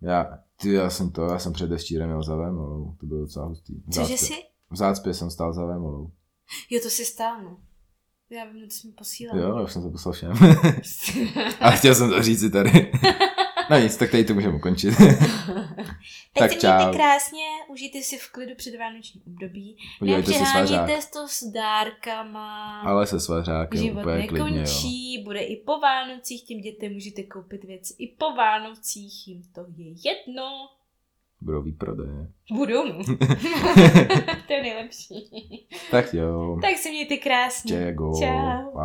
Já, 0.02 0.40
ty, 0.62 0.74
já 0.74 0.90
jsem 0.90 1.12
to, 1.12 1.26
já 1.26 1.40
jsem 1.40 1.54
před 1.54 1.70
deščírem 1.70 2.08
měl 2.08 2.24
za 2.24 2.36
vémolou, 2.36 2.96
to 3.00 3.06
bylo 3.06 3.20
docela 3.22 3.46
hustý. 3.46 3.74
V 3.88 3.90
Cože 3.94 4.18
jsi? 4.18 4.34
V 4.72 4.76
zácpě 4.76 5.14
jsem 5.14 5.30
stál 5.32 5.54
za 5.54 5.66
vémolou. 5.66 6.12
Jo, 6.70 6.80
to 6.84 6.90
si 6.90 7.06
stál, 7.06 7.44
no. 7.44 7.58
Já 8.30 8.46
vím, 8.46 8.70
co 8.70 8.78
jsi 8.78 8.88
mi 8.88 8.94
posílal. 8.94 9.38
Jo, 9.38 9.56
já 9.58 9.62
už 9.62 9.74
jsem 9.74 9.84
to 9.84 9.90
poslal 9.90 10.14
všem. 10.14 10.32
A 11.60 11.72
chtěl 11.72 11.96
jsem 11.96 12.10
to 12.10 12.24
říct 12.24 12.40
si 12.40 12.50
tady. 12.50 12.92
No 13.70 13.80
nic, 13.80 13.98
tak 13.98 14.12
tady 14.12 14.24
to 14.24 14.34
můžeme 14.34 14.56
ukončit. 14.56 14.94
tak 16.34 16.52
Tak 16.52 16.52
čau. 16.52 16.68
mějte 16.76 16.98
krásně, 16.98 17.46
užijte 17.70 18.02
si 18.02 18.18
v 18.18 18.32
klidu 18.32 18.56
před 18.56 18.78
vánoční 18.80 19.22
období. 19.28 19.78
Udělejte 20.02 20.34
si 20.34 20.46
svařák. 20.46 20.90
To 21.14 21.28
s 21.28 21.44
dárkama. 21.44 22.82
Ale 22.82 23.08
se 23.08 23.20
svařákem 23.20 23.82
Život 23.82 24.00
úplně 24.02 24.28
klidně, 24.28 24.40
jo. 24.40 24.46
nekončí, 24.46 25.24
bude 25.24 25.40
i 25.40 25.56
po 25.66 25.80
Vánocích, 25.80 26.44
těm 26.44 26.62
dětem 26.62 26.94
můžete 26.94 27.24
koupit 27.24 27.64
věci 27.64 27.94
i 27.98 28.08
po 28.08 28.32
Vánocích, 28.32 29.28
jim 29.28 29.44
to 29.56 29.66
je 29.78 29.88
jedno. 29.88 30.70
Budou 31.42 31.62
výprodeje. 31.62 32.28
Budou, 32.56 33.04
to 34.48 34.54
je 34.54 34.62
nejlepší. 34.62 35.30
Tak 35.92 36.14
jo. 36.14 36.58
tak 36.62 36.78
se 36.78 36.90
mějte 36.90 37.18
krásně. 37.18 37.72
Čego. 37.72 38.12
Čau. 38.20 38.80